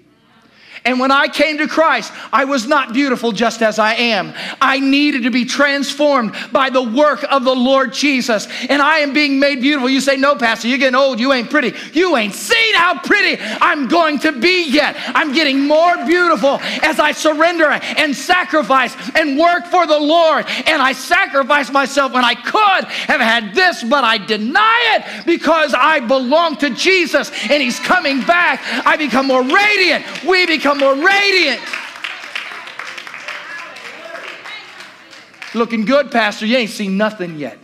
And 0.86 1.00
when 1.00 1.10
I 1.10 1.28
came 1.28 1.56
to 1.58 1.66
Christ, 1.66 2.12
I 2.30 2.44
was 2.44 2.66
not 2.66 2.92
beautiful 2.92 3.32
just 3.32 3.62
as 3.62 3.78
I 3.78 3.94
am. 3.94 4.34
I 4.60 4.80
needed 4.80 5.22
to 5.22 5.30
be 5.30 5.46
transformed 5.46 6.34
by 6.52 6.68
the 6.68 6.82
work 6.82 7.24
of 7.30 7.42
the 7.42 7.54
Lord 7.54 7.94
Jesus. 7.94 8.46
And 8.68 8.82
I 8.82 8.98
am 8.98 9.14
being 9.14 9.40
made 9.40 9.62
beautiful. 9.62 9.88
You 9.88 10.02
say, 10.02 10.18
No, 10.18 10.36
Pastor, 10.36 10.68
you're 10.68 10.76
getting 10.76 10.94
old. 10.94 11.18
You 11.18 11.32
ain't 11.32 11.48
pretty. 11.48 11.72
You 11.94 12.14
ain't 12.18 12.34
seen 12.34 12.74
how 12.74 12.98
pretty 12.98 13.42
I'm 13.62 13.88
going 13.88 14.18
to 14.20 14.32
be 14.32 14.68
yet. 14.68 14.94
I'm 15.14 15.32
getting 15.32 15.66
more 15.66 15.96
beautiful 16.04 16.58
as 16.82 17.00
I 17.00 17.12
surrender 17.12 17.70
and 17.70 18.14
sacrifice 18.14 18.94
and 19.14 19.38
work 19.38 19.64
for 19.64 19.86
the 19.86 19.98
Lord. 19.98 20.44
And 20.66 20.82
I 20.82 20.92
sacrifice 20.92 21.72
myself 21.72 22.12
when 22.12 22.26
I 22.26 22.34
could 22.34 22.84
have 23.08 23.22
had 23.22 23.54
this, 23.54 23.82
but 23.82 24.04
I 24.04 24.18
deny 24.18 24.96
it 24.96 25.24
because 25.24 25.72
I 25.72 26.00
belong 26.00 26.58
to 26.58 26.68
Jesus 26.68 27.30
and 27.48 27.62
He's 27.62 27.80
coming 27.80 28.20
back. 28.26 28.60
I 28.84 28.98
become 28.98 29.28
more 29.28 29.42
radiant. 29.42 30.04
We 30.24 30.44
become 30.44 30.73
become 30.74 30.96
more 30.96 31.06
radiant. 31.06 31.60
Looking 35.54 35.84
good, 35.84 36.10
Pastor. 36.10 36.46
You 36.46 36.56
ain't 36.56 36.70
seen 36.70 36.96
nothing 36.96 37.38
yet. 37.38 37.58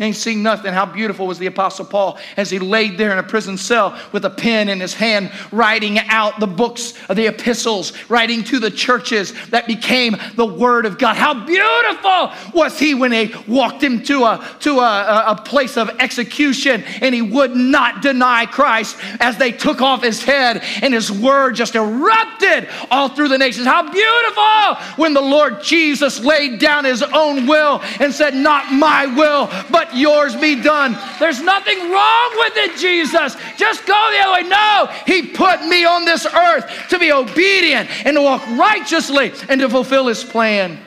Ain't 0.00 0.16
seen 0.16 0.42
nothing. 0.42 0.72
How 0.72 0.86
beautiful 0.86 1.26
was 1.26 1.38
the 1.38 1.44
Apostle 1.44 1.84
Paul 1.84 2.18
as 2.38 2.48
he 2.48 2.58
laid 2.58 2.96
there 2.96 3.12
in 3.12 3.18
a 3.18 3.22
prison 3.22 3.58
cell 3.58 4.00
with 4.12 4.24
a 4.24 4.30
pen 4.30 4.70
in 4.70 4.80
his 4.80 4.94
hand, 4.94 5.30
writing 5.52 5.98
out 5.98 6.40
the 6.40 6.46
books 6.46 6.94
of 7.10 7.16
the 7.16 7.26
epistles, 7.26 7.92
writing 8.08 8.42
to 8.44 8.58
the 8.58 8.70
churches 8.70 9.34
that 9.48 9.66
became 9.66 10.16
the 10.36 10.46
Word 10.46 10.86
of 10.86 10.96
God. 10.96 11.16
How 11.16 11.44
beautiful 11.44 12.32
was 12.54 12.78
he 12.78 12.94
when 12.94 13.10
they 13.10 13.30
walked 13.46 13.82
him 13.82 14.02
to 14.04 14.24
a, 14.24 14.56
to 14.60 14.78
a, 14.78 15.24
a 15.32 15.42
place 15.44 15.76
of 15.76 15.90
execution 16.00 16.82
and 17.02 17.14
he 17.14 17.20
would 17.20 17.54
not 17.54 18.00
deny 18.00 18.46
Christ 18.46 18.96
as 19.20 19.36
they 19.36 19.52
took 19.52 19.82
off 19.82 20.02
his 20.02 20.24
head 20.24 20.62
and 20.80 20.94
his 20.94 21.12
Word 21.12 21.56
just 21.56 21.74
erupted 21.74 22.70
all 22.90 23.10
through 23.10 23.28
the 23.28 23.36
nations. 23.36 23.66
How 23.66 23.82
beautiful 23.82 24.94
when 24.96 25.12
the 25.12 25.20
Lord 25.20 25.62
Jesus 25.62 26.20
laid 26.20 26.58
down 26.58 26.86
his 26.86 27.02
own 27.02 27.46
will 27.46 27.82
and 28.00 28.14
said, 28.14 28.34
Not 28.34 28.72
my 28.72 29.04
will, 29.04 29.50
but 29.70 29.89
yours 29.94 30.36
be 30.36 30.60
done. 30.60 30.96
There's 31.18 31.40
nothing 31.40 31.90
wrong 31.90 32.30
with 32.36 32.52
it, 32.56 32.78
Jesus. 32.78 33.36
Just 33.56 33.86
go 33.86 34.08
the 34.12 34.18
other 34.18 34.42
way. 34.42 34.48
No, 34.48 34.88
He 35.06 35.28
put 35.28 35.64
me 35.66 35.84
on 35.84 36.04
this 36.04 36.26
earth 36.26 36.88
to 36.90 36.98
be 36.98 37.12
obedient 37.12 37.88
and 38.06 38.16
to 38.16 38.22
walk 38.22 38.46
righteously 38.48 39.32
and 39.48 39.60
to 39.60 39.68
fulfill 39.68 40.06
His 40.06 40.24
plan. 40.24 40.78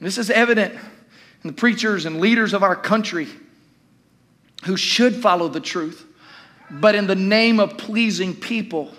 This 0.00 0.18
is 0.18 0.30
evident 0.30 0.74
in 0.74 1.48
the 1.48 1.52
preachers 1.52 2.06
and 2.06 2.20
leaders 2.20 2.54
of 2.54 2.62
our 2.62 2.74
country 2.74 3.28
who 4.64 4.76
should 4.76 5.14
follow 5.14 5.48
the 5.48 5.60
truth, 5.60 6.04
but 6.70 6.94
in 6.94 7.06
the 7.06 7.14
name 7.14 7.60
of 7.60 7.76
pleasing 7.76 8.34
people, 8.34 8.92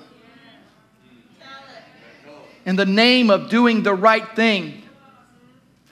in 2.65 2.75
the 2.75 2.85
name 2.85 3.29
of 3.29 3.49
doing 3.49 3.83
the 3.83 3.93
right 3.93 4.27
thing, 4.35 4.82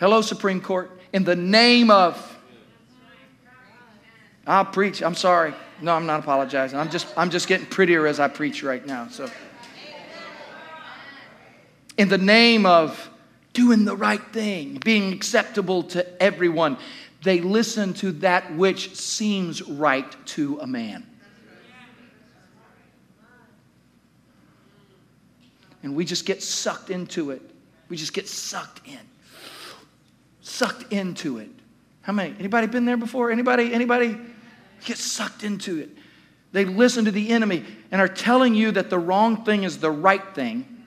Hello, 0.01 0.21
Supreme 0.21 0.59
Court. 0.61 0.89
In 1.13 1.23
the 1.25 1.35
name 1.35 1.91
of. 1.91 2.39
I'll 4.47 4.65
preach. 4.65 5.03
I'm 5.03 5.13
sorry. 5.13 5.53
No, 5.79 5.93
I'm 5.93 6.07
not 6.07 6.21
apologizing. 6.21 6.79
I'm 6.79 6.89
just, 6.89 7.05
I'm 7.15 7.29
just 7.29 7.47
getting 7.47 7.67
prettier 7.67 8.07
as 8.07 8.19
I 8.19 8.27
preach 8.27 8.63
right 8.63 8.83
now. 8.83 9.09
So, 9.09 9.29
in 11.99 12.09
the 12.09 12.17
name 12.17 12.65
of 12.65 13.11
doing 13.53 13.85
the 13.85 13.95
right 13.95 14.23
thing, 14.33 14.81
being 14.83 15.13
acceptable 15.13 15.83
to 15.83 16.23
everyone, 16.23 16.77
they 17.21 17.39
listen 17.39 17.93
to 17.95 18.11
that 18.13 18.55
which 18.55 18.95
seems 18.95 19.61
right 19.61 20.15
to 20.29 20.57
a 20.61 20.65
man. 20.65 21.05
And 25.83 25.95
we 25.95 26.05
just 26.05 26.25
get 26.25 26.41
sucked 26.41 26.89
into 26.89 27.29
it. 27.29 27.43
We 27.87 27.97
just 27.97 28.13
get 28.13 28.27
sucked 28.27 28.81
in 28.87 29.10
sucked 30.61 30.93
into 30.93 31.39
it. 31.39 31.49
How 32.03 32.13
many? 32.13 32.35
Anybody 32.37 32.67
been 32.67 32.85
there 32.85 32.95
before? 32.95 33.31
Anybody? 33.31 33.73
Anybody 33.73 34.15
get 34.85 34.99
sucked 34.99 35.43
into 35.43 35.79
it? 35.79 35.89
They 36.51 36.65
listen 36.65 37.05
to 37.05 37.11
the 37.11 37.29
enemy 37.29 37.65
and 37.91 37.99
are 37.99 38.07
telling 38.07 38.53
you 38.53 38.69
that 38.73 38.91
the 38.91 38.99
wrong 38.99 39.43
thing 39.43 39.63
is 39.63 39.79
the 39.79 39.89
right 39.89 40.23
thing. 40.35 40.85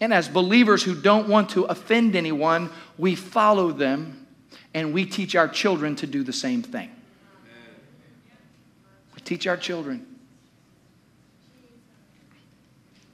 And 0.00 0.12
as 0.12 0.28
believers 0.28 0.82
who 0.82 1.00
don't 1.00 1.28
want 1.28 1.50
to 1.50 1.66
offend 1.66 2.16
anyone, 2.16 2.68
we 2.98 3.14
follow 3.14 3.70
them 3.70 4.26
and 4.74 4.92
we 4.92 5.06
teach 5.06 5.36
our 5.36 5.46
children 5.46 5.94
to 5.96 6.08
do 6.08 6.24
the 6.24 6.32
same 6.32 6.60
thing. 6.60 6.90
We 9.14 9.20
teach 9.20 9.46
our 9.46 9.56
children. 9.56 10.04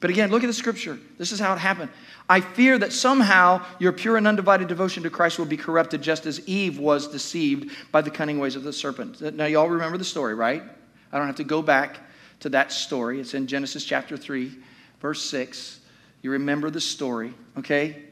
But 0.07 0.13
again, 0.13 0.31
look 0.31 0.45
at 0.45 0.47
the 0.47 0.53
scripture. 0.53 1.01
This 1.19 1.33
is 1.33 1.41
how 1.41 1.53
it 1.53 1.59
happened. 1.59 1.91
I 2.29 2.41
fear 2.41 2.79
that 2.79 2.93
somehow 2.93 3.67
your 3.81 3.91
pure 3.91 4.17
and 4.17 4.29
undivided 4.29 4.69
devotion 4.69 5.03
to 5.03 5.11
Christ 5.11 5.37
will 5.37 5.47
be 5.47 5.57
corrupted 5.57 6.01
just 6.01 6.27
as 6.27 6.47
Eve 6.47 6.79
was 6.79 7.09
deceived 7.09 7.73
by 7.91 8.03
the 8.03 8.11
cunning 8.13 8.39
ways 8.39 8.55
of 8.55 8.63
the 8.63 8.73
serpent. 8.73 9.21
Now, 9.35 9.47
y'all 9.47 9.69
remember 9.69 9.99
the 9.99 10.05
story, 10.05 10.37
right? 10.37 10.63
I 11.11 11.19
don't 11.19 11.27
have 11.27 11.35
to 11.39 11.43
go 11.43 11.61
back 11.61 11.99
to 12.39 12.49
that 12.51 12.71
story. 12.71 13.19
It's 13.19 13.35
in 13.35 13.49
Genesis 13.49 13.85
chapter 13.85 14.17
3, 14.17 14.57
verse 15.01 15.29
6. 15.29 15.81
You 16.23 16.31
remember 16.31 16.71
the 16.71 16.81
story, 16.81 17.35
okay? 17.59 18.05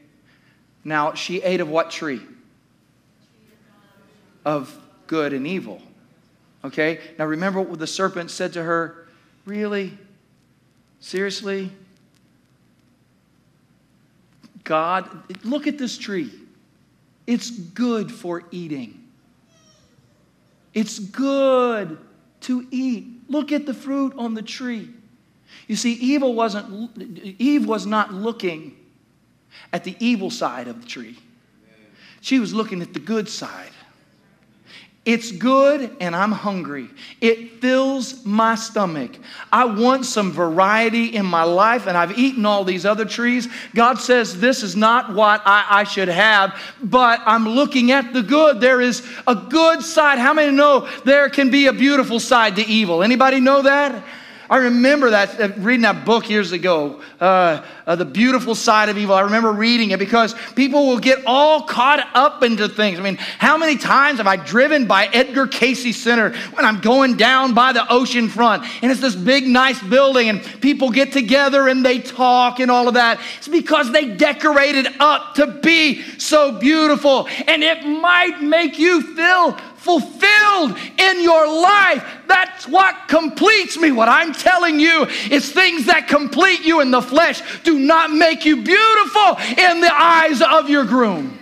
Now, 0.83 1.13
she 1.13 1.41
ate 1.43 1.61
of 1.61 1.69
what 1.69 1.91
tree? 1.91 2.21
Of 4.43 4.77
good 5.07 5.31
and 5.31 5.47
evil. 5.47 5.81
Okay? 6.65 6.99
Now, 7.17 7.23
remember 7.23 7.61
what 7.61 7.79
the 7.79 7.87
serpent 7.87 8.31
said 8.31 8.51
to 8.51 8.63
her? 8.63 9.07
Really? 9.45 9.97
Seriously? 10.99 11.71
God, 14.65 15.09
look 15.45 15.67
at 15.67 15.77
this 15.77 15.97
tree. 15.97 16.31
It's 17.25 17.49
good 17.49 18.11
for 18.11 18.43
eating. 18.51 19.01
It's 20.73 20.99
good 20.99 21.97
to 22.41 22.67
eat. 22.69 23.07
Look 23.29 23.51
at 23.51 23.65
the 23.65 23.73
fruit 23.73 24.13
on 24.17 24.33
the 24.33 24.41
tree. 24.41 24.89
You 25.67 25.75
see, 25.75 25.93
evil 25.93 26.33
wasn't, 26.33 26.97
Eve 27.39 27.65
was 27.65 27.85
not 27.85 28.13
looking 28.13 28.75
at 29.71 29.83
the 29.83 29.95
evil 29.99 30.29
side 30.29 30.67
of 30.67 30.81
the 30.81 30.87
tree. 30.87 31.17
She 32.21 32.39
was 32.39 32.53
looking 32.53 32.81
at 32.81 32.93
the 32.93 32.99
good 32.99 33.29
side. 33.29 33.71
It's 35.05 35.31
good 35.31 35.95
and 35.99 36.15
I'm 36.15 36.31
hungry. 36.31 36.89
It 37.21 37.61
fills 37.61 38.25
my 38.25 38.55
stomach. 38.55 39.11
I 39.53 39.65
want 39.65 40.03
some 40.05 40.31
variety 40.31 41.15
in 41.15 41.27
my 41.27 41.43
life 41.43 41.85
and 41.85 41.95
I've 41.95 42.17
eaten 42.17 42.43
all 42.43 42.63
these 42.63 42.87
other 42.87 43.05
trees. 43.05 43.47
God 43.75 43.99
says 43.99 44.39
this 44.39 44.63
is 44.63 44.75
not 44.75 45.13
what 45.13 45.43
I, 45.45 45.65
I, 45.69 45.83
should 45.83 46.07
have, 46.07 46.59
but 46.81 47.21
I'm 47.23 47.47
looking 47.47 47.91
at 47.91 48.13
the 48.13 48.23
good. 48.23 48.59
There 48.59 48.81
is 48.81 49.07
a 49.27 49.35
good 49.35 49.83
side. 49.83 50.17
How 50.17 50.33
many 50.33 50.51
know 50.51 50.89
there 51.03 51.29
can 51.29 51.51
be 51.51 51.67
a 51.67 51.73
beautiful 51.73 52.19
side 52.19 52.55
to 52.55 52.65
evil? 52.65 53.03
Anybody 53.03 53.39
know 53.39 53.61
that? 53.61 54.03
I 54.49 54.57
remember 54.57 55.09
that, 55.09 55.39
uh, 55.39 55.49
reading 55.57 55.81
that 55.81 56.05
book 56.05 56.29
years 56.29 56.51
ago, 56.51 57.01
uh, 57.19 57.63
uh, 57.87 57.95
The 57.95 58.05
Beautiful 58.05 58.53
Side 58.53 58.89
of 58.89 58.97
Evil. 58.97 59.15
I 59.15 59.21
remember 59.21 59.51
reading 59.51 59.91
it 59.91 59.99
because 59.99 60.35
people 60.55 60.87
will 60.87 60.99
get 60.99 61.23
all 61.25 61.63
caught 61.63 62.07
up 62.13 62.43
into 62.43 62.69
things. 62.69 62.99
I 62.99 63.01
mean, 63.01 63.15
how 63.15 63.57
many 63.57 63.77
times 63.77 64.19
have 64.19 64.27
I 64.27 64.35
driven 64.35 64.85
by 64.85 65.07
Edgar 65.07 65.47
Cayce 65.47 65.95
Center 65.95 66.35
when 66.53 66.63
I'm 66.63 66.79
going 66.79 67.17
down 67.17 67.53
by 67.53 67.73
the 67.73 67.91
ocean 67.91 68.29
front 68.29 68.65
and 68.81 68.91
it's 68.91 69.01
this 69.01 69.15
big, 69.15 69.47
nice 69.47 69.81
building 69.81 70.29
and 70.29 70.43
people 70.61 70.91
get 70.91 71.11
together 71.11 71.67
and 71.67 71.83
they 71.83 71.99
talk 71.99 72.59
and 72.59 72.69
all 72.69 72.87
of 72.87 72.93
that? 72.93 73.19
It's 73.37 73.47
because 73.47 73.91
they 73.91 74.15
decorated 74.15 74.87
up 74.99 75.35
to 75.35 75.47
be 75.47 76.03
so 76.19 76.59
beautiful 76.59 77.27
and 77.47 77.63
it 77.63 77.83
might 77.83 78.41
make 78.41 78.77
you 78.77 79.01
feel 79.15 79.57
fulfilled 79.85 80.75
in 80.97 81.21
your 81.21 81.47
life. 81.47 82.03
That's 82.27 82.67
what 82.67 83.07
completes 83.07 83.77
me. 83.77 83.91
What 83.91 84.09
I'm 84.09 84.33
telling 84.33 84.79
you 84.79 85.05
is 85.29 85.51
things 85.51 85.85
that 85.85 86.07
complete 86.07 86.61
you 86.61 86.81
in 86.81 86.89
the 86.89 87.03
flesh 87.03 87.43
do 87.61 87.77
not 87.77 88.11
make 88.11 88.45
you 88.45 88.63
beautiful 88.63 89.37
in 89.63 89.81
the 89.81 89.93
eyes 89.93 90.41
of 90.41 90.69
your 90.69 90.85
groom. 90.85 91.37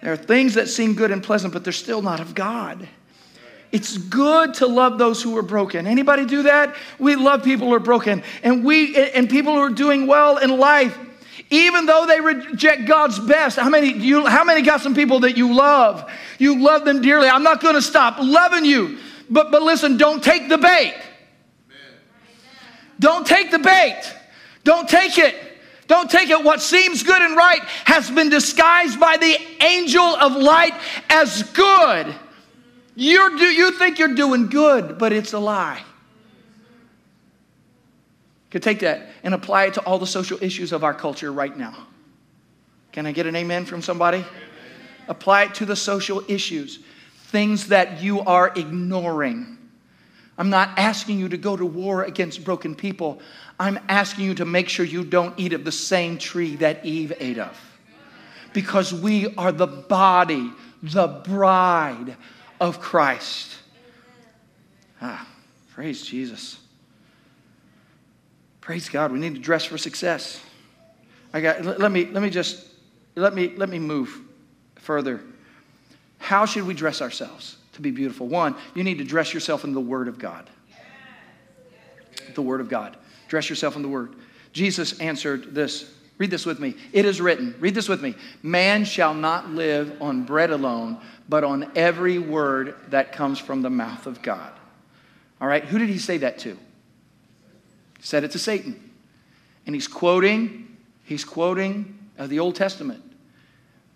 There 0.00 0.14
are 0.14 0.16
things 0.16 0.54
that 0.54 0.70
seem 0.70 0.94
good 0.94 1.10
and 1.10 1.22
pleasant, 1.22 1.52
but 1.52 1.62
they're 1.62 1.74
still 1.74 2.00
not 2.00 2.20
of 2.20 2.34
God. 2.34 2.88
It's 3.70 3.98
good 3.98 4.54
to 4.54 4.66
love 4.66 4.96
those 4.96 5.22
who 5.22 5.36
are 5.36 5.42
broken. 5.42 5.86
Anybody 5.86 6.24
do 6.24 6.44
that? 6.44 6.74
We 6.98 7.16
love 7.16 7.44
people 7.44 7.68
who 7.68 7.74
are 7.74 7.78
broken, 7.78 8.22
and 8.42 8.64
we 8.64 8.96
and 8.96 9.28
people 9.28 9.52
who 9.52 9.60
are 9.60 9.68
doing 9.68 10.06
well 10.06 10.38
in 10.38 10.58
life 10.58 10.98
even 11.50 11.86
though 11.86 12.06
they 12.06 12.20
reject 12.20 12.86
God's 12.86 13.18
best. 13.18 13.58
How 13.58 13.68
many, 13.68 13.92
you, 13.92 14.24
how 14.24 14.44
many 14.44 14.62
got 14.62 14.80
some 14.80 14.94
people 14.94 15.20
that 15.20 15.36
you 15.36 15.52
love? 15.52 16.10
You 16.38 16.62
love 16.62 16.84
them 16.84 17.02
dearly. 17.02 17.28
I'm 17.28 17.42
not 17.42 17.60
going 17.60 17.74
to 17.74 17.82
stop 17.82 18.18
loving 18.20 18.64
you. 18.64 18.98
But, 19.28 19.50
but 19.50 19.62
listen, 19.62 19.96
don't 19.96 20.22
take 20.22 20.48
the 20.48 20.58
bait. 20.58 20.94
Don't 23.00 23.26
take 23.26 23.50
the 23.50 23.58
bait. 23.58 24.00
Don't 24.62 24.88
take 24.88 25.18
it. 25.18 25.34
Don't 25.88 26.08
take 26.08 26.30
it. 26.30 26.44
What 26.44 26.62
seems 26.62 27.02
good 27.02 27.20
and 27.20 27.36
right 27.36 27.62
has 27.84 28.10
been 28.10 28.28
disguised 28.28 29.00
by 29.00 29.16
the 29.16 29.36
angel 29.64 30.02
of 30.02 30.36
light 30.36 30.74
as 31.08 31.42
good. 31.42 32.14
You're, 32.94 33.36
you 33.36 33.72
think 33.72 33.98
you're 33.98 34.14
doing 34.14 34.48
good, 34.48 34.98
but 34.98 35.12
it's 35.12 35.32
a 35.32 35.38
lie 35.38 35.82
could 38.50 38.62
take 38.62 38.80
that 38.80 39.08
and 39.22 39.32
apply 39.32 39.66
it 39.66 39.74
to 39.74 39.80
all 39.82 39.98
the 39.98 40.06
social 40.06 40.42
issues 40.42 40.72
of 40.72 40.82
our 40.82 40.94
culture 40.94 41.32
right 41.32 41.56
now. 41.56 41.86
Can 42.92 43.06
I 43.06 43.12
get 43.12 43.26
an 43.26 43.36
amen 43.36 43.64
from 43.64 43.82
somebody? 43.82 44.18
Amen. 44.18 44.30
Apply 45.08 45.44
it 45.44 45.54
to 45.56 45.66
the 45.66 45.76
social 45.76 46.24
issues, 46.28 46.80
things 47.26 47.68
that 47.68 48.02
you 48.02 48.20
are 48.20 48.52
ignoring. 48.56 49.58
I'm 50.36 50.50
not 50.50 50.78
asking 50.78 51.18
you 51.18 51.28
to 51.28 51.36
go 51.36 51.56
to 51.56 51.66
war 51.66 52.04
against 52.04 52.44
broken 52.44 52.74
people. 52.74 53.20
I'm 53.58 53.78
asking 53.88 54.24
you 54.24 54.34
to 54.36 54.44
make 54.44 54.68
sure 54.68 54.86
you 54.86 55.04
don't 55.04 55.38
eat 55.38 55.52
of 55.52 55.64
the 55.64 55.72
same 55.72 56.16
tree 56.18 56.56
that 56.56 56.84
Eve 56.84 57.12
ate 57.20 57.38
of. 57.38 57.56
Because 58.52 58.92
we 58.92 59.34
are 59.36 59.52
the 59.52 59.66
body, 59.66 60.50
the 60.82 61.06
bride 61.06 62.16
of 62.58 62.80
Christ. 62.80 63.58
Ah, 65.00 65.28
praise 65.72 66.02
Jesus. 66.02 66.58
Praise 68.60 68.88
God. 68.88 69.12
We 69.12 69.18
need 69.18 69.34
to 69.34 69.40
dress 69.40 69.64
for 69.64 69.78
success. 69.78 70.40
I 71.32 71.40
got 71.40 71.64
let 71.78 71.92
me 71.92 72.06
let 72.06 72.22
me 72.22 72.30
just 72.30 72.66
let 73.14 73.34
me 73.34 73.54
let 73.56 73.68
me 73.68 73.78
move 73.78 74.20
further. 74.76 75.20
How 76.18 76.44
should 76.44 76.66
we 76.66 76.74
dress 76.74 77.00
ourselves 77.00 77.56
to 77.72 77.80
be 77.80 77.90
beautiful? 77.90 78.26
One, 78.26 78.54
you 78.74 78.84
need 78.84 78.98
to 78.98 79.04
dress 79.04 79.32
yourself 79.32 79.64
in 79.64 79.72
the 79.72 79.80
Word 79.80 80.08
of 80.08 80.18
God. 80.18 80.48
The 82.34 82.42
Word 82.42 82.60
of 82.60 82.68
God. 82.68 82.96
Dress 83.28 83.48
yourself 83.48 83.76
in 83.76 83.82
the 83.82 83.88
Word. 83.88 84.14
Jesus 84.52 84.98
answered 85.00 85.54
this. 85.54 85.94
Read 86.18 86.30
this 86.30 86.44
with 86.44 86.60
me. 86.60 86.74
It 86.92 87.06
is 87.06 87.18
written. 87.20 87.54
Read 87.60 87.74
this 87.74 87.88
with 87.88 88.02
me. 88.02 88.14
Man 88.42 88.84
shall 88.84 89.14
not 89.14 89.48
live 89.48 90.02
on 90.02 90.24
bread 90.24 90.50
alone, 90.50 91.00
but 91.30 91.44
on 91.44 91.70
every 91.74 92.18
word 92.18 92.74
that 92.88 93.12
comes 93.12 93.38
from 93.38 93.62
the 93.62 93.70
mouth 93.70 94.06
of 94.06 94.20
God. 94.20 94.52
All 95.40 95.48
right, 95.48 95.64
who 95.64 95.78
did 95.78 95.88
he 95.88 95.98
say 95.98 96.18
that 96.18 96.38
to? 96.40 96.58
Said 98.00 98.24
it 98.24 98.30
to 98.32 98.38
Satan. 98.38 98.90
And 99.66 99.74
he's 99.74 99.88
quoting, 99.88 100.76
he's 101.04 101.24
quoting 101.24 101.98
uh, 102.18 102.26
the 102.26 102.38
Old 102.38 102.54
Testament. 102.54 103.02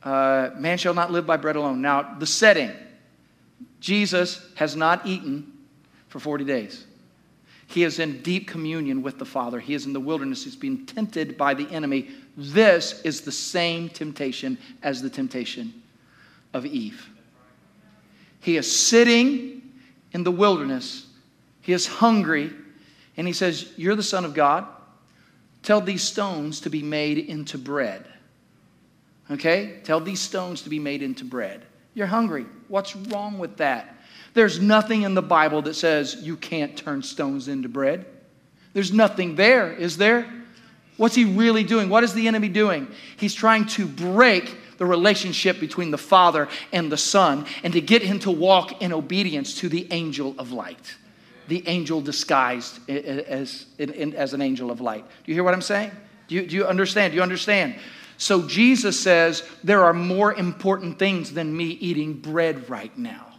Uh, 0.02 0.50
Man 0.56 0.78
shall 0.78 0.94
not 0.94 1.10
live 1.10 1.26
by 1.26 1.36
bread 1.36 1.56
alone. 1.56 1.80
Now, 1.80 2.14
the 2.18 2.26
setting 2.26 2.70
Jesus 3.80 4.50
has 4.54 4.76
not 4.76 5.06
eaten 5.06 5.52
for 6.08 6.18
40 6.18 6.44
days. 6.44 6.86
He 7.66 7.82
is 7.82 7.98
in 7.98 8.22
deep 8.22 8.48
communion 8.48 9.02
with 9.02 9.18
the 9.18 9.24
Father. 9.24 9.58
He 9.60 9.74
is 9.74 9.84
in 9.86 9.92
the 9.92 10.00
wilderness. 10.00 10.44
He's 10.44 10.56
being 10.56 10.86
tempted 10.86 11.36
by 11.36 11.54
the 11.54 11.68
enemy. 11.70 12.08
This 12.36 13.02
is 13.02 13.22
the 13.22 13.32
same 13.32 13.88
temptation 13.88 14.58
as 14.82 15.02
the 15.02 15.10
temptation 15.10 15.82
of 16.52 16.64
Eve. 16.66 17.08
He 18.40 18.56
is 18.56 18.74
sitting 18.74 19.62
in 20.12 20.24
the 20.24 20.30
wilderness. 20.30 21.06
He 21.62 21.72
is 21.72 21.86
hungry. 21.86 22.52
And 23.16 23.26
he 23.26 23.32
says, 23.32 23.72
You're 23.76 23.96
the 23.96 24.02
Son 24.02 24.24
of 24.24 24.34
God. 24.34 24.66
Tell 25.62 25.80
these 25.80 26.02
stones 26.02 26.60
to 26.60 26.70
be 26.70 26.82
made 26.82 27.18
into 27.18 27.56
bread. 27.56 28.06
Okay? 29.30 29.80
Tell 29.84 30.00
these 30.00 30.20
stones 30.20 30.62
to 30.62 30.68
be 30.68 30.78
made 30.78 31.02
into 31.02 31.24
bread. 31.24 31.64
You're 31.94 32.06
hungry. 32.06 32.46
What's 32.68 32.94
wrong 32.94 33.38
with 33.38 33.56
that? 33.58 33.96
There's 34.34 34.60
nothing 34.60 35.02
in 35.02 35.14
the 35.14 35.22
Bible 35.22 35.62
that 35.62 35.74
says 35.74 36.16
you 36.16 36.36
can't 36.36 36.76
turn 36.76 37.02
stones 37.02 37.48
into 37.48 37.68
bread. 37.68 38.04
There's 38.72 38.92
nothing 38.92 39.36
there, 39.36 39.72
is 39.72 39.96
there? 39.96 40.28
What's 40.96 41.14
he 41.14 41.24
really 41.24 41.64
doing? 41.64 41.88
What 41.88 42.04
is 42.04 42.12
the 42.12 42.28
enemy 42.28 42.48
doing? 42.48 42.88
He's 43.16 43.34
trying 43.34 43.66
to 43.68 43.86
break 43.86 44.56
the 44.78 44.86
relationship 44.86 45.60
between 45.60 45.92
the 45.92 45.98
Father 45.98 46.48
and 46.72 46.90
the 46.90 46.96
Son 46.96 47.46
and 47.62 47.72
to 47.72 47.80
get 47.80 48.02
him 48.02 48.18
to 48.20 48.30
walk 48.30 48.82
in 48.82 48.92
obedience 48.92 49.54
to 49.60 49.68
the 49.68 49.86
angel 49.92 50.34
of 50.38 50.52
light 50.52 50.96
the 51.48 51.66
angel 51.66 52.00
disguised 52.00 52.78
as, 52.88 53.66
as 53.78 54.32
an 54.32 54.42
angel 54.42 54.70
of 54.70 54.80
light. 54.80 55.04
Do 55.06 55.32
you 55.32 55.34
hear 55.34 55.44
what 55.44 55.54
I'm 55.54 55.62
saying? 55.62 55.90
Do 56.28 56.34
you, 56.34 56.46
do 56.46 56.56
you 56.56 56.66
understand? 56.66 57.12
Do 57.12 57.16
you 57.16 57.22
understand? 57.22 57.76
So 58.16 58.46
Jesus 58.46 58.98
says 58.98 59.46
there 59.62 59.84
are 59.84 59.92
more 59.92 60.32
important 60.32 60.98
things 60.98 61.32
than 61.32 61.54
me 61.54 61.66
eating 61.66 62.14
bread 62.14 62.70
right 62.70 62.96
now 62.96 63.33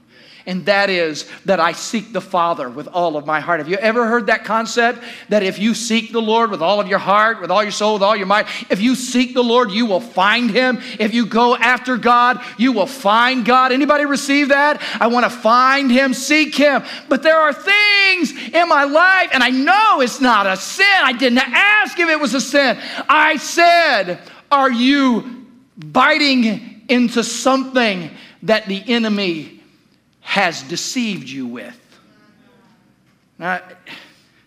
and 0.47 0.65
that 0.67 0.91
is 0.91 1.27
that 1.45 1.59
I 1.59 1.71
seek 1.71 2.13
the 2.13 2.21
Father 2.21 2.69
with 2.69 2.87
all 2.87 3.17
of 3.17 3.25
my 3.25 3.39
heart. 3.39 3.59
Have 3.59 3.67
you 3.67 3.77
ever 3.77 4.07
heard 4.07 4.27
that 4.27 4.45
concept? 4.45 5.03
That 5.29 5.41
if 5.41 5.57
you 5.57 5.73
seek 5.73 6.11
the 6.11 6.21
Lord 6.21 6.51
with 6.51 6.61
all 6.61 6.79
of 6.79 6.87
your 6.87 6.99
heart, 6.99 7.41
with 7.41 7.49
all 7.49 7.63
your 7.63 7.71
soul, 7.71 7.93
with 7.93 8.03
all 8.03 8.15
your 8.15 8.27
might, 8.27 8.47
if 8.69 8.79
you 8.79 8.93
seek 8.93 9.33
the 9.33 9.43
Lord, 9.43 9.71
you 9.71 9.87
will 9.87 9.99
find 9.99 10.51
Him. 10.51 10.79
If 10.99 11.15
you 11.15 11.25
go 11.25 11.55
after 11.55 11.97
God, 11.97 12.43
you 12.59 12.73
will 12.73 12.85
find 12.85 13.43
God. 13.43 13.71
Anybody 13.71 14.05
receive 14.05 14.49
that? 14.49 14.81
I 14.99 15.07
want 15.07 15.23
to 15.23 15.31
find 15.31 15.89
Him, 15.89 16.13
seek 16.13 16.53
Him. 16.55 16.83
But 17.09 17.23
there 17.23 17.39
are 17.39 17.53
things 17.53 18.31
in 18.53 18.69
my 18.69 18.83
life, 18.83 19.29
and 19.33 19.41
I 19.41 19.49
know 19.49 20.01
it's 20.01 20.21
not 20.21 20.45
a 20.45 20.57
sin. 20.57 20.85
I 21.01 21.13
didn't 21.13 21.39
ask 21.39 21.97
if 21.99 22.07
it 22.07 22.19
was 22.19 22.35
a 22.35 22.41
sin. 22.41 22.77
I 23.09 23.37
said, 23.37 24.19
Are 24.51 24.71
you 24.71 25.47
biting 25.75 26.83
into 26.87 27.23
something 27.23 28.11
that 28.43 28.67
the 28.67 28.83
enemy 28.87 29.55
has 30.25 30.63
deceived 30.63 31.29
you 31.29 31.45
with. 31.45 31.79
Now, 33.37 33.61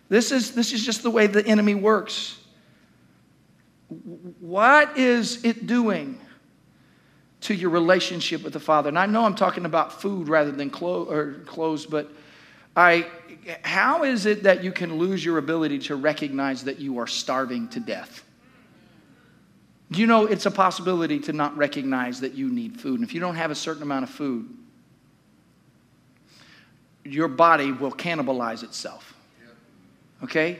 this 0.09 0.31
is, 0.31 0.51
this 0.51 0.73
is 0.73 0.85
just 0.85 1.03
the 1.03 1.09
way 1.09 1.25
the 1.25 1.43
enemy 1.47 1.73
works. 1.73 2.37
What 4.39 4.97
is 4.97 5.43
it 5.45 5.67
doing 5.67 6.19
to 7.41 7.55
your 7.55 7.69
relationship 7.69 8.43
with 8.43 8.53
the 8.53 8.59
Father? 8.59 8.89
And 8.89 8.99
I 8.99 9.05
know 9.05 9.23
I'm 9.23 9.35
talking 9.35 9.65
about 9.65 10.01
food 10.01 10.27
rather 10.27 10.51
than 10.51 10.69
clo- 10.69 11.09
or 11.09 11.35
clothes, 11.45 11.85
but 11.85 12.11
I, 12.75 13.07
how 13.63 14.03
is 14.03 14.25
it 14.25 14.43
that 14.43 14.63
you 14.63 14.73
can 14.73 14.97
lose 14.97 15.23
your 15.23 15.37
ability 15.37 15.79
to 15.79 15.95
recognize 15.95 16.65
that 16.65 16.79
you 16.79 16.99
are 16.99 17.07
starving 17.07 17.69
to 17.69 17.79
death? 17.79 18.23
You 19.91 20.07
know 20.07 20.25
it's 20.25 20.45
a 20.45 20.51
possibility 20.51 21.19
to 21.21 21.33
not 21.33 21.55
recognize 21.55 22.19
that 22.19 22.33
you 22.33 22.49
need 22.49 22.79
food? 22.79 22.99
And 22.99 23.07
if 23.07 23.15
you 23.15 23.21
don't 23.21 23.35
have 23.35 23.49
a 23.49 23.55
certain 23.55 23.81
amount 23.81 24.03
of 24.03 24.09
food, 24.09 24.55
your 27.13 27.27
body 27.27 27.71
will 27.71 27.91
cannibalize 27.91 28.63
itself. 28.63 29.13
Okay? 30.23 30.59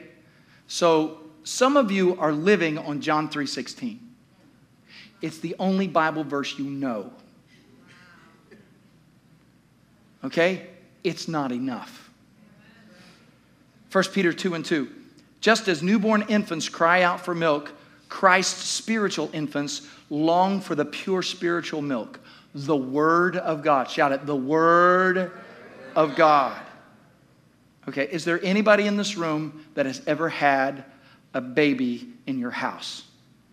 So 0.68 1.20
some 1.43 1.78
of 1.78 1.91
you 1.91 2.20
are 2.20 2.32
living 2.32 2.78
on 2.78 3.02
John 3.02 3.30
3:16. 3.30 4.00
It's 5.22 5.39
the 5.39 5.56
only 5.60 5.88
Bible 5.88 6.24
verse 6.24 6.58
you 6.58 6.66
know. 6.66 7.12
Okay? 10.24 10.68
It's 11.04 11.28
not 11.28 11.52
enough. 11.52 12.10
1 13.91 14.04
Peter 14.14 14.32
2 14.32 14.54
and 14.54 14.66
2. 14.66 14.88
Just 15.41 15.68
as 15.68 15.82
newborn 15.82 16.24
infants 16.24 16.70
cry 16.70 17.02
out 17.02 17.22
for 17.22 17.34
milk, 17.34 17.72
Christ's 18.10 18.64
spiritual 18.64 19.30
infants 19.34 19.88
long 20.10 20.60
for 20.60 20.76
the 20.76 20.86
pure 20.86 21.22
spiritual 21.22 21.82
milk, 21.82 22.20
the 22.54 22.76
Word 22.76 23.38
of 23.38 23.64
God. 23.64 23.89
Shout 23.89 24.12
it, 24.12 24.26
the 24.26 24.36
Word 24.36 25.32
of 25.96 26.16
God. 26.16 26.62
Okay, 27.88 28.08
is 28.12 28.26
there 28.26 28.40
anybody 28.44 28.88
in 28.88 28.98
this 28.98 29.18
room 29.18 29.66
that 29.74 29.86
has 29.86 30.02
ever 30.06 30.30
had 30.30 30.86
a 31.34 31.42
baby 31.42 32.08
in 32.28 32.40
your 32.40 32.52
house? 32.52 33.04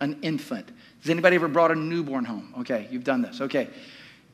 An 0.00 0.18
infant? 0.22 0.68
Has 1.00 1.10
anybody 1.10 1.36
ever 1.36 1.48
brought 1.48 1.70
a 1.70 1.74
newborn 1.74 2.24
home? 2.24 2.52
Okay, 2.60 2.86
you've 2.90 3.04
done 3.04 3.22
this. 3.22 3.40
Okay. 3.40 3.68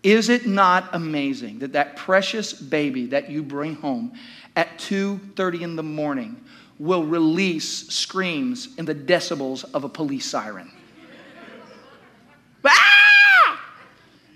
Is 0.02 0.28
it 0.28 0.46
not 0.46 0.88
amazing 0.94 1.60
that 1.60 1.74
that 1.74 1.96
precious 1.96 2.52
baby 2.52 3.06
that 3.06 3.30
you 3.30 3.42
bring 3.42 3.76
home 3.76 4.14
at 4.56 4.78
2:30 4.78 5.62
in 5.62 5.76
the 5.76 5.82
morning 5.82 6.42
will 6.78 7.04
release 7.04 7.88
screams 7.88 8.70
in 8.76 8.84
the 8.84 8.94
decibels 8.94 9.64
of 9.72 9.84
a 9.84 9.88
police 9.88 10.26
siren? 10.26 10.70
Ah! 12.64 13.11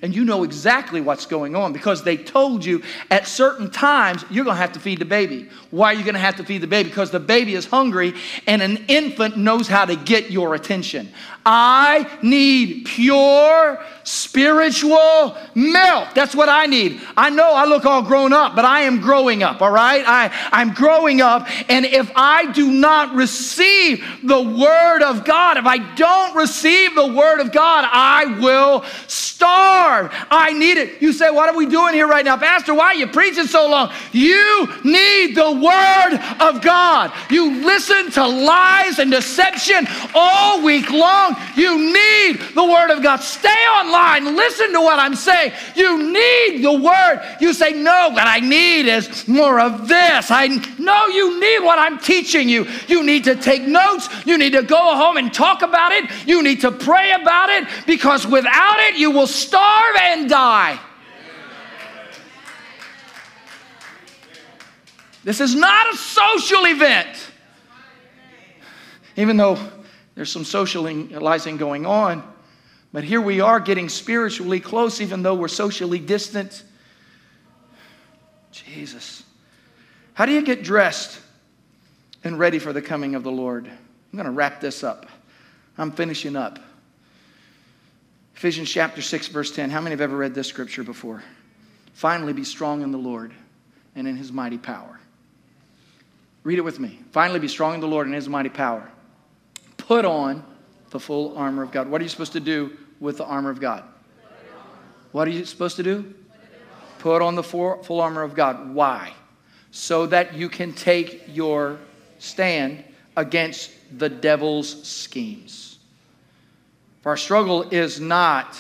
And 0.03 0.14
you 0.14 0.24
know 0.24 0.42
exactly 0.42 1.01
what's 1.01 1.24
going 1.24 1.57
on 1.57 1.72
because 1.72 2.05
they 2.05 2.16
told 2.16 2.64
you 2.64 2.82
at 3.11 3.26
certain 3.26 3.70
times 3.70 4.24
you're 4.30 4.44
going 4.44 4.57
to 4.57 4.61
have 4.61 4.72
to 4.72 4.80
feed 4.80 4.99
the 4.99 5.07
baby. 5.07 5.49
Why 5.70 5.92
are 5.92 5.97
you 5.97 6.05
going 6.05 6.14
to 6.14 6.20
have 6.20 6.36
to 6.36 6.44
feed 6.44 6.61
the 6.61 6.66
baby? 6.66 6.90
Because 6.90 7.11
the 7.11 7.20
baby 7.20 7.55
is 7.55 7.64
hungry 7.64 8.14
and 8.47 8.61
an 8.61 8.84
infant 8.88 9.38
knows 9.38 9.68
how 9.68 9.86
to 9.86 9.97
get 9.97 10.30
your 10.30 10.55
attention. 10.55 11.09
I 11.49 12.11
need 12.22 12.86
pure 12.86 13.80
spiritual 14.03 15.36
milk. 15.55 16.09
That's 16.14 16.34
what 16.34 16.49
I 16.49 16.66
need. 16.66 17.01
I 17.16 17.30
know 17.30 17.53
I 17.55 17.66
look 17.66 17.84
all 17.84 18.03
grown 18.03 18.32
up, 18.32 18.57
but 18.57 18.64
I 18.64 18.80
am 18.82 19.01
growing 19.01 19.44
up, 19.44 19.62
all 19.62 19.70
right? 19.70 20.05
I, 20.07 20.32
I'm 20.51 20.74
growing 20.74 21.20
up, 21.20 21.49
and 21.70 21.86
if 21.86 22.11
I 22.16 22.51
do 22.51 22.72
not 22.72 23.14
receive 23.14 24.05
the 24.24 24.42
Word 24.42 25.03
of 25.03 25.24
God, 25.24 25.57
if 25.57 25.66
I 25.66 25.78
don't 25.94 26.34
receive 26.34 26.97
the 26.97 27.07
Word 27.07 27.40
of 27.40 27.53
God, 27.53 27.88
I 27.90 28.38
will 28.40 28.84
starve. 29.07 29.86
I 29.87 30.53
need 30.53 30.78
it. 30.78 31.01
You 31.01 31.12
say, 31.12 31.30
What 31.30 31.49
are 31.49 31.57
we 31.57 31.66
doing 31.66 31.95
here 31.95 32.07
right 32.07 32.24
now? 32.24 32.37
Pastor, 32.37 32.74
why 32.74 32.87
are 32.87 32.95
you 32.95 33.07
preaching 33.07 33.47
so 33.47 33.68
long? 33.68 33.93
You 34.12 34.68
need 34.84 35.34
the 35.34 35.53
Word 35.53 36.20
of 36.41 36.62
God. 36.62 37.12
You 37.30 37.64
listen 37.64 38.11
to 38.12 38.26
lies 38.26 38.99
and 38.99 39.11
deception 39.11 39.87
all 40.14 40.62
week 40.62 40.91
long. 40.91 41.37
You 41.57 41.78
need 41.78 42.41
the 42.55 42.64
Word 42.64 42.91
of 42.91 43.03
God. 43.03 43.18
Stay 43.18 43.49
online. 43.49 44.37
Listen 44.37 44.72
to 44.72 44.80
what 44.80 44.99
I'm 44.99 45.14
saying. 45.14 45.53
You 45.74 46.12
need 46.12 46.62
the 46.62 46.72
Word. 46.72 47.37
You 47.41 47.53
say, 47.53 47.72
No, 47.72 48.11
what 48.11 48.26
I 48.26 48.41
need 48.41 48.87
is 48.87 49.28
more 49.28 49.61
of 49.61 49.89
this. 49.89 50.30
I 50.30 50.49
know 50.78 51.07
you 51.07 51.41
need 51.41 51.61
what 51.61 51.78
I'm 51.78 51.99
teaching 51.99 52.49
you. 52.49 52.66
You 52.89 53.05
need 53.05 53.24
to 53.24 53.37
take 53.37 53.62
notes. 53.62 54.09
You 54.24 54.39
need 54.39 54.53
to 54.53 54.62
go 54.62 54.97
home 54.97 55.16
and 55.16 55.32
talk 55.32 55.62
about 55.62 55.93
it. 55.93 56.11
You 56.26 56.43
need 56.43 56.61
to 56.62 56.70
pray 56.70 57.12
about 57.12 57.51
it 57.51 57.68
because 57.87 58.26
without 58.26 58.80
it, 58.80 58.97
you 58.97 59.11
will 59.11 59.26
starve 59.26 59.76
and 60.16 60.29
die. 60.29 60.79
This 65.24 65.41
is 65.41 65.55
not 65.55 65.93
a 65.93 65.97
social 65.97 66.66
event. 66.66 67.33
Even 69.16 69.37
though 69.37 69.59
there's 70.14 70.31
some 70.31 70.45
socializing 70.45 71.57
going 71.57 71.85
on. 71.85 72.22
But 72.93 73.05
here 73.05 73.20
we 73.20 73.41
are 73.41 73.59
getting 73.61 73.89
spiritually 73.89 74.61
close, 74.61 75.01
even 75.01 75.22
though 75.22 75.35
we're 75.35 75.49
socially 75.49 75.99
distant. 75.99 76.62
Jesus. 78.53 79.24
How 80.14 80.27
do 80.27 80.33
you 80.33 80.43
get 80.43 80.62
dressed 80.62 81.20
and 82.24 82.39
ready 82.39 82.59
for 82.59 82.72
the 82.72 82.81
coming 82.81 83.14
of 83.14 83.22
the 83.22 83.33
Lord? 83.33 83.66
I'm 83.66 84.16
going 84.16 84.24
to 84.27 84.31
wrap 84.31 84.61
this 84.61 84.83
up. 84.83 85.07
I'm 85.77 85.91
finishing 85.91 86.37
up. 86.37 86.59
Ephesians 88.37 88.70
chapter 88.70 89.03
6, 89.03 89.28
verse 89.28 89.51
10. 89.51 89.70
How 89.70 89.80
many 89.80 89.93
have 89.95 90.01
ever 90.01 90.16
read 90.16 90.34
this 90.34 90.47
scripture 90.47 90.82
before? 90.82 91.22
Finally, 91.95 92.34
be 92.34 92.45
strong 92.45 92.82
in 92.82 92.93
the 92.93 92.99
Lord 92.99 93.32
and 93.95 94.07
in 94.07 94.16
his 94.16 94.30
mighty 94.30 94.59
power. 94.59 95.01
Read 96.45 96.59
it 96.59 96.62
with 96.62 96.78
me. 96.78 97.01
Finally, 97.12 97.41
be 97.41 97.49
strong 97.49 97.74
in 97.74 97.80
the 97.80 97.89
Lord 97.89 98.07
and 98.07 98.14
his 98.14 98.28
mighty 98.28 98.51
power 98.51 98.89
put 99.87 100.05
on 100.05 100.45
the 100.91 101.01
full 101.01 101.37
armor 101.39 101.62
of 101.62 101.70
God. 101.70 101.89
What 101.89 102.01
are 102.01 102.05
you 102.05 102.11
supposed 102.11 102.32
to 102.32 102.41
do 102.41 102.76
with 103.01 103.18
the 103.18 103.24
armor 103.24 103.51
of 103.51 103.61
God? 103.61 103.84
What 105.12 105.28
are 105.28 105.30
you 105.30 105.45
supposed 105.45 105.76
to 105.76 105.82
do? 105.82 106.14
Put 106.99 107.22
on 107.22 107.37
the 107.37 107.43
full 107.43 108.01
armor 108.01 108.22
of 108.22 108.34
God. 108.34 108.74
Why? 108.74 109.12
So 109.70 110.07
that 110.07 110.34
you 110.34 110.49
can 110.49 110.72
take 110.72 111.24
your 111.28 111.78
stand 112.18 112.82
against 113.16 113.70
the 113.97 114.09
devil's 114.09 114.87
schemes. 114.87 115.66
For 117.07 117.11
our 117.11 117.17
struggle 117.17 117.63
is 117.63 118.01
not 118.01 118.59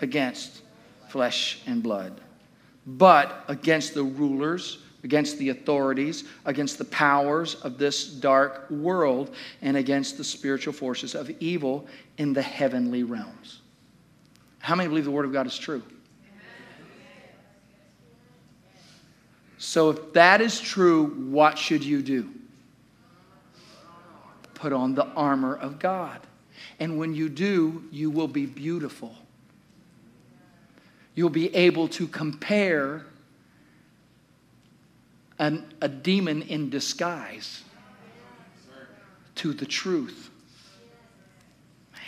against 0.00 0.62
flesh 1.10 1.60
and 1.66 1.82
blood, 1.82 2.18
but 2.86 3.44
against 3.48 3.92
the 3.92 4.02
rulers 4.02 4.78
against 5.04 5.36
the 5.36 5.50
authorities, 5.50 6.24
against 6.46 6.78
the 6.78 6.86
powers 6.86 7.56
of 7.56 7.76
this 7.76 8.06
dark 8.06 8.70
world, 8.70 9.34
and 9.60 9.76
against 9.76 10.16
the 10.16 10.24
spiritual 10.24 10.72
forces 10.72 11.14
of 11.14 11.30
evil 11.38 11.86
in 12.16 12.32
the 12.32 12.40
heavenly 12.40 13.02
realms. 13.02 13.60
How 14.60 14.74
many 14.74 14.88
believe 14.88 15.04
the 15.04 15.10
Word 15.10 15.26
of 15.26 15.32
God 15.34 15.46
is 15.46 15.58
true? 15.58 15.82
So, 19.58 19.90
if 19.90 20.14
that 20.14 20.40
is 20.40 20.58
true, 20.58 21.08
what 21.30 21.58
should 21.58 21.84
you 21.84 22.00
do? 22.00 22.30
Put 24.54 24.72
on 24.72 24.94
the 24.94 25.04
armor 25.08 25.56
of 25.56 25.78
God. 25.78 26.26
And 26.78 26.98
when 26.98 27.14
you 27.14 27.28
do, 27.28 27.84
you 27.90 28.10
will 28.10 28.28
be 28.28 28.46
beautiful. 28.46 29.14
You'll 31.14 31.30
be 31.30 31.54
able 31.54 31.88
to 31.88 32.06
compare 32.06 33.06
an, 35.38 35.64
a 35.80 35.88
demon 35.88 36.42
in 36.42 36.70
disguise 36.70 37.62
to 39.36 39.52
the 39.52 39.66
truth. 39.66 40.30
Man. 41.92 42.02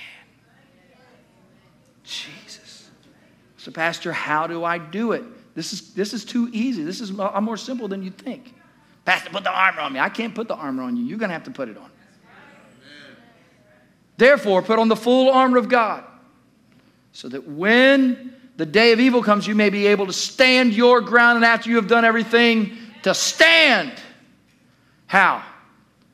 Jesus. 2.04 2.90
So, 3.56 3.70
Pastor, 3.70 4.12
how 4.12 4.46
do 4.46 4.64
I 4.64 4.78
do 4.78 5.12
it? 5.12 5.24
This 5.54 5.72
is, 5.72 5.92
this 5.94 6.14
is 6.14 6.24
too 6.24 6.48
easy. 6.52 6.82
This 6.84 7.00
is 7.00 7.18
I'm 7.18 7.44
more 7.44 7.56
simple 7.56 7.88
than 7.88 8.02
you 8.02 8.10
think. 8.10 8.54
Pastor, 9.04 9.30
put 9.30 9.44
the 9.44 9.50
armor 9.50 9.80
on 9.80 9.92
me. 9.92 10.00
I 10.00 10.10
can't 10.10 10.34
put 10.34 10.48
the 10.48 10.54
armor 10.54 10.82
on 10.82 10.96
you. 10.96 11.04
You're 11.04 11.18
going 11.18 11.30
to 11.30 11.34
have 11.34 11.44
to 11.44 11.50
put 11.50 11.68
it 11.68 11.76
on. 11.78 11.90
Therefore, 14.18 14.62
put 14.62 14.80
on 14.80 14.88
the 14.88 14.96
full 14.96 15.30
armor 15.30 15.58
of 15.58 15.68
God 15.68 16.04
so 17.12 17.28
that 17.28 17.48
when 17.48 18.34
the 18.56 18.66
day 18.66 18.92
of 18.92 18.98
evil 18.98 19.22
comes, 19.22 19.46
you 19.46 19.54
may 19.54 19.70
be 19.70 19.86
able 19.86 20.06
to 20.06 20.12
stand 20.12 20.74
your 20.74 21.00
ground. 21.00 21.36
And 21.36 21.44
after 21.44 21.70
you 21.70 21.76
have 21.76 21.86
done 21.86 22.04
everything, 22.04 22.76
to 23.04 23.14
stand. 23.14 23.92
How? 25.06 25.44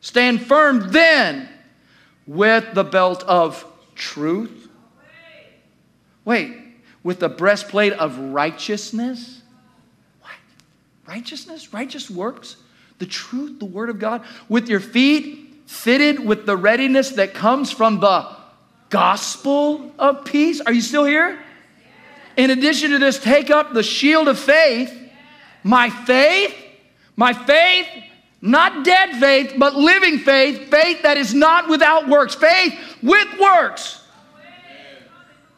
Stand 0.02 0.42
firm 0.42 0.92
then 0.92 1.48
with 2.26 2.74
the 2.74 2.84
belt 2.84 3.22
of 3.22 3.64
truth. 3.94 4.68
Wait, 6.26 6.54
with 7.02 7.20
the 7.20 7.28
breastplate 7.30 7.94
of 7.94 8.18
righteousness? 8.18 9.40
What? 10.20 10.32
Righteousness? 11.06 11.72
Righteous 11.72 12.10
works? 12.10 12.56
The 12.98 13.06
truth, 13.06 13.58
the 13.58 13.64
Word 13.64 13.88
of 13.88 13.98
God? 13.98 14.24
With 14.50 14.68
your 14.68 14.80
feet 14.80 15.43
fitted 15.66 16.24
with 16.24 16.46
the 16.46 16.56
readiness 16.56 17.10
that 17.10 17.34
comes 17.34 17.70
from 17.70 18.00
the 18.00 18.28
gospel 18.90 19.92
of 19.98 20.24
peace? 20.24 20.60
Are 20.60 20.72
you 20.72 20.80
still 20.80 21.04
here? 21.04 21.42
In 22.36 22.50
addition 22.50 22.90
to 22.90 22.98
this, 22.98 23.18
take 23.18 23.50
up 23.50 23.72
the 23.72 23.82
shield 23.82 24.28
of 24.28 24.38
faith. 24.38 24.92
My 25.62 25.88
faith 25.88 26.54
my 27.16 27.32
faith, 27.32 27.86
not 28.40 28.84
dead 28.84 29.16
faith, 29.16 29.54
but 29.56 29.74
living 29.74 30.18
faith, 30.18 30.68
faith 30.70 31.02
that 31.02 31.16
is 31.16 31.32
not 31.32 31.68
without 31.68 32.08
works, 32.08 32.34
faith 32.34 32.78
with 33.02 33.28
works, 33.38 34.02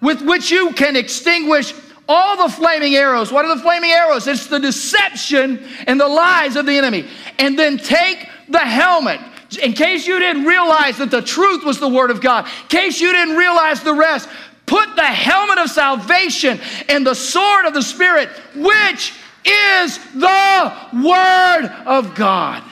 with 0.00 0.22
which 0.22 0.50
you 0.50 0.72
can 0.72 0.96
extinguish 0.96 1.72
all 2.08 2.36
the 2.36 2.54
flaming 2.54 2.94
arrows. 2.94 3.32
What 3.32 3.44
are 3.44 3.56
the 3.56 3.62
flaming 3.62 3.90
arrows? 3.90 4.26
It's 4.26 4.46
the 4.46 4.60
deception 4.60 5.66
and 5.86 5.98
the 5.98 6.06
lies 6.06 6.54
of 6.54 6.66
the 6.66 6.76
enemy. 6.76 7.08
And 7.38 7.58
then 7.58 7.78
take 7.78 8.28
the 8.48 8.60
helmet. 8.60 9.20
In 9.62 9.72
case 9.74 10.06
you 10.06 10.18
didn't 10.18 10.44
realize 10.44 10.98
that 10.98 11.10
the 11.10 11.22
truth 11.22 11.64
was 11.64 11.78
the 11.78 11.88
Word 11.88 12.10
of 12.10 12.20
God, 12.20 12.46
in 12.46 12.68
case 12.68 13.00
you 13.00 13.12
didn't 13.12 13.36
realize 13.36 13.80
the 13.82 13.94
rest, 13.94 14.28
put 14.66 14.96
the 14.96 15.04
helmet 15.04 15.58
of 15.58 15.70
salvation 15.70 16.58
and 16.88 17.06
the 17.06 17.14
sword 17.14 17.64
of 17.64 17.72
the 17.72 17.82
Spirit, 17.82 18.28
which 18.56 19.12
is 19.44 19.98
the 20.14 20.72
Word 20.94 21.66
of 21.86 22.14
God. 22.16 22.64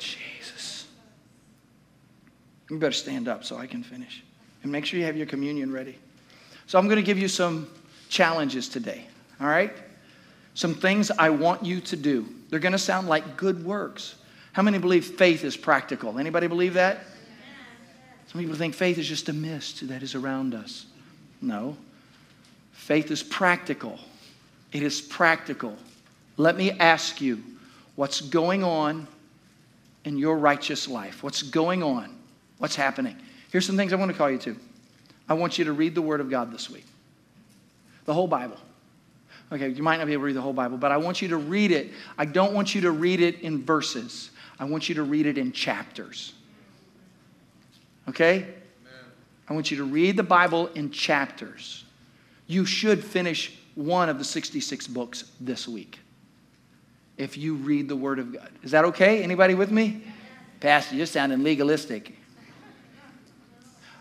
Jesus. 0.00 0.86
You 2.68 2.78
better 2.78 2.92
stand 2.92 3.28
up 3.28 3.44
so 3.44 3.56
I 3.56 3.68
can 3.68 3.84
finish. 3.84 4.24
And 4.64 4.72
make 4.72 4.84
sure 4.84 4.98
you 4.98 5.06
have 5.06 5.16
your 5.16 5.26
communion 5.26 5.72
ready. 5.72 5.96
So 6.66 6.78
I'm 6.78 6.86
going 6.86 6.96
to 6.96 7.02
give 7.02 7.18
you 7.18 7.28
some 7.28 7.68
challenges 8.08 8.68
today, 8.68 9.06
all 9.40 9.46
right? 9.46 9.72
Some 10.54 10.74
things 10.74 11.12
I 11.12 11.30
want 11.30 11.64
you 11.64 11.80
to 11.82 11.96
do. 11.96 12.26
They're 12.50 12.58
going 12.58 12.72
to 12.72 12.78
sound 12.78 13.06
like 13.06 13.36
good 13.36 13.64
works. 13.64 14.16
How 14.58 14.62
many 14.62 14.78
believe 14.78 15.06
faith 15.06 15.44
is 15.44 15.56
practical? 15.56 16.18
Anybody 16.18 16.48
believe 16.48 16.74
that? 16.74 17.04
Some 18.26 18.40
people 18.40 18.56
think 18.56 18.74
faith 18.74 18.98
is 18.98 19.06
just 19.06 19.28
a 19.28 19.32
mist 19.32 19.86
that 19.86 20.02
is 20.02 20.16
around 20.16 20.52
us. 20.52 20.86
No. 21.40 21.76
Faith 22.72 23.12
is 23.12 23.22
practical. 23.22 24.00
It 24.72 24.82
is 24.82 25.00
practical. 25.00 25.76
Let 26.36 26.56
me 26.56 26.72
ask 26.72 27.20
you 27.20 27.40
what's 27.94 28.20
going 28.20 28.64
on 28.64 29.06
in 30.04 30.18
your 30.18 30.36
righteous 30.36 30.88
life? 30.88 31.22
What's 31.22 31.44
going 31.44 31.84
on? 31.84 32.18
What's 32.58 32.74
happening? 32.74 33.14
Here's 33.52 33.64
some 33.64 33.76
things 33.76 33.92
I 33.92 33.96
want 33.96 34.10
to 34.10 34.18
call 34.18 34.28
you 34.28 34.38
to. 34.38 34.56
I 35.28 35.34
want 35.34 35.56
you 35.58 35.66
to 35.66 35.72
read 35.72 35.94
the 35.94 36.02
Word 36.02 36.20
of 36.20 36.30
God 36.30 36.52
this 36.52 36.68
week, 36.68 36.86
the 38.06 38.12
whole 38.12 38.26
Bible. 38.26 38.58
Okay, 39.52 39.68
you 39.68 39.84
might 39.84 39.98
not 39.98 40.08
be 40.08 40.14
able 40.14 40.22
to 40.22 40.26
read 40.26 40.36
the 40.36 40.42
whole 40.42 40.52
Bible, 40.52 40.78
but 40.78 40.90
I 40.90 40.96
want 40.96 41.22
you 41.22 41.28
to 41.28 41.36
read 41.36 41.70
it. 41.70 41.92
I 42.18 42.24
don't 42.24 42.54
want 42.54 42.74
you 42.74 42.80
to 42.80 42.90
read 42.90 43.20
it 43.20 43.40
in 43.42 43.64
verses, 43.64 44.30
I 44.58 44.64
want 44.64 44.88
you 44.88 44.94
to 44.96 45.02
read 45.02 45.26
it 45.26 45.38
in 45.38 45.52
chapters. 45.52 46.32
Okay? 48.08 48.36
Amen. 48.36 48.52
I 49.48 49.54
want 49.54 49.70
you 49.70 49.76
to 49.78 49.84
read 49.84 50.16
the 50.16 50.22
Bible 50.22 50.68
in 50.68 50.90
chapters. 50.90 51.84
You 52.46 52.64
should 52.64 53.04
finish 53.04 53.58
one 53.74 54.08
of 54.08 54.18
the 54.18 54.24
66 54.24 54.86
books 54.88 55.30
this 55.40 55.68
week 55.68 55.98
if 57.16 57.36
you 57.36 57.54
read 57.54 57.88
the 57.88 57.96
Word 57.96 58.18
of 58.18 58.32
God. 58.32 58.50
Is 58.62 58.70
that 58.70 58.84
okay? 58.86 59.22
Anybody 59.22 59.54
with 59.54 59.70
me? 59.70 60.02
Pastor, 60.60 60.96
you're 60.96 61.06
sounding 61.06 61.42
legalistic. 61.42 62.14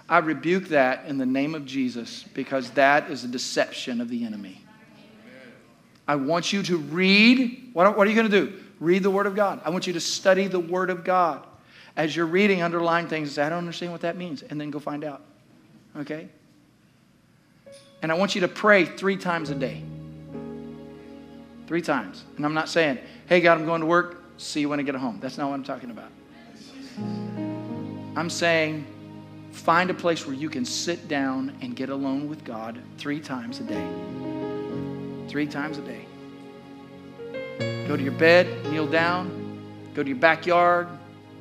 I 0.10 0.20
rebuke 0.20 0.70
that 0.70 1.06
in 1.06 1.18
the 1.18 1.26
name 1.26 1.54
of 1.54 1.66
Jesus 1.66 2.24
because 2.34 2.72
that 2.72 3.12
is 3.12 3.24
a 3.24 3.28
deception 3.28 4.00
of 4.00 4.10
the 4.10 4.24
enemy. 4.24 4.62
I 6.08 6.16
want 6.16 6.54
you 6.54 6.64
to 6.64 6.78
read. 6.78 7.72
What, 7.74 7.98
what 7.98 8.08
are 8.08 8.10
you 8.10 8.16
going 8.16 8.32
to 8.32 8.46
do? 8.46 8.64
Read 8.80 9.04
the 9.04 9.10
Word 9.10 9.26
of 9.26 9.36
God. 9.36 9.62
I 9.66 9.70
want 9.70 9.88
you 9.88 9.94
to 9.94 10.00
study 10.00 10.48
the 10.48 10.60
Word 10.60 10.90
of 10.90 11.04
God. 11.04 11.46
As 11.96 12.16
you're 12.16 12.28
reading, 12.28 12.62
underline 12.62 13.08
things 13.08 13.38
I 13.40 13.50
don't 13.50 13.58
understand 13.58 13.92
what 13.92 14.02
that 14.02 14.18
means, 14.18 14.44
and 14.44 14.62
then 14.62 14.70
go 14.70 14.80
find 14.80 15.04
out. 15.04 15.22
Okay? 15.98 16.30
And 18.02 18.12
I 18.12 18.16
want 18.16 18.36
you 18.36 18.42
to 18.42 18.48
pray 18.48 18.86
three 18.86 19.18
times 19.18 19.50
a 19.50 19.56
day. 19.56 19.82
Three 21.66 21.82
times. 21.82 22.24
And 22.38 22.46
I'm 22.46 22.54
not 22.54 22.70
saying, 22.70 23.00
hey, 23.26 23.42
God, 23.42 23.58
I'm 23.58 23.66
going 23.66 23.82
to 23.82 23.88
work. 23.88 24.24
See 24.38 24.62
you 24.62 24.70
when 24.70 24.80
I 24.80 24.84
get 24.84 24.94
home. 24.96 25.20
That's 25.20 25.38
not 25.38 25.50
what 25.50 25.56
I'm 25.56 25.64
talking 25.64 25.90
about. 25.90 26.12
I'm 28.16 28.30
saying, 28.30 28.86
find 29.52 29.90
a 29.90 29.94
place 29.94 30.26
where 30.28 30.36
you 30.36 30.50
can 30.50 30.66
sit 30.66 31.08
down 31.08 31.58
and 31.62 31.76
get 31.76 31.90
alone 31.90 32.30
with 32.30 32.44
God 32.44 32.80
three 32.98 33.20
times 33.20 33.60
a 33.60 33.64
day. 33.64 33.88
Three 35.28 35.48
times 35.48 35.80
a 35.80 35.82
day. 35.82 36.06
Go 37.60 37.96
to 37.96 38.04
your 38.04 38.14
bed, 38.14 38.66
kneel 38.72 38.88
down, 38.88 39.92
go 39.94 40.04
to 40.04 40.10
your 40.10 40.18
backyard, 40.18 40.88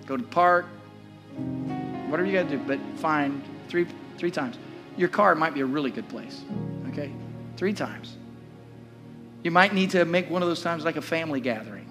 go 0.06 0.16
to 0.16 0.22
the 0.22 0.28
park, 0.28 0.66
whatever 2.08 2.26
you 2.26 2.32
got 2.32 2.48
to 2.48 2.56
do, 2.56 2.62
but 2.64 2.78
find 2.98 3.42
three, 3.68 3.86
three 4.16 4.30
times. 4.30 4.58
Your 4.96 5.08
car 5.08 5.34
might 5.34 5.54
be 5.54 5.60
a 5.60 5.66
really 5.66 5.90
good 5.90 6.08
place, 6.08 6.42
okay? 6.88 7.12
Three 7.56 7.72
times. 7.72 8.16
You 9.42 9.50
might 9.50 9.74
need 9.74 9.90
to 9.90 10.04
make 10.04 10.30
one 10.30 10.42
of 10.42 10.48
those 10.48 10.62
times 10.62 10.84
like 10.84 10.96
a 10.96 11.02
family 11.02 11.40
gathering. 11.40 11.86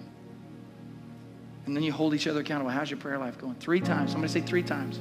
And 1.65 1.75
then 1.75 1.83
you 1.83 1.91
hold 1.91 2.13
each 2.13 2.27
other 2.27 2.41
accountable. 2.41 2.71
How's 2.71 2.89
your 2.89 2.99
prayer 2.99 3.17
life 3.17 3.37
going? 3.39 3.55
Three 3.55 3.79
times. 3.79 4.11
Somebody 4.11 4.31
say 4.31 4.41
three 4.41 4.63
times. 4.63 4.99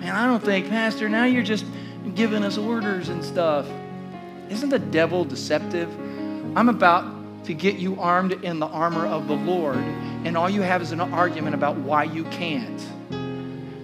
Man, 0.00 0.14
I 0.14 0.26
don't 0.26 0.42
think, 0.42 0.68
Pastor, 0.68 1.08
now 1.08 1.24
you're 1.24 1.42
just 1.42 1.64
giving 2.14 2.44
us 2.44 2.56
orders 2.56 3.08
and 3.08 3.24
stuff. 3.24 3.66
Isn't 4.48 4.68
the 4.68 4.78
devil 4.78 5.24
deceptive? 5.24 5.88
I'm 6.56 6.68
about 6.68 7.15
to 7.46 7.54
get 7.54 7.76
you 7.76 8.00
armed 8.00 8.44
in 8.44 8.58
the 8.58 8.66
armor 8.66 9.06
of 9.06 9.28
the 9.28 9.34
Lord, 9.34 9.78
and 9.78 10.36
all 10.36 10.50
you 10.50 10.62
have 10.62 10.82
is 10.82 10.92
an 10.92 11.00
argument 11.00 11.54
about 11.54 11.76
why 11.76 12.04
you 12.04 12.24
can't. 12.24 12.84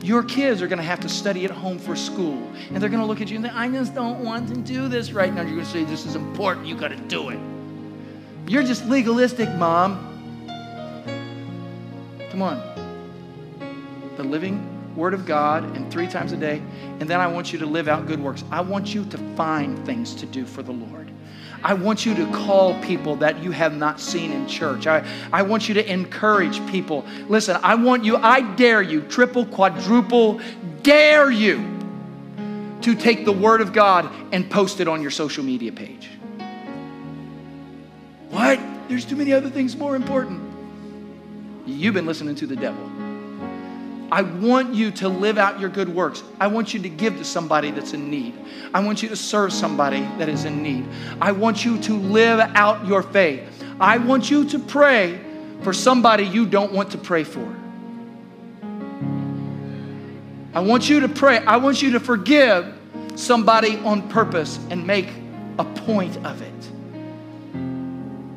Your 0.03 0.25
kids 0.25 0.61
are 0.61 0.67
going 0.67 0.79
to 0.79 0.85
have 0.85 0.99
to 1.01 1.09
study 1.09 1.45
at 1.45 1.51
home 1.53 1.79
for 1.79 1.95
school, 1.95 2.51
and 2.71 2.83
they're 2.83 2.89
going 2.89 3.01
to 3.01 3.07
look 3.07 3.21
at 3.21 3.31
you 3.31 3.37
and 3.37 3.47
say, 3.47 3.53
I 3.53 3.69
just 3.69 3.95
don't 3.95 4.25
want 4.25 4.49
to 4.49 4.57
do 4.57 4.89
this 4.89 5.13
right 5.13 5.33
now. 5.33 5.43
You're 5.43 5.53
going 5.53 5.65
to 5.65 5.71
say, 5.71 5.85
This 5.85 6.05
is 6.05 6.17
important. 6.17 6.67
You 6.67 6.75
got 6.75 6.89
to 6.89 6.97
do 6.97 7.29
it. 7.29 7.39
You're 8.49 8.65
just 8.65 8.85
legalistic, 8.87 9.49
mom. 9.55 10.09
Come 12.31 12.43
on. 12.43 12.61
The 14.17 14.25
living 14.25 14.69
Word 14.97 15.15
of 15.15 15.25
God 15.25 15.65
and 15.77 15.91
three 15.91 16.09
times 16.09 16.33
a 16.33 16.37
day, 16.37 16.61
and 17.01 17.09
then 17.09 17.21
I 17.21 17.27
want 17.27 17.53
you 17.53 17.59
to 17.61 17.67
live 17.67 17.89
out 17.89 18.07
good 18.07 18.21
works. 18.21 18.45
I 18.51 18.61
want 18.61 18.93
you 18.95 19.05
to 19.07 19.19
find 19.37 19.85
things 19.87 20.15
to 20.17 20.27
do 20.27 20.45
for 20.45 20.63
the 20.63 20.73
Lord. 20.73 21.02
I 21.65 21.75
want 21.75 22.05
you 22.05 22.15
to 22.17 22.27
call 22.33 22.81
people 22.83 23.17
that 23.17 23.43
you 23.43 23.53
have 23.53 23.77
not 23.77 24.01
seen 24.01 24.33
in 24.33 24.49
church. 24.49 24.87
I, 24.87 25.07
I 25.33 25.43
want 25.43 25.69
you 25.69 25.75
to 25.75 25.93
encourage 25.93 26.65
people. 26.71 27.05
Listen, 27.29 27.59
I 27.63 27.77
want 27.77 28.05
you, 28.05 28.17
I 28.17 28.41
dare 28.57 28.83
you, 28.83 29.03
triple, 29.03 29.47
quadruple, 29.47 30.41
dare 30.83 31.31
you 31.31 31.69
to 32.83 32.95
take 32.95 33.25
the 33.25 33.33
Word 33.33 33.61
of 33.61 33.73
God 33.73 34.11
and 34.33 34.51
post 34.51 34.81
it 34.81 34.89
on 34.89 35.03
your 35.03 35.13
social 35.13 35.45
media 35.45 35.73
page. 35.73 36.11
What? 38.31 38.61
There's 38.89 39.05
too 39.05 39.17
many 39.17 39.33
other 39.33 39.51
things 39.51 39.77
more 39.77 39.95
important. 39.95 40.43
You've 41.65 41.95
been 41.95 42.07
listening 42.07 42.35
to 42.37 42.47
the 42.47 42.57
devil. 42.57 42.92
I 44.13 44.21
want 44.21 44.75
you 44.75 44.91
to 44.91 45.09
live 45.09 45.39
out 45.39 45.59
your 45.59 45.71
good 45.71 45.89
works. 45.89 46.23
I 46.39 46.47
want 46.47 46.75
you 46.75 46.83
to 46.83 46.89
give 46.91 47.17
to 47.17 47.25
somebody 47.25 47.71
that's 47.71 47.95
in 47.95 48.11
need. 48.11 48.35
I 48.75 48.81
want 48.81 49.03
you 49.03 49.09
to 49.09 49.17
serve 49.17 49.55
somebody 49.55 50.01
that 50.19 50.29
is 50.29 50.45
in 50.45 50.63
need. 50.63 50.87
I 51.19 51.33
want 51.33 51.65
you 51.65 51.79
to 51.79 51.95
live 51.95 52.39
out 52.55 52.87
your 52.87 53.03
faith. 53.03 53.43
I 53.81 53.97
want 53.97 54.31
you 54.31 54.47
to 54.51 54.59
pray 54.59 55.19
for 55.63 55.73
somebody 55.73 56.25
you 56.25 56.45
don't 56.45 56.75
want 56.75 56.91
to 56.91 56.99
pray 56.99 57.25
for. 57.25 57.57
I 60.53 60.61
want 60.61 60.91
you 60.91 61.01
to 61.01 61.09
pray. 61.09 61.39
I 61.39 61.57
want 61.57 61.81
you 61.81 61.93
to 61.93 62.01
forgive 62.01 62.79
somebody 63.15 63.79
on 63.79 64.11
purpose 64.11 64.59
and 64.69 64.87
make 64.87 65.09
a 65.59 65.65
point 65.65 66.19
of 66.27 66.43
it. 66.43 66.53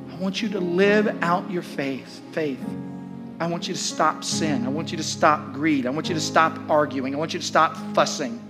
I 0.09 0.15
want 0.21 0.41
you 0.41 0.47
to 0.49 0.59
live 0.61 1.21
out 1.21 1.51
your 1.51 1.63
faith. 1.63 2.21
Faith. 2.31 2.63
I 3.39 3.47
want 3.47 3.67
you 3.67 3.73
to 3.73 3.79
stop 3.79 4.23
sin. 4.23 4.65
I 4.65 4.69
want 4.69 4.91
you 4.91 4.97
to 4.97 5.03
stop 5.03 5.51
greed. 5.51 5.85
I 5.85 5.89
want 5.89 6.07
you 6.07 6.15
to 6.15 6.21
stop 6.21 6.57
arguing. 6.69 7.13
I 7.13 7.17
want 7.17 7.33
you 7.33 7.39
to 7.39 7.45
stop 7.45 7.75
fussing. 7.93 8.41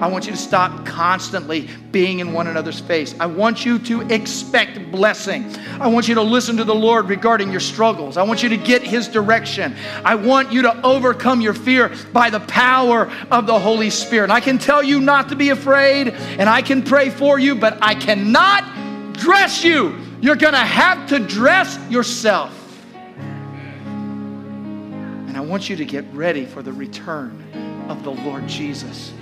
I 0.00 0.08
want 0.08 0.26
you 0.26 0.32
to 0.32 0.38
stop 0.38 0.84
constantly 0.84 1.68
being 1.92 2.18
in 2.18 2.32
one 2.32 2.48
another's 2.48 2.80
face. 2.80 3.14
I 3.20 3.26
want 3.26 3.64
you 3.64 3.78
to 3.78 4.00
expect 4.12 4.90
blessing. 4.90 5.44
I 5.80 5.86
want 5.86 6.08
you 6.08 6.16
to 6.16 6.22
listen 6.22 6.56
to 6.56 6.64
the 6.64 6.74
Lord 6.74 7.08
regarding 7.08 7.52
your 7.52 7.60
struggles. 7.60 8.16
I 8.16 8.24
want 8.24 8.42
you 8.42 8.48
to 8.48 8.56
get 8.56 8.82
His 8.82 9.06
direction. 9.06 9.76
I 10.04 10.16
want 10.16 10.50
you 10.50 10.62
to 10.62 10.84
overcome 10.84 11.40
your 11.40 11.54
fear 11.54 11.92
by 12.12 12.30
the 12.30 12.40
power 12.40 13.12
of 13.30 13.46
the 13.46 13.56
Holy 13.56 13.90
Spirit. 13.90 14.32
I 14.32 14.40
can 14.40 14.58
tell 14.58 14.82
you 14.82 15.00
not 15.00 15.28
to 15.28 15.36
be 15.36 15.50
afraid, 15.50 16.08
and 16.08 16.48
I 16.48 16.62
can 16.62 16.82
pray 16.82 17.08
for 17.08 17.38
you, 17.38 17.54
but 17.54 17.78
I 17.80 17.94
cannot 17.94 19.12
dress 19.14 19.62
you. 19.62 19.96
You're 20.20 20.34
going 20.34 20.54
to 20.54 20.58
have 20.58 21.08
to 21.10 21.20
dress 21.20 21.78
yourself. 21.88 22.61
I 25.42 25.44
want 25.44 25.68
you 25.68 25.74
to 25.74 25.84
get 25.84 26.04
ready 26.12 26.46
for 26.46 26.62
the 26.62 26.72
return 26.72 27.44
of 27.88 28.04
the 28.04 28.12
Lord 28.12 28.46
Jesus. 28.46 29.12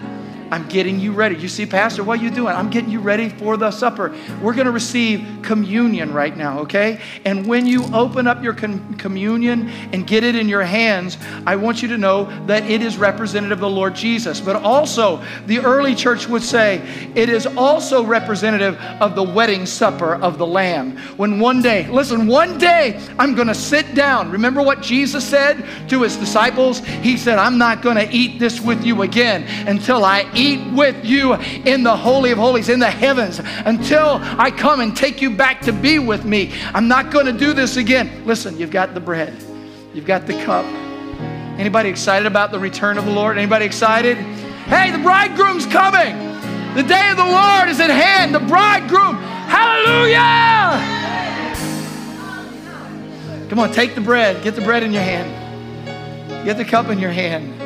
I'm 0.51 0.69
getting 0.69 0.99
you 0.99 1.13
ready. 1.13 1.37
You 1.37 1.49
see, 1.49 1.65
Pastor, 1.65 2.03
what 2.03 2.19
are 2.19 2.23
you 2.23 2.31
doing? 2.31 2.55
I'm 2.55 2.71
getting 2.71 2.91
you 2.91 3.01
ready 3.01 3.29
for 3.29 3.57
the 3.57 3.71
supper. 3.71 4.15
We're 4.43 4.55
going 4.55 4.67
to 4.67 4.73
receive 4.73 5.27
communion 5.43 6.13
right 6.13 6.37
now, 6.37 6.61
okay? 6.61 7.01
And 7.25 7.47
when 7.47 7.67
you 7.67 7.85
open 7.95 8.27
up 8.27 8.43
your 8.43 8.55
com- 8.55 8.95
communion 8.95 9.69
and 9.93 10.07
get 10.07 10.25
it 10.25 10.35
in 10.35 10.49
your 10.49 10.63
hands, 10.63 11.19
I 11.47 11.55
want 11.57 11.83
you 11.83 11.89
to 11.89 11.99
know 11.99 12.25
that 12.47 12.69
it 12.69 12.83
is 12.83 12.99
representative 12.99 13.59
of 13.59 13.61
the 13.61 13.71
Lord 13.71 13.95
Jesus. 13.95 14.41
But 14.41 14.57
also, 14.57 15.23
the 15.47 15.61
early 15.61 15.95
church 15.95 16.29
would 16.29 16.43
say 16.43 16.79
it 17.15 17.29
is 17.29 17.47
also 17.47 18.05
representative 18.05 18.77
of 19.01 19.15
the 19.15 19.23
wedding 19.23 19.67
supper 19.67 20.17
of 20.17 20.37
the 20.37 20.47
Lamb. 20.47 20.97
When 21.17 21.39
one 21.39 21.63
day, 21.63 21.87
listen, 21.89 22.27
one 22.27 22.59
day 22.59 23.01
I'm 23.19 23.37
going 23.37 23.49
to 23.49 23.55
sit 23.55 23.95
down. 23.95 24.33
Remember 24.33 24.63
what 24.63 24.83
Jesus 24.83 25.25
said 25.25 25.65
to 25.89 26.03
his 26.03 26.17
disciples? 26.17 26.81
He 26.81 27.17
said, 27.17 27.39
I'm 27.39 27.57
not 27.57 27.83
going 27.83 27.97
to 27.97 28.11
eat 28.11 28.41
this 28.41 28.61
with 28.61 28.85
you 28.85 29.03
again 29.03 29.45
until 29.69 30.05
I 30.05 30.29
eat 30.35 30.40
eat 30.41 30.73
with 30.73 31.05
you 31.05 31.35
in 31.35 31.83
the 31.83 31.97
Holy 31.97 32.31
of 32.31 32.39
Holies, 32.39 32.69
in 32.69 32.81
the 32.81 32.91
heavens, 32.91 33.41
until 33.65 34.19
I 34.21 34.51
come 34.51 34.81
and 34.81 34.97
take 34.97 35.21
you 35.21 35.31
back 35.31 35.61
to 35.63 35.73
be 35.73 35.99
with 35.99 36.25
me. 36.25 36.53
I'm 36.75 36.89
not 36.89 37.11
going 37.11 37.27
to 37.27 37.33
do 37.33 37.53
this 37.53 37.77
again. 37.77 38.25
Listen, 38.25 38.59
you've 38.59 38.71
got 38.71 38.95
the 38.95 39.01
bread, 39.01 39.35
you've 39.95 40.07
got 40.07 40.27
the 40.27 40.35
cup. 40.45 40.65
Anybody 41.59 41.91
excited 41.91 42.27
about 42.27 42.53
the 42.53 42.59
return 42.59 42.97
of 42.97 43.05
the 43.05 43.11
Lord? 43.11 43.37
Anybody 43.37 43.67
excited? 43.67 44.17
Hey, 44.17 44.91
the 44.91 44.99
bridegroom's 44.99 45.67
coming. 45.67 46.17
The 46.75 46.83
day 46.83 47.11
of 47.11 47.17
the 47.17 47.25
Lord 47.25 47.69
is 47.69 47.81
at 47.81 47.91
hand. 47.91 48.35
The 48.35 48.41
bridegroom. 48.41 49.17
Hallelujah! 49.51 50.81
Come 53.51 53.59
on, 53.59 53.73
take 53.73 53.97
the 53.97 54.01
bread. 54.01 54.43
Get 54.45 54.55
the 54.55 54.61
bread 54.61 54.85
in 54.85 54.93
your 54.93 55.03
hand. 55.03 56.45
Get 56.45 56.57
the 56.57 56.65
cup 56.65 56.89
in 56.89 57.01
your 57.01 57.11
hand. 57.11 57.60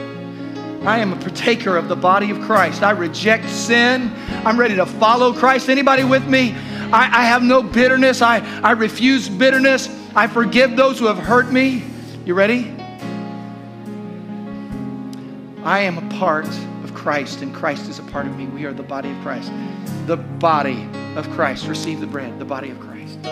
I 0.86 0.98
am 0.98 1.14
a 1.14 1.16
partaker 1.16 1.78
of 1.78 1.88
the 1.88 1.96
body 1.96 2.30
of 2.30 2.40
Christ. 2.42 2.82
I 2.82 2.90
reject 2.90 3.48
sin. 3.48 4.12
I'm 4.44 4.60
ready 4.60 4.76
to 4.76 4.84
follow 4.84 5.32
Christ. 5.32 5.70
Anybody 5.70 6.04
with 6.04 6.26
me? 6.26 6.50
I, 6.92 7.08
I 7.10 7.24
have 7.24 7.42
no 7.42 7.62
bitterness. 7.62 8.20
I, 8.20 8.40
I 8.60 8.72
refuse 8.72 9.28
bitterness. 9.28 9.88
I 10.14 10.26
forgive 10.26 10.76
those 10.76 10.98
who 10.98 11.06
have 11.06 11.18
hurt 11.18 11.50
me. 11.50 11.84
You 12.26 12.34
ready? 12.34 12.70
I 15.64 15.80
am 15.80 15.96
a 15.96 16.18
part 16.18 16.46
of 16.46 16.92
Christ, 16.92 17.40
and 17.40 17.54
Christ 17.54 17.88
is 17.88 17.98
a 17.98 18.02
part 18.02 18.26
of 18.26 18.36
me. 18.36 18.44
We 18.44 18.66
are 18.66 18.74
the 18.74 18.82
body 18.82 19.10
of 19.10 19.18
Christ. 19.22 19.50
The 20.06 20.18
body 20.18 20.86
of 21.16 21.30
Christ. 21.30 21.66
Receive 21.66 22.00
the 22.00 22.06
bread, 22.06 22.38
the 22.38 22.44
body 22.44 22.68
of 22.68 22.78
Christ. 22.78 23.22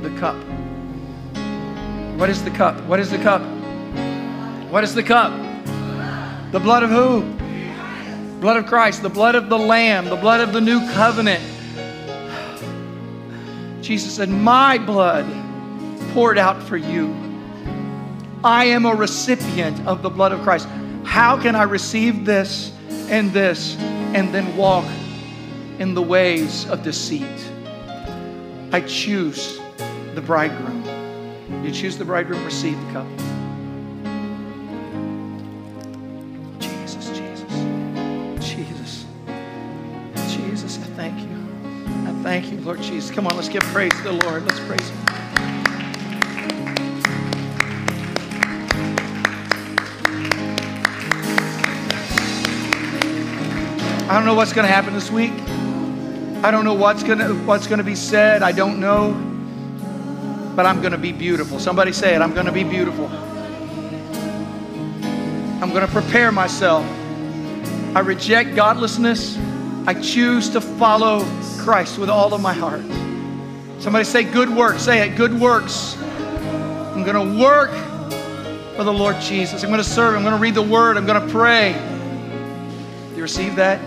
The 0.00 0.16
cup. 0.18 0.49
What 2.20 2.28
is 2.28 2.44
the 2.44 2.50
cup? 2.50 2.78
What 2.82 3.00
is 3.00 3.08
the 3.08 3.16
cup? 3.16 3.40
What 4.70 4.84
is 4.84 4.94
the 4.94 5.02
cup? 5.02 5.32
The 6.52 6.60
blood 6.60 6.82
of 6.82 6.90
who? 6.90 7.22
Blood 8.42 8.58
of 8.58 8.66
Christ, 8.66 9.00
the 9.00 9.08
blood 9.08 9.36
of 9.36 9.48
the 9.48 9.56
Lamb, 9.56 10.04
the 10.04 10.16
blood 10.16 10.42
of 10.42 10.52
the 10.52 10.60
new 10.60 10.80
covenant. 10.92 11.42
Jesus 13.80 14.16
said, 14.16 14.28
My 14.28 14.76
blood 14.76 15.24
poured 16.12 16.36
out 16.36 16.62
for 16.62 16.76
you. 16.76 17.16
I 18.44 18.66
am 18.66 18.84
a 18.84 18.94
recipient 18.94 19.80
of 19.86 20.02
the 20.02 20.10
blood 20.10 20.32
of 20.32 20.42
Christ. 20.42 20.68
How 21.04 21.40
can 21.40 21.56
I 21.56 21.62
receive 21.62 22.26
this 22.26 22.70
and 23.08 23.32
this 23.32 23.78
and 23.78 24.34
then 24.34 24.58
walk 24.58 24.84
in 25.78 25.94
the 25.94 26.02
ways 26.02 26.68
of 26.68 26.82
deceit? 26.82 27.50
I 28.72 28.82
choose 28.82 29.58
the 30.14 30.20
bridegroom. 30.20 30.79
You 31.62 31.70
choose 31.70 31.98
the 31.98 32.04
bridegroom, 32.06 32.42
receive 32.44 32.80
the 32.86 32.92
cup. 32.92 33.06
Jesus, 36.58 37.10
Jesus, 37.10 37.52
Jesus, 38.40 39.06
Jesus, 40.34 40.78
I 40.78 40.86
thank 40.96 41.20
you. 41.20 41.36
I 42.08 42.22
thank 42.22 42.50
you, 42.50 42.58
Lord 42.60 42.80
Jesus. 42.80 43.10
Come 43.10 43.26
on, 43.26 43.36
let's 43.36 43.50
give 43.50 43.62
praise 43.64 43.92
to 43.92 44.02
the 44.02 44.12
Lord. 44.12 44.44
Let's 44.44 44.60
praise 44.60 44.88
Him. 44.88 44.98
I 54.08 54.14
don't 54.14 54.24
know 54.24 54.34
what's 54.34 54.52
going 54.54 54.66
to 54.66 54.72
happen 54.72 54.94
this 54.94 55.10
week. 55.10 55.34
I 56.42 56.50
don't 56.50 56.64
know 56.64 56.74
what's 56.74 57.02
going 57.02 57.18
to 57.18 57.34
what's 57.44 57.66
going 57.66 57.78
to 57.78 57.84
be 57.84 57.94
said. 57.94 58.42
I 58.42 58.50
don't 58.50 58.80
know 58.80 59.29
but 60.54 60.66
I'm 60.66 60.80
going 60.80 60.92
to 60.92 60.98
be 60.98 61.12
beautiful. 61.12 61.58
Somebody 61.58 61.92
say 61.92 62.14
it 62.14 62.20
I'm 62.20 62.34
going 62.34 62.46
to 62.46 62.52
be 62.52 62.64
beautiful. 62.64 63.06
I'm 65.62 65.70
going 65.70 65.86
to 65.86 65.92
prepare 65.92 66.32
myself. 66.32 66.84
I 67.94 68.00
reject 68.00 68.54
godlessness. 68.54 69.36
I 69.86 69.94
choose 70.00 70.50
to 70.50 70.60
follow 70.60 71.24
Christ 71.58 71.98
with 71.98 72.08
all 72.08 72.32
of 72.32 72.40
my 72.40 72.52
heart. 72.52 72.84
Somebody 73.80 74.04
say 74.04 74.24
good 74.24 74.48
works. 74.48 74.82
Say 74.82 75.06
it 75.06 75.16
good 75.16 75.38
works. 75.38 75.96
I'm 75.98 77.04
going 77.04 77.14
to 77.14 77.42
work 77.42 77.70
for 78.76 78.84
the 78.84 78.92
Lord 78.92 79.20
Jesus. 79.20 79.62
I'm 79.62 79.70
going 79.70 79.82
to 79.82 79.88
serve. 79.88 80.14
I'm 80.14 80.22
going 80.22 80.34
to 80.34 80.40
read 80.40 80.54
the 80.54 80.62
word. 80.62 80.96
I'm 80.96 81.06
going 81.06 81.20
to 81.20 81.32
pray. 81.32 81.72
You 83.14 83.22
receive 83.22 83.56
that? 83.56 83.80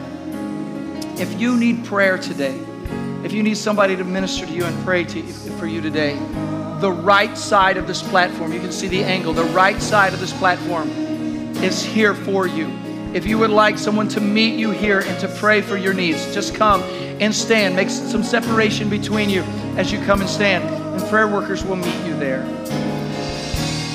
If 1.19 1.39
you 1.39 1.57
need 1.57 1.85
prayer 1.85 2.17
today, 2.17 2.59
if 3.23 3.31
you 3.31 3.41
need 3.41 3.57
somebody 3.57 3.95
to 3.95 4.03
minister 4.03 4.45
to 4.45 4.51
you 4.51 4.65
and 4.65 4.83
pray 4.83 5.03
to 5.05 5.19
you, 5.19 5.33
for 5.57 5.65
you 5.65 5.81
today, 5.81 6.15
the 6.79 6.91
right 6.91 7.37
side 7.37 7.77
of 7.77 7.87
this 7.87 8.03
platform, 8.03 8.51
you 8.51 8.59
can 8.59 8.71
see 8.71 8.87
the 8.87 9.03
angle, 9.03 9.31
the 9.31 9.43
right 9.45 9.81
side 9.81 10.13
of 10.13 10.19
this 10.19 10.33
platform 10.33 10.89
is 11.63 11.81
here 11.83 12.13
for 12.13 12.45
you. 12.45 12.67
If 13.13 13.25
you 13.25 13.37
would 13.37 13.51
like 13.51 13.77
someone 13.77 14.09
to 14.09 14.19
meet 14.19 14.59
you 14.59 14.71
here 14.71 14.99
and 14.99 15.19
to 15.21 15.27
pray 15.27 15.61
for 15.61 15.77
your 15.77 15.93
needs, 15.93 16.33
just 16.33 16.55
come 16.55 16.81
and 16.81 17.33
stand. 17.33 17.75
Make 17.75 17.89
some 17.89 18.23
separation 18.23 18.89
between 18.89 19.29
you 19.29 19.43
as 19.77 19.91
you 19.91 20.03
come 20.03 20.19
and 20.19 20.29
stand, 20.29 20.63
and 20.65 21.09
prayer 21.09 21.27
workers 21.27 21.63
will 21.63 21.77
meet 21.77 22.05
you 22.05 22.17
there. 22.19 22.41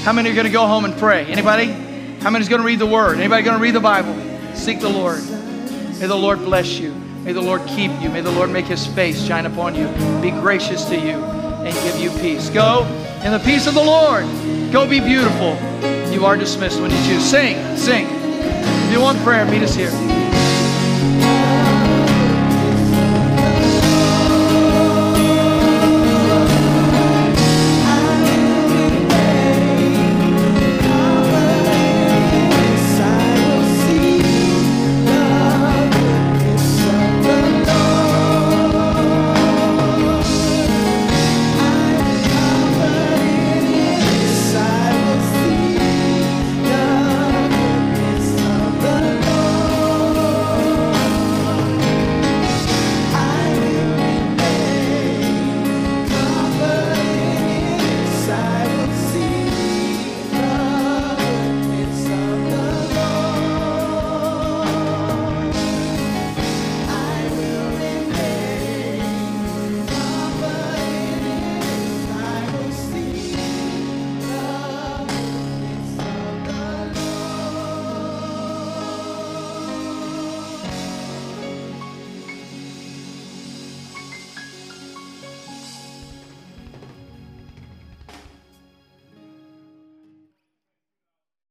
How 0.04 0.12
many 0.12 0.30
are 0.30 0.34
going 0.34 0.46
to 0.46 0.52
go 0.52 0.66
home 0.66 0.86
and 0.86 0.96
pray? 0.96 1.26
Anybody? 1.26 1.66
How 2.22 2.30
many 2.30 2.42
is 2.42 2.48
going 2.48 2.62
to 2.62 2.66
read 2.66 2.78
the 2.78 2.86
Word? 2.86 3.18
Anybody 3.18 3.42
going 3.42 3.58
to 3.58 3.62
read 3.62 3.74
the 3.74 3.80
Bible? 3.80 4.16
Seek 4.54 4.80
the 4.80 4.88
Lord. 4.88 5.22
May 5.98 6.06
the 6.06 6.16
Lord 6.16 6.38
bless 6.38 6.78
you. 6.78 7.07
May 7.28 7.34
the 7.34 7.42
Lord 7.42 7.60
keep 7.66 7.90
you. 8.00 8.08
May 8.08 8.22
the 8.22 8.30
Lord 8.30 8.48
make 8.48 8.64
His 8.64 8.86
face 8.86 9.22
shine 9.22 9.44
upon 9.44 9.74
you. 9.74 9.86
Be 10.22 10.30
gracious 10.30 10.86
to 10.86 10.96
you 10.96 11.22
and 11.22 11.74
give 11.74 12.00
you 12.00 12.10
peace. 12.22 12.48
Go 12.48 12.86
in 13.22 13.32
the 13.32 13.38
peace 13.38 13.66
of 13.66 13.74
the 13.74 13.84
Lord. 13.84 14.24
Go 14.72 14.88
be 14.88 14.98
beautiful. 14.98 15.54
You 16.10 16.24
are 16.24 16.38
dismissed 16.38 16.80
when 16.80 16.90
you 16.90 16.96
choose. 17.04 17.22
Sing, 17.22 17.76
sing. 17.76 18.06
If 18.08 18.92
you 18.92 19.02
want 19.02 19.18
prayer, 19.18 19.44
meet 19.44 19.62
us 19.62 19.74
here. 19.74 19.90